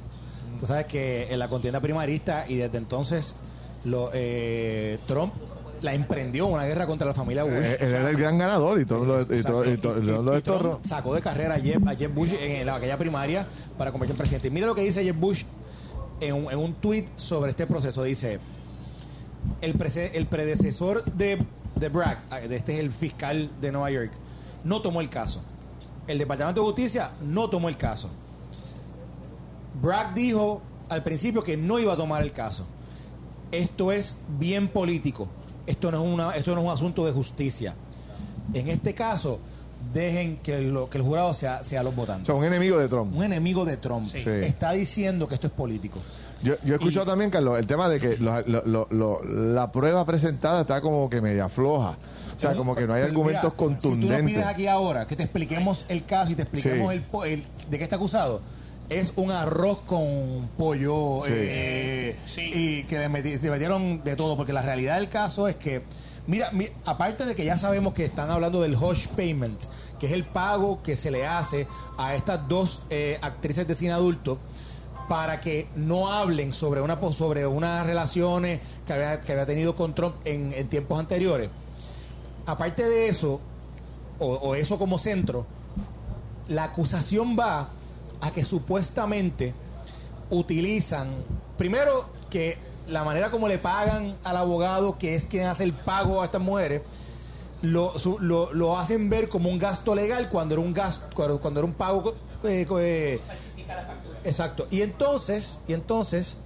Tú 0.59 0.67
sabes 0.67 0.87
que 0.87 1.27
en 1.33 1.39
la 1.39 1.49
contienda 1.49 1.81
primarista 1.81 2.45
y 2.49 2.57
desde 2.57 2.79
entonces 2.79 3.37
lo, 3.85 4.11
eh, 4.13 4.99
Trump 5.07 5.35
la 5.81 5.93
emprendió 5.95 6.47
una 6.47 6.65
guerra 6.65 6.87
contra 6.87 7.07
la 7.09 7.15
familia 7.15 7.43
Bush. 7.43 7.55
Eh, 7.55 7.77
Él 7.81 7.89
era 7.95 8.11
el 8.11 8.17
gran 8.17 8.39
ganador 8.39 8.81
y 8.81 8.85
todo 8.85 9.05
lo, 9.05 9.19
y 9.21 9.23
Exacto. 9.23 9.49
todo, 9.63 9.73
y 9.73 9.77
todo- 9.79 9.97
Y- 9.99 10.03
y- 10.03 10.07
lo 10.07 10.33
y 10.33 10.35
destorró. 10.37 10.71
Trump 10.71 10.87
sacó 10.87 11.15
de 11.17 11.21
carrera 11.21 11.55
a 11.57 11.59
Jeb, 11.59 11.89
a 11.89 11.95
Jeb 11.97 12.13
Bush 12.13 12.33
en 12.39 12.65
la, 12.67 12.77
aquella 12.77 12.97
primaria 12.97 13.45
para 13.77 13.91
convertirse 13.91 14.13
en 14.15 14.19
presidente. 14.19 14.49
Y 14.49 14.51
mira 14.53 14.67
lo 14.69 14.75
que 14.77 14.83
dice 14.83 15.03
Jeb 15.03 15.17
Bush 15.17 15.43
en 16.23 16.35
un, 16.35 16.53
en 16.53 16.59
un 16.59 16.75
tweet 16.75 17.07
sobre 17.17 17.51
este 17.51 17.67
proceso. 17.67 18.03
Dice, 18.03 18.39
el, 19.61 19.77
el 20.15 20.27
predecesor 20.27 21.05
de, 21.05 21.45
de 21.77 21.89
Bragg, 21.89 22.23
ah, 22.31 22.41
este 22.41 22.75
es 22.75 22.81
el 22.81 22.93
fiscal 22.93 23.51
de 23.61 23.73
Nueva 23.73 23.91
York, 23.91 24.13
no 24.65 24.81
tomó 24.81 25.01
el 25.01 25.09
caso. 25.09 25.43
El 26.07 26.19
Departamento 26.19 26.61
de 26.61 26.67
Justicia 26.67 27.11
no 27.23 27.51
tomó 27.51 27.69
el 27.69 27.77
caso. 27.77 28.09
Bragg 29.81 30.15
dijo 30.15 30.63
al 30.89 31.03
principio 31.03 31.43
que 31.43 31.57
no 31.57 31.79
iba 31.79 31.93
a 31.93 31.97
tomar 31.97 32.23
el 32.23 32.33
caso. 32.33 32.67
Esto 33.51 33.93
es 33.93 34.17
bien 34.39 34.69
político. 34.69 35.29
Esto 35.67 35.91
no 35.91 36.05
es, 36.05 36.13
una, 36.13 36.37
esto 36.37 36.55
no 36.55 36.61
es 36.61 36.67
un 36.67 36.73
asunto 36.73 37.05
de 37.05 37.13
justicia. 37.13 37.75
En 38.53 38.69
este 38.69 38.95
caso, 38.95 39.39
dejen 39.93 40.37
que, 40.39 40.61
lo, 40.61 40.89
que 40.91 40.99
el 40.99 41.05
jurado 41.05 41.35
sea, 41.35 41.63
sea 41.63 41.83
los 41.83 41.93
O 41.93 41.97
votantes. 41.97 42.27
sea, 42.27 42.35
un 42.35 42.45
enemigo 42.45 42.79
de 42.79 42.89
Trump. 42.89 43.15
Un 43.17 43.25
enemigo 43.25 43.65
de 43.65 43.77
Trump 43.77 44.07
Sí. 44.09 44.23
está 44.27 44.73
diciendo 44.73 45.27
que 45.29 45.35
esto 45.35 45.47
es 45.49 45.53
político. 45.53 45.99
Yo, 46.43 46.55
yo 46.65 46.75
he 46.75 46.77
escuchado 46.77 47.05
Y- 47.05 47.09
también, 47.09 47.31
Carlos, 47.31 47.59
el 47.59 47.67
tema 47.67 47.89
de 47.89 48.01
que 48.01 48.17
lo- 48.19 48.41
lo- 48.43 48.63
lo- 48.67 48.89
lo- 48.91 49.25
la 49.25 49.71
prueba 49.71 50.05
presentada 50.05 50.63
está 50.63 50.81
como 50.81 51.09
que 51.09 51.21
media 51.21 51.49
floja. 51.49 51.97
O 52.37 52.39
sea, 52.43 52.57
como 52.57 52.75
que 52.75 52.87
no 52.87 52.95
hay 52.95 53.03
argumentos 53.03 53.43
mira, 53.45 53.51
Si 53.53 53.57
tú 53.57 53.71
nos 53.71 53.79
contundentes. 53.95 54.35
pides 54.35 54.47
aquí 54.47 54.67
ahora 54.67 55.07
que 55.07 55.15
te 55.15 55.23
expliquemos 55.23 55.85
el 55.89 56.05
caso 56.05 56.33
y 56.33 56.35
te 56.35 56.43
expliquemos 56.43 56.91
Sí. 56.91 56.97
el, 56.97 57.03
po- 57.05 57.25
el- 57.25 57.45
de 57.71 57.79
qué 57.79 57.85
está 57.85 57.95
acusado, 57.97 58.41
es 58.89 59.13
un 59.15 59.31
arroz 59.31 59.81
con 59.87 60.49
pollo 60.59 61.21
Sí. 61.25 61.33
eh, 61.35 62.17
Sí. 62.27 62.51
y 62.53 62.83
que 62.85 62.99
le 63.09 63.39
se 63.39 63.49
metieron 63.51 64.03
de 64.03 64.17
todo, 64.17 64.37
porque 64.37 64.53
la 64.53 64.63
realidad 64.63 64.97
del 64.97 65.09
caso 65.09 65.47
es 65.47 65.55
que, 65.57 65.83
mira, 66.27 66.51
mi- 66.53 66.69
aparte 66.85 67.25
de 67.27 67.35
que 67.35 67.45
ya 67.45 67.57
sabemos 67.57 67.95
que 67.95 68.05
están 68.05 68.31
hablando 68.31 68.61
del 68.61 68.77
hush 68.77 69.09
payment, 69.09 69.59
que 69.99 70.07
es 70.07 70.13
el 70.13 70.25
pago 70.25 70.83
que 70.83 70.97
se 70.97 71.11
le 71.11 71.27
hace 71.27 71.67
a 71.99 72.15
estas 72.15 72.49
dos 72.49 72.83
eh, 72.91 73.19
actrices 73.23 73.67
de 73.67 73.75
cine 73.75 73.93
adulto, 73.93 74.39
para 75.09 75.41
que 75.41 75.69
no 75.77 76.13
hablen 76.13 76.53
sobre 76.55 76.81
una 76.81 76.99
sobre 77.13 77.47
unas 77.47 77.87
relaciones 77.87 78.61
que 78.87 78.93
había, 78.93 79.21
que 79.21 79.33
había 79.33 79.47
tenido 79.47 79.75
con 79.75 79.95
Trump 79.95 80.15
en, 80.25 80.53
tiempos 80.69 80.99
anteriores. 80.99 81.51
Aparte 82.47 82.89
de 82.89 83.09
eso, 83.09 83.41
o 84.19 84.55
eso 84.55 84.79
como 84.79 84.99
centro, 84.99 85.47
la 86.49 86.65
acusación 86.65 87.37
va 87.39 87.69
a 88.21 88.31
que 88.31 88.45
supuestamente 88.45 89.53
utilizan, 90.31 91.09
primero 91.59 92.07
que 92.31 92.57
la 92.87 93.05
manera 93.05 93.31
como 93.31 93.49
le 93.49 93.59
pagan 93.59 94.17
al 94.25 94.37
abogado, 94.37 94.99
que 94.99 95.15
es 95.15 95.27
quien 95.27 95.47
hace 95.47 95.65
el 95.65 95.73
pago 95.73 96.23
a 96.23 96.27
estas 96.27 96.41
mujeres, 96.41 96.83
lo, 97.63 97.95
lo, 98.21 98.53
lo 98.53 98.79
hacen 98.79 99.09
ver 99.09 99.29
como 99.29 99.49
un 99.49 99.59
gasto 99.59 99.95
legal 99.95 100.29
cuando 100.31 100.55
era 100.55 100.63
un 100.63 100.75
gasto, 100.75 101.07
cuando, 101.15 101.41
cuando 101.41 101.61
era 101.61 101.67
un 101.67 101.75
pago 101.75 102.15
eh, 102.45 102.67
eh, 102.79 103.21
Exacto. 104.25 104.67
Y 104.71 104.83
entonces, 104.83 105.61
y 105.69 105.73
entonces 105.73 106.37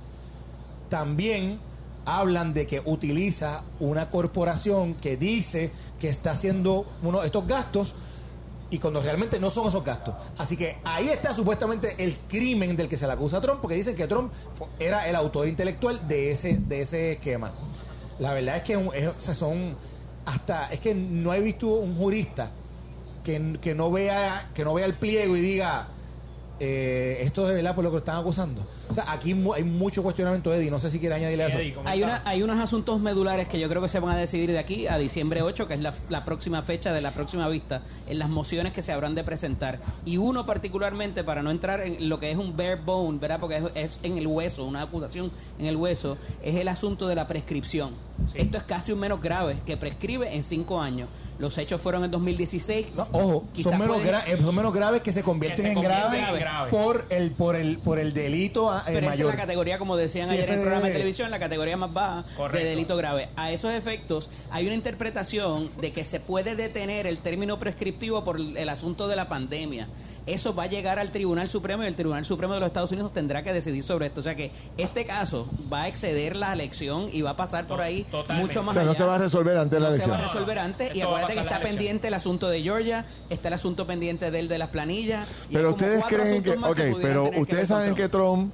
también 0.89 1.59
hablan 2.05 2.55
de 2.55 2.67
que 2.67 2.81
utiliza 2.85 3.63
una 3.81 4.11
corporación 4.11 4.95
que 4.95 5.17
dice 5.17 5.73
que 5.99 6.09
está 6.09 6.33
haciendo 6.33 6.87
uno 7.03 7.23
estos 7.23 7.47
gastos 7.47 7.95
y 8.71 8.79
cuando 8.79 9.01
realmente 9.01 9.39
no 9.39 9.51
son 9.51 9.69
esos 9.69 9.85
gastos. 9.85 10.15
Así 10.39 10.57
que 10.57 10.79
ahí 10.85 11.09
está 11.09 11.35
supuestamente 11.35 11.95
el 11.99 12.17
crimen 12.29 12.77
del 12.77 12.89
que 12.89 12.97
se 12.97 13.07
le 13.07 13.13
acusa 13.13 13.39
a 13.39 13.41
Trump, 13.41 13.61
porque 13.61 13.77
dicen 13.77 13.95
que 13.95 14.07
Trump 14.07 14.33
era 14.79 15.09
el 15.09 15.17
autor 15.17 15.49
intelectual 15.49 16.07
de 16.09 16.33
ese, 16.33 16.57
de 16.57 16.81
ese 16.81 17.13
esquema. 17.13 17.53
La 18.19 18.33
verdad 18.33 18.57
es 18.57 18.63
que 18.63 19.13
son 19.19 19.77
hasta 20.25 20.69
es 20.73 20.81
que 20.81 20.95
no 20.95 21.33
he 21.33 21.41
visto 21.41 21.69
un 21.69 21.97
jurista 21.97 22.51
que, 23.23 23.59
que 23.61 23.75
no 23.75 23.93
vea 23.93 24.51
que 24.55 24.65
no 24.65 24.75
vea 24.75 24.87
el 24.87 24.95
pliego 24.95 25.37
y 25.37 25.41
diga 25.41 25.87
eh, 26.59 27.19
esto 27.21 27.43
es 27.43 27.51
de 27.51 27.55
verdad 27.55 27.75
por 27.75 27.85
lo 27.85 27.91
que 27.91 27.95
lo 27.95 27.99
están 27.99 28.17
acusando. 28.17 28.67
O 28.89 28.95
sea, 28.95 29.05
aquí 29.11 29.35
mu- 29.35 29.53
hay 29.55 29.65
mucho 29.65 30.03
cuestionamiento, 30.03 30.53
Eddie. 30.55 30.71
No 30.71 30.79
sé 30.79 30.91
si 30.91 30.99
quiere 31.01 31.15
añadirle 31.15 31.45
a 31.45 31.49
eso. 31.49 31.59
Eddie, 31.59 31.75
¿cómo 31.75 31.89
Hay, 31.89 32.03
una, 32.03 32.23
hay 32.25 32.43
unos 32.43 32.59
asuntos 32.59 33.01
medulares 33.01 33.49
que 33.49 33.59
yo 33.59 33.69
creo 33.69 33.83
que 33.83 33.89
se 33.89 34.01
van 34.01 34.15
a 34.17 34.19
decidir 34.19 34.51
de 34.53 34.59
aquí 34.59 34.87
a 34.87 34.99
diciembre 34.99 35.43
8, 35.43 35.67
que 35.69 35.75
es 35.75 35.81
la, 35.81 35.95
la 36.09 36.25
próxima 36.25 36.63
fecha 36.63 36.93
de 36.93 37.01
la 37.01 37.11
próxima 37.13 37.49
vista, 37.49 37.83
en 38.07 38.19
las 38.19 38.29
mociones 38.29 38.73
que 38.73 38.83
se 38.83 38.93
habrán 38.93 39.15
de 39.15 39.25
presentar. 39.25 39.79
Y 40.05 40.17
uno 40.19 40.47
particularmente, 40.47 41.25
para 41.25 41.43
no 41.43 41.51
entrar 41.51 41.81
en 41.81 42.09
lo 42.09 42.21
que 42.21 42.31
es 42.31 42.37
un 42.37 42.57
bare 42.57 42.77
bone, 42.77 43.19
¿verdad? 43.19 43.41
Porque 43.41 43.57
es, 43.57 43.65
es 43.75 44.01
en 44.03 44.19
el 44.19 44.27
hueso, 44.27 44.65
una 44.65 44.83
acusación 44.83 45.31
en 45.59 45.67
el 45.67 45.77
hueso, 45.77 46.17
es 46.43 46.55
el 46.57 46.69
asunto 46.69 47.07
de 47.09 47.15
la 47.15 47.27
prescripción. 47.27 47.91
Sí. 48.33 48.39
Esto 48.39 48.57
es 48.57 48.63
casi 48.63 48.93
un 48.93 48.99
menos 49.01 49.21
grave, 49.21 49.57
que 49.67 49.77
prescribe 49.77 50.35
en 50.35 50.43
cinco 50.45 50.81
años. 50.81 51.09
Los 51.39 51.59
hechos 51.59 51.81
fueron 51.83 52.03
en 52.05 52.11
2016. 52.11 52.95
No, 52.97 53.07
ojo, 53.13 53.45
son 53.63 53.79
menos, 53.79 53.97
pueden- 53.99 54.15
eh, 54.27 54.37
son 54.43 54.55
menos 54.57 54.73
graves 54.73 55.03
que 55.03 55.13
se 55.13 55.23
convierten 55.23 55.57
Que 55.57 55.63
se 55.63 55.69
en 55.69 55.75
convierten 55.75 56.01
graves 56.11 56.31
en 56.33 56.41
graves. 56.41 56.75
por 56.75 57.07
el 57.11 57.31
por 57.33 57.57
el 57.57 57.79
por 57.79 57.99
el 57.99 58.15
delito 58.15 58.71
ah, 58.79 58.85
eh, 58.87 58.93
Pero 58.95 59.07
esa 59.11 59.15
es 59.15 59.27
la 59.27 59.37
categoría, 59.37 59.79
como 59.79 59.97
decían 59.97 60.29
Sí, 60.29 60.35
ayer 60.35 60.47
en 60.49 60.55
el 60.55 60.61
programa 60.61 60.87
de 60.87 60.93
televisión, 60.93 61.31
la 61.31 61.39
categoría 61.39 61.77
más 61.77 61.93
baja 61.93 62.25
Correcto. 62.37 62.59
de 62.59 62.71
delito 62.71 62.97
grave. 62.97 63.29
A 63.37 63.51
esos 63.53 63.73
efectos, 63.73 64.29
hay 64.51 64.67
una 64.67 64.75
interpretación 64.75 65.71
de 65.81 65.93
que 65.93 66.05
se 66.05 66.21
puede 66.21 66.57
detener 66.57 67.07
el 67.07 67.19
término 67.19 67.59
prescriptivo 67.59 68.25
por 68.25 68.39
el, 68.41 68.69
asunto 68.69 69.09
de 69.09 69.17
la 69.17 69.29
pandemia. 69.29 69.89
Eso 70.27 70.55
va 70.57 70.65
a 70.65 70.67
llegar 70.67 70.99
al 70.99 71.13
Tribunal 71.13 71.49
Supremo 71.49 71.85
y 71.85 71.87
el 71.87 71.95
Tribunal 71.95 72.25
Supremo 72.25 72.55
de 72.55 72.61
los 72.61 72.67
Estados 72.67 72.91
Unidos 72.91 73.13
tendrá 73.15 73.45
que 73.45 73.53
decidir 73.53 73.85
sobre 73.85 74.07
esto. 74.07 74.19
O 74.21 74.23
sea 74.25 74.35
que 74.35 74.51
este 74.77 75.05
caso 75.05 75.49
va 75.73 75.83
a 75.83 75.89
exceder 75.89 76.35
la 76.35 76.53
elección 76.53 77.09
y 77.13 77.23
va 77.23 77.31
a 77.31 77.37
pasar 77.37 77.67
por 77.69 77.81
ahí 77.81 78.03
Totalmente. 78.11 78.47
mucho 78.49 78.61
O 78.61 78.63
más 78.65 78.75
sea, 78.75 78.83
no 78.83 78.91
allá. 78.91 78.99
se 78.99 79.05
va 79.05 79.15
a 79.15 79.19
resolver 79.19 79.57
antes 79.57 79.71
de 79.71 79.81
la 79.81 79.87
No 79.87 79.91
se 79.93 79.97
elección. 80.03 80.17
va 80.17 80.25
a 80.25 80.27
resolver 80.27 80.59
antes. 80.59 80.97
Y 80.97 81.01
acuérdate 81.01 81.35
que 81.35 81.39
está 81.41 81.57
elección. 81.57 81.77
pendiente 81.77 82.09
el 82.09 82.15
asunto 82.15 82.49
de 82.49 82.61
Georgia, 82.63 83.07
está 83.31 83.49
el 83.49 83.55
asunto 83.55 83.87
pendiente 83.87 84.33
del 84.33 84.49
de 84.49 84.59
las 84.59 84.71
planillas. 84.71 85.29
y 85.49 85.55
Pero 85.55 85.71
ustedes 85.71 86.05
creen 86.07 86.43
que, 86.43 86.51
ok, 86.53 86.81
pero 87.01 87.31
ustedes 87.37 87.69
saben 87.69 87.95
Trump. 87.95 87.99
que 87.99 88.09
Trump, 88.09 88.53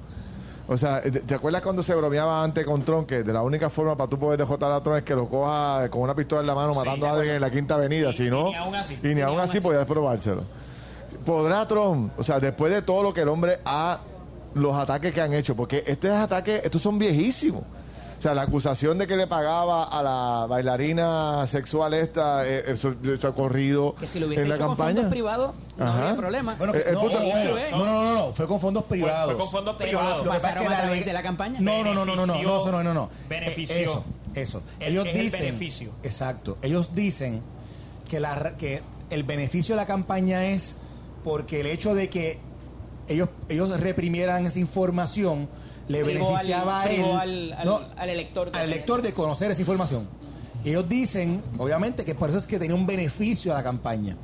o 0.67 0.77
sea, 0.77 1.01
¿te 1.01 1.35
acuerdas 1.35 1.61
cuando 1.61 1.83
se 1.83 1.93
bromeaba 1.93 2.43
antes 2.43 2.65
con 2.65 2.83
Trump 2.83 3.07
que 3.07 3.23
de 3.23 3.33
la 3.33 3.41
única 3.41 3.69
forma 3.69 3.95
para 3.97 4.09
tú 4.09 4.17
poder 4.17 4.39
dejotar 4.39 4.71
a 4.71 4.81
Trump 4.81 4.97
es 4.99 5.03
que 5.03 5.13
lo 5.15 5.27
coja 5.27 5.89
con 5.89 6.01
una 6.01 6.15
pistola 6.15 6.41
en 6.41 6.47
la 6.47 6.55
mano 6.55 6.73
matando 6.73 7.05
a 7.07 7.11
alguien 7.11 7.35
en 7.35 7.41
la 7.41 7.51
quinta 7.51 7.75
avenida, 7.75 8.09
Y- 8.11 8.13
si 8.13 8.23
y 8.27 8.29
no, 8.29 8.49
ni 8.49 8.55
aún 8.55 8.75
así. 8.75 8.97
y 9.03 9.07
ni 9.07 9.19
Y 9.19 9.21
aún 9.21 9.39
así 9.39 9.57
aún 9.57 9.63
podías 9.63 9.85
probárselo. 9.85 10.43
¿Podrá 11.25 11.67
Trump, 11.67 12.13
o 12.17 12.23
sea, 12.23 12.39
después 12.39 12.71
de 12.73 12.81
todo 12.81 13.03
lo 13.03 13.13
que 13.13 13.21
el 13.21 13.29
hombre 13.29 13.59
ha, 13.65 13.99
los 14.55 14.73
ataques 14.73 15.13
que 15.13 15.21
han 15.21 15.33
hecho, 15.33 15.55
porque 15.55 15.83
estos 15.85 16.11
ataques, 16.11 16.61
estos 16.63 16.81
son 16.81 16.97
viejísimos. 16.97 17.63
O 18.23 18.25
sea, 18.25 18.33
la 18.33 18.43
acusación 18.43 18.97
de 18.97 19.05
que 19.05 19.17
le 19.17 19.27
pagaba 19.27 19.83
a 19.83 20.01
la 20.01 20.45
bailarina 20.47 21.45
sexual 21.45 21.93
esta, 21.93 22.47
eh, 22.47 22.63
eso, 22.67 22.95
eso 23.03 23.27
ha 23.27 23.35
corrido 23.35 23.95
Que 23.99 24.07
si 24.07 24.17
lo 24.17 24.27
hubiese 24.27 24.43
en 24.43 24.47
la 24.49 24.55
hecho 24.55 24.63
con 24.65 24.75
campaña. 24.77 24.93
fondos 24.95 25.11
privados, 25.11 25.51
no 25.75 25.85
Ajá. 25.85 26.03
había 26.03 26.15
problema. 26.21 26.55
Bueno, 26.57 26.73
Eh, 26.73 26.83
el 26.87 26.93
no, 26.93 27.01
punto- 27.01 27.17
ojo, 27.17 27.25
Eso 27.37 27.57
es. 27.57 27.71
no, 27.71 27.77
no, 27.85 28.03
no, 28.05 28.13
no, 28.13 28.31
fue 28.33 28.47
con 28.47 28.61
fondos 28.61 28.85
privados. 28.85 29.25
fue 29.33 29.41
con 29.41 29.51
fondos 29.51 29.75
privados. 29.75 30.17
lo 30.19 30.23
Lo 30.23 30.31
que 30.31 30.35
pasa 30.37 30.37
es 30.37 30.53
pasaron 30.53 30.67
que 30.69 30.73
a 30.73 30.85
la 30.85 30.89
ley- 30.93 31.03
de 31.03 31.11
la 31.13 31.21
campaña. 31.21 31.59
No, 31.59 31.83
no, 31.83 31.93
no, 31.93 32.05
no, 32.05 32.15
no, 32.15 32.25
no, 32.25 32.33
Benefició- 32.33 32.71
no, 32.71 32.83
no, 32.83 32.93
no. 32.93 33.09
Eh, 33.29 33.53
Eso, 33.57 34.03
eso. 34.35 34.63
El- 34.79 34.93
Ellos 34.93 35.05
es 35.07 35.15
el 35.15 35.21
dicen, 35.23 35.39
beneficio. 35.41 35.91
exacto. 36.01 36.57
Ellos 36.61 36.95
dicen 36.95 37.41
que 38.07 38.21
la 38.21 38.35
ra- 38.35 38.55
que 38.55 38.83
el 39.09 39.23
beneficio 39.25 39.75
de 39.75 39.81
la 39.81 39.85
campaña 39.85 40.45
es 40.45 40.77
porque 41.25 41.59
el 41.59 41.67
hecho 41.67 41.93
de 41.93 42.09
que 42.09 42.39
ellos 43.09 43.27
ellos 43.49 43.77
reprimieran 43.81 44.45
esa 44.45 44.59
información 44.59 45.49
le 45.87 46.03
Privó 46.03 46.27
beneficiaba 46.31 46.81
al- 46.81 46.87
a 46.89 46.93
él, 46.93 47.03
al- 47.03 47.53
al- 47.53 47.65
no, 47.65 47.81
al 47.97 48.09
elector 48.09 48.51
de- 48.51 48.57
al 48.59 48.65
elector 48.65 49.01
de 49.01 49.13
conocer 49.13 49.51
esa 49.51 49.61
información. 49.61 50.07
Ellos 50.65 50.87
dicen, 50.87 51.41
obviamente, 51.57 52.05
que 52.05 52.15
por 52.15 52.29
eso 52.29 52.37
es 52.39 52.47
que 52.47 52.57
tenía 52.57 52.75
un 52.75 52.85
beneficio 52.87 53.51
a 53.51 53.55
la 53.57 53.63
campaña, 53.63 54.15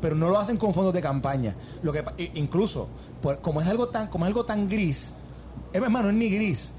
pero 0.00 0.14
no 0.14 0.28
lo 0.30 0.38
hacen 0.38 0.56
con 0.56 0.72
fondos 0.72 0.94
de 0.94 1.02
campaña. 1.02 1.54
Lo 1.82 1.92
que 1.92 2.02
incluso, 2.34 2.88
por- 3.20 3.40
como 3.40 3.60
es 3.60 3.66
algo 3.68 3.88
tan 3.88 4.06
como 4.08 4.24
es 4.24 4.28
algo 4.28 4.44
tan 4.46 4.68
gris, 4.68 5.14
es 5.72 5.80
más, 5.90 6.02
no 6.02 6.08
es 6.08 6.14
ni 6.14 6.30
gris. 6.30 6.70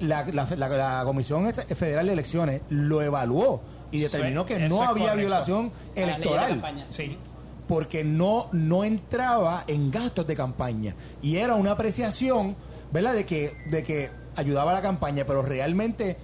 La, 0.00 0.24
la- 0.32 0.48
la- 0.56 0.68
la 0.68 1.02
Comisión 1.04 1.46
Esta- 1.46 1.62
Federal 1.74 2.06
de 2.06 2.12
Elecciones 2.12 2.60
lo 2.70 3.02
evaluó 3.02 3.60
y 3.92 3.98
determinó 4.00 4.44
que 4.46 4.58
no 4.68 4.82
había 4.82 5.10
correcto. 5.10 5.16
violación 5.18 5.72
electoral. 5.94 6.86
Sí. 6.90 7.16
porque 7.68 8.04
no, 8.04 8.48
no 8.52 8.84
entraba 8.84 9.64
en 9.66 9.90
gastos 9.90 10.26
de 10.26 10.34
campaña. 10.36 10.94
Y 11.22 11.36
era 11.36 11.54
una 11.54 11.70
apreciación, 11.70 12.54
¿verdad?, 12.92 13.14
de 13.14 13.26
que, 13.26 13.56
de 13.66 13.82
que 13.82 14.10
ayudaba 14.36 14.70
a 14.72 14.74
la 14.74 14.82
campaña, 14.82 15.24
pero 15.26 15.42
realmente 15.42 16.16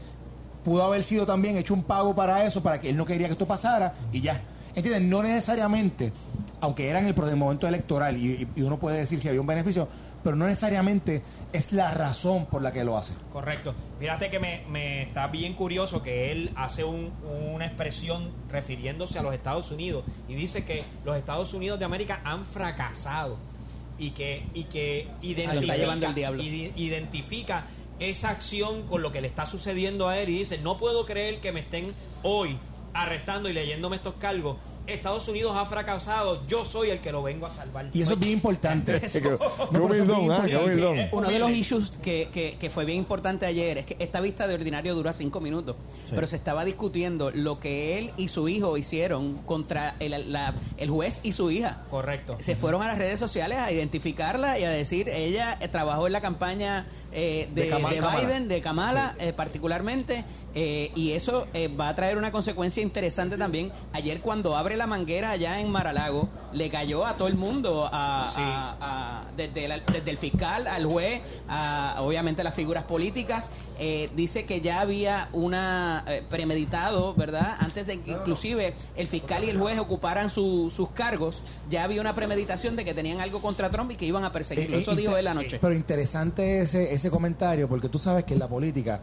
pudo 0.65 0.85
haber 0.85 1.03
sido 1.03 1.25
también 1.27 1.57
hecho 1.57 1.75
un 1.75 1.83
pago 1.83 2.15
para 2.15 2.45
eso, 2.45 2.63
para 2.63 2.81
que 2.81 2.91
él 2.91 2.97
no 2.97 3.05
quería 3.07 3.27
que 3.27 3.33
esto 3.33 3.47
pasara, 3.47 3.95
y 4.13 4.21
ya. 4.21 4.41
¿Entiendes? 4.75 5.03
No 5.03 5.23
necesariamente, 5.23 6.13
aunque 6.61 6.89
era 6.89 7.01
en 7.01 7.07
el 7.07 7.37
momento 7.37 7.67
electoral, 7.67 8.17
y, 8.17 8.47
y 8.55 8.63
uno 8.63 8.79
puede 8.79 8.99
decir 8.99 9.19
si 9.21 9.29
había 9.29 9.41
un 9.41 9.47
beneficio, 9.47 9.89
pero 10.23 10.37
no 10.37 10.47
necesariamente 10.47 11.23
es 11.53 11.73
la 11.73 11.93
razón 11.93 12.47
por 12.47 12.61
la 12.61 12.73
que 12.73 12.85
lo 12.85 12.97
hace. 12.99 13.15
Correcto. 13.33 13.75
Fíjate 13.99 14.31
que 14.31 14.39
me, 14.39 14.63
me 14.69 15.03
está 15.03 15.29
bien 15.29 15.55
curioso 15.55 16.03
que 16.03 16.33
él 16.33 16.53
hace 16.57 16.85
un- 16.85 17.13
una 17.55 17.67
expresión 17.67 18.31
refiriéndose 18.51 19.19
a 19.19 19.23
los 19.23 19.33
Estados 19.33 19.71
Unidos 19.71 20.05
y 20.29 20.35
dice 20.35 20.65
que 20.65 20.83
los 21.05 21.17
Estados 21.17 21.55
Unidos 21.55 21.79
de 21.79 21.85
América 21.85 22.21
han 22.25 22.45
fracasado 22.45 23.39
y 23.99 24.11
que, 24.11 24.45
y 24.55 24.65
que 24.65 25.09
identifica, 25.23 25.75
el 25.75 26.41
identifica 26.77 27.67
esa 27.99 28.31
acción 28.31 28.87
con 28.87 29.03
lo 29.03 29.13
que 29.13 29.21
le 29.21 29.27
está 29.27 29.47
sucediendo 29.47 30.09
a 30.09 30.19
él 30.19 30.29
y 30.29 30.39
dice, 30.39 30.59
no 30.59 30.79
puedo 30.79 31.05
creer 31.05 31.41
que 31.41 31.53
me 31.53 31.61
estén 31.61 31.93
hoy 32.23 32.57
arrestando 32.95 33.49
y 33.49 33.53
leyéndome 33.53 33.97
estos 33.97 34.15
cargos. 34.15 34.57
Estados 34.91 35.29
Unidos 35.29 35.55
ha 35.57 35.65
fracasado, 35.67 36.47
yo 36.47 36.65
soy 36.65 36.91
el 36.91 37.01
que 37.01 37.13
lo 37.13 37.23
vengo 37.23 37.47
a 37.47 37.51
salvar. 37.51 37.91
Y 37.93 38.03
eso 38.03 38.15
es 38.15 38.19
bien 38.19 38.33
importante. 38.33 38.93
No, 38.93 38.99
eso 39.95 40.69
es 40.69 40.77
bien. 40.77 40.97
Sí, 40.97 41.09
Uno 41.13 41.29
de 41.29 41.39
los 41.39 41.51
issues 41.51 41.93
que, 42.03 42.29
que, 42.33 42.57
que 42.59 42.71
fue 42.71 42.85
bien 42.85 42.99
importante 42.99 43.47
ayer 43.47 43.79
es 43.79 43.87
que 43.87 43.97
esta 43.99 44.21
vista 44.21 44.47
de 44.49 44.55
ordinario 44.55 44.95
dura 44.95 45.13
cinco 45.13 45.41
minutos, 45.41 45.77
pero 46.11 46.27
se 46.27 46.37
estaba 46.37 46.65
discutiendo 46.65 47.31
lo 47.31 47.61
que 47.61 47.99
él 47.99 48.13
y 48.17 48.29
su 48.29 48.49
hijo 48.49 48.77
hicieron 48.77 49.35
contra 49.45 49.97
el, 50.01 50.33
la- 50.33 50.55
el 50.77 50.91
juez 50.91 51.21
y 51.23 51.33
su 51.33 51.51
hija. 51.51 51.83
Correcto. 51.91 52.37
Se 52.41 52.57
fueron 52.57 52.83
a 52.83 52.87
las 52.89 52.99
redes 52.99 53.19
sociales 53.19 53.59
a 53.59 53.71
identificarla 53.73 54.59
y 54.59 54.65
a 54.65 54.71
decir, 54.71 55.09
ella 55.09 55.57
eh, 55.61 55.69
trabajó 55.69 56.07
en 56.07 56.13
la 56.13 56.21
campaña 56.21 56.87
eh, 57.13 57.49
de, 57.55 57.63
De 57.65 57.69
Kamal- 57.71 57.95
de 57.95 58.01
Kamala. 58.01 58.21
Biden, 58.21 58.49
de 58.49 58.61
Kamala 58.61 59.17
eh, 59.19 59.33
particularmente, 59.33 60.25
eh, 60.55 60.91
y 60.95 61.13
eso 61.13 61.47
eh, 61.55 61.69
va 61.69 61.89
a 61.89 61.95
traer 61.95 62.17
una 62.19 62.33
consecuencia 62.33 62.83
interesante 62.83 63.37
también. 63.37 63.71
Ayer 63.93 64.21
cuando 64.21 64.57
abre 64.57 64.77
la 64.79 64.87
manguera 64.87 65.31
allá 65.33 65.61
en 65.61 65.71
Maralago, 65.71 66.29
le 66.53 66.71
cayó 66.71 67.05
a 67.05 67.15
todo 67.15 67.29
el 67.29 67.35
mundo, 67.37 67.89
a, 67.93 68.31
Sí. 68.35 68.41
a- 68.43 68.77
a- 68.81 69.25
desde, 69.37 69.69
la- 69.69 69.81
desde 69.81 70.11
el 70.11 70.17
fiscal 70.17 70.67
al 70.67 70.87
juez, 70.87 71.21
a, 71.49 71.97
obviamente 72.01 72.43
las 72.43 72.55
figuras 72.55 72.85
políticas. 72.85 73.51
Eh, 73.79 74.11
dice 74.17 74.45
que 74.47 74.61
ya 74.61 74.81
había 74.81 75.29
una 75.33 76.03
eh, 76.07 76.25
premeditado, 76.29 77.15
¿verdad? 77.15 77.57
Antes 77.61 77.87
de 77.87 78.01
que 78.01 78.11
inclusive 78.13 78.75
el 78.97 79.07
fiscal 79.07 79.45
y 79.45 79.51
el 79.51 79.59
juez 79.59 79.79
ocuparan 79.79 80.31
su- 80.31 80.73
sus 80.75 80.91
cargos, 80.91 81.43
ya 81.71 81.85
había 81.85 82.01
una 82.01 82.15
premeditación 82.15 82.75
de 82.77 82.85
que 82.85 82.95
tenían 82.95 83.21
algo 83.21 83.41
contra 83.43 83.71
Trump 83.71 83.91
y 83.93 83.97
que 83.97 84.07
iban 84.07 84.25
a 84.25 84.33
perseguirlo. 84.33 84.79
Eh, 84.79 84.81
Eso 84.81 84.95
dijo 84.97 85.17
él 85.17 85.27
anoche. 85.27 85.59
Pero 85.61 85.75
interesante 85.75 86.61
ese, 86.63 86.93
ese 86.95 87.11
comentario, 87.11 87.69
porque 87.69 87.89
tú 87.89 87.99
sabes 87.99 88.25
que 88.25 88.35
en 88.35 88.41
la 88.41 88.49
política, 88.49 89.01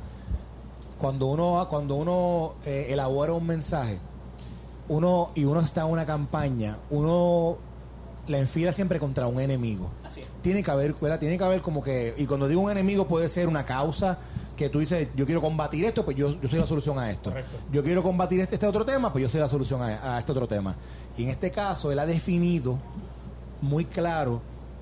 cuando 0.98 1.28
uno, 1.28 1.68
cuando 1.70 1.96
uno 1.96 2.56
elabora 2.66 3.34
un 3.34 3.46
mensaje, 3.46 4.00
uno 4.88 5.32
y 5.36 5.46
uno 5.46 5.60
está 5.60 5.82
en 5.82 5.88
una 5.88 6.06
campaña, 6.06 6.78
uno 6.90 7.58
la 8.28 8.40
enfila 8.40 8.72
siempre 8.72 9.00
contra 9.00 9.28
un 9.28 9.40
enemigo. 9.40 9.90
Así 10.04 10.22
es. 10.22 10.28
Tiene 10.42 10.64
que 10.64 10.72
haber, 10.72 10.94
¿verdad? 10.96 11.20
Tiene 11.20 11.38
que 11.38 11.44
haber 11.44 11.62
como 11.62 11.84
que, 11.84 12.14
y 12.18 12.26
cuando 12.26 12.48
digo 12.48 12.62
un 12.62 12.72
enemigo 12.72 13.08
puede 13.08 13.30
ser 13.30 13.48
una 13.48 13.66
causa 13.66 14.18
que 14.58 14.70
tú 14.70 14.80
dices, 14.80 15.10
yo 15.16 15.26
quiero 15.26 15.42
combatir 15.42 15.86
esto, 15.86 16.04
pues 16.06 16.18
yo, 16.18 16.40
yo 16.42 16.50
soy 16.50 16.60
la 16.60 16.66
solución 16.66 16.98
a 16.98 17.12
esto. 17.12 17.30
Correcto. 17.30 17.58
Yo 17.72 17.84
quiero 17.84 18.02
combatir 18.02 18.40
este, 18.40 18.56
este 18.56 18.66
otro 18.66 18.86
tema, 18.86 19.12
pues 19.12 19.22
yo 19.22 19.30
soy 19.30 19.42
la 19.42 19.50
solución 19.50 19.82
a, 19.82 20.16
a 20.16 20.20
este 20.20 20.32
otro 20.32 20.48
tema. 20.48 20.76
Y 21.18 21.24
en 21.24 21.30
este 21.30 21.52
caso, 21.52 21.92
él 21.92 22.00
ha 22.00 22.06
definido 22.06 22.80
muy 23.62 23.86
claro 23.86 24.42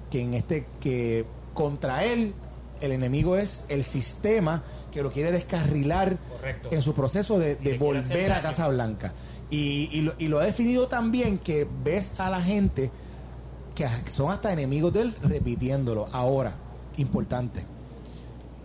que 0.10 0.22
en 0.22 0.36
este 0.36 0.66
que 0.80 1.26
contra 1.54 2.04
él 2.06 2.34
el 2.82 2.92
enemigo 2.92 3.36
es 3.38 3.66
el 3.70 3.84
sistema 3.84 4.62
que 4.92 5.02
lo 5.02 5.12
quiere 5.12 5.32
descarrilar 5.32 6.18
Correcto. 6.38 6.70
en 6.72 6.82
su 6.82 6.94
proceso 6.94 7.40
de, 7.40 7.56
de 7.56 7.78
volver 7.78 8.32
a. 8.32 8.42
Casa 8.42 8.68
Blanca. 8.68 9.14
Y, 9.54 9.90
y 9.92 10.02
lo, 10.02 10.14
y 10.18 10.28
lo 10.30 10.40
ha 10.40 10.46
definido 10.46 10.88
también 10.88 11.38
que 11.38 11.68
ves 11.84 12.20
a 12.20 12.30
la 12.30 12.42
gente 12.42 12.90
que 13.76 13.88
son 14.10 14.32
hasta 14.32 14.52
enemigos 14.52 14.92
de 14.94 15.02
él 15.02 15.16
repitiéndolo. 15.24 16.08
Ahora, 16.12 16.54
importante, 16.98 17.64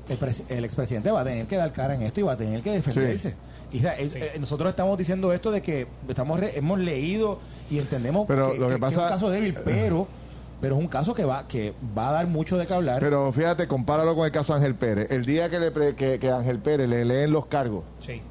el, 0.09 0.19
el 0.49 0.65
expresidente 0.65 1.11
va 1.11 1.21
a 1.21 1.25
tener 1.25 1.47
que 1.47 1.57
dar 1.57 1.73
cara 1.73 1.95
en 1.95 2.03
esto 2.03 2.21
y 2.21 2.23
va 2.23 2.33
a 2.33 2.37
tener 2.37 2.63
que 2.63 2.71
defenderse. 2.73 3.35
Y, 3.71 3.79
o 3.79 3.81
sea, 3.83 3.99
es- 3.99 4.15
eh, 4.15 4.33
nosotros 4.41 4.71
estamos 4.71 4.97
diciendo 4.97 5.33
esto 5.35 5.51
de 5.51 5.61
que 5.61 5.87
estamos 6.09 6.41
re- 6.41 6.57
hemos 6.59 6.79
leído 6.79 7.39
y 7.71 7.79
entendemos 7.79 8.27
Pero 8.27 8.55
lo 8.55 8.69
que 8.69 8.75
es 8.75 8.81
pasa- 8.81 9.03
un 9.05 9.09
caso 9.09 9.31
débil, 9.31 9.55
pero 9.65 10.07
pero 10.61 10.75
es 10.75 10.81
un 10.81 10.89
caso 10.89 11.15
que 11.15 11.25
va 11.25 11.47
que 11.47 11.73
va 11.97 12.09
a 12.09 12.13
dar 12.13 12.27
mucho 12.27 12.57
de 12.57 12.67
qué 12.67 12.73
hablar. 12.75 13.01
Pero 13.01 13.31
fíjate, 13.33 13.69
compáralo 13.69 14.17
con 14.17 14.25
el 14.25 14.33
caso 14.33 14.55
de 14.55 14.61
Ángel 14.61 14.75
Pérez. 14.75 15.09
El 15.11 15.25
día 15.27 15.49
que, 15.51 15.61
le 15.61 15.71
pre- 15.71 15.95
que, 15.95 16.19
que 16.19 16.31
Ángel 16.31 16.59
Pérez 16.59 16.89
le 16.89 17.05
leen 17.05 17.31
los 17.31 17.45
cargos 17.47 17.85
Sí. 18.05 18.23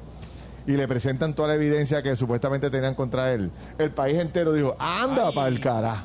Y 0.68 0.72
le 0.76 0.86
presentan 0.86 1.34
toda 1.34 1.48
la 1.48 1.54
evidencia 1.54 2.02
que 2.02 2.14
supuestamente 2.14 2.70
tenían 2.70 2.94
contra 2.94 3.32
él, 3.32 3.50
el 3.78 3.90
país 3.90 4.18
entero 4.18 4.52
dijo, 4.52 4.76
anda 4.78 5.32
para 5.32 5.48
el 5.48 5.58
cara. 5.58 6.04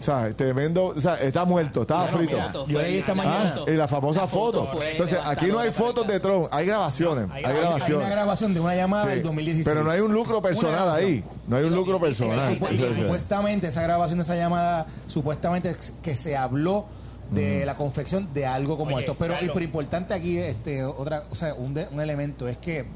O 0.00 0.04
sea, 0.04 0.32
tremendo, 0.34 0.86
o 0.86 1.00
sea, 1.00 1.14
está 1.20 1.44
muerto, 1.44 1.82
estaba 1.82 2.08
Claro, 2.08 2.18
frito. 2.18 2.32
mira, 2.36 2.46
foto 2.48 2.66
Yo 2.66 2.74
fue- 2.74 2.82
leí 2.88 2.98
esta 2.98 3.14
la 3.14 3.22
mañana. 3.22 3.54
Ah, 3.58 3.70
y 3.70 3.76
la 3.76 3.86
famosa 3.86 4.22
La 4.22 4.26
foto. 4.26 4.68
Entonces, 4.90 5.16
aquí 5.24 5.46
no 5.46 5.60
hay 5.60 5.70
fotos 5.70 6.04
de 6.08 6.18
Trump, 6.18 6.48
hay 6.50 6.66
grabaciones. 6.66 7.28
No, 7.28 7.34
hay- 7.34 7.44
hay, 7.44 7.52
hay- 7.54 7.60
grabaciones. 7.60 7.96
una 8.06 8.08
grabación 8.08 8.52
de 8.54 8.58
una 8.58 8.74
llamada 8.74 9.04
Sí. 9.04 9.10
del 9.10 9.22
2016. 9.22 9.64
Pero 9.64 9.84
no 9.84 9.90
hay 9.92 10.00
un 10.00 10.12
lucro 10.12 10.42
personal 10.42 10.90
ahí. 10.90 11.22
No 11.46 11.56
hay 11.56 11.62
un 11.62 11.74
lucro 11.76 12.00
personal. 12.00 12.58
Y 12.72 13.00
supuestamente 13.00 13.68
esa 13.68 13.82
grabación 13.82 14.18
de 14.18 14.24
esa 14.24 14.34
llamada, 14.34 14.86
supuestamente 15.06 15.70
es 15.70 15.92
que 16.02 16.16
se 16.16 16.36
habló 16.36 16.86
de 17.30 17.64
la 17.64 17.76
confección 17.76 18.28
de 18.34 18.44
algo 18.44 18.76
como 18.76 18.96
Oye, 18.96 19.04
esto. 19.04 19.14
Pero, 19.16 19.34
y, 19.40 19.46
pero 19.50 19.60
importante 19.64 20.14
aquí, 20.14 20.36
este, 20.36 20.82
otra, 20.84 21.22
o 21.30 21.34
sea, 21.36 21.54
un, 21.54 21.74
de- 21.74 21.86
un 21.92 22.00
elemento 22.00 22.48
es 22.48 22.56
que 22.58 22.86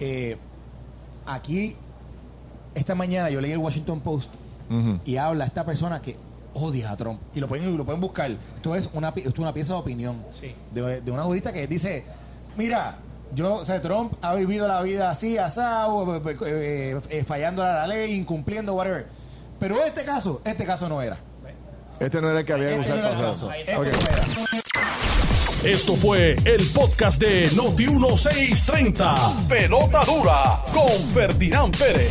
eh, 0.00 0.36
aquí, 1.26 1.76
esta 2.74 2.94
mañana 2.94 3.30
yo 3.30 3.40
leí 3.40 3.52
el 3.52 3.58
Washington 3.58 4.00
Post 4.00 4.30
y 5.04 5.16
habla 5.16 5.44
esta 5.44 5.64
persona 5.64 6.00
que 6.00 6.16
odia 6.54 6.90
a 6.92 6.96
Trump. 6.96 7.20
Y 7.34 7.40
lo 7.40 7.48
pueden, 7.48 7.76
lo 7.76 7.84
pueden 7.84 8.00
buscar. 8.00 8.30
Esto 8.56 8.74
es 8.74 8.88
una, 8.92 9.08
esto 9.10 9.28
es 9.30 9.38
una 9.38 9.52
pieza 9.52 9.72
de 9.74 9.78
opinión 9.80 10.24
Sí. 10.40 10.54
de, 10.72 11.00
de 11.00 11.10
una 11.10 11.22
jurista 11.24 11.52
que 11.52 11.66
dice, 11.66 12.04
mira, 12.56 12.96
yo, 13.34 13.56
o 13.56 13.64
sea, 13.64 13.80
Trump 13.80 14.12
ha 14.22 14.34
vivido 14.34 14.66
la 14.68 14.82
vida 14.82 15.10
así, 15.10 15.38
asado, 15.38 16.16
eh, 16.16 16.36
eh, 16.46 17.00
eh, 17.10 17.24
fallando 17.24 17.64
a 17.64 17.72
la 17.74 17.86
ley, 17.86 18.14
incumpliendo, 18.14 18.74
whatever. 18.74 19.06
Pero 19.58 19.84
este 19.84 20.04
caso, 20.04 20.40
este 20.44 20.64
caso 20.64 20.88
no 20.88 21.02
era. 21.02 21.18
Este 21.98 22.20
no 22.20 22.30
era 22.30 22.38
el 22.40 22.44
que 22.46 22.52
había 22.54 22.68
que 22.68 22.76
Este 22.76 22.92
usar 22.92 23.02
no 23.02 23.08
era 23.08 23.18
el 23.18 23.24
caso. 23.26 23.52
Este 23.52 23.74
no 23.76 23.84
era. 23.84 25.39
Esto 25.64 25.94
fue 25.94 26.36
el 26.46 26.66
podcast 26.72 27.20
de 27.20 27.50
Noti 27.54 27.86
1630. 27.86 29.46
Pelota 29.46 30.02
dura 30.06 30.64
con 30.72 30.90
Ferdinand 31.12 31.76
Pérez. 31.76 32.10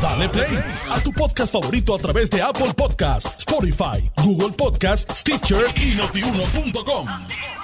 Dale 0.00 0.28
play 0.28 0.58
a 0.88 1.00
tu 1.00 1.12
podcast 1.12 1.52
favorito 1.52 1.92
a 1.96 1.98
través 1.98 2.30
de 2.30 2.40
Apple 2.40 2.72
Podcasts, 2.76 3.34
Spotify, 3.38 4.00
Google 4.22 4.54
Podcasts, 4.56 5.12
Stitcher 5.18 5.64
y 5.74 5.96
notiuno.com. 5.96 7.57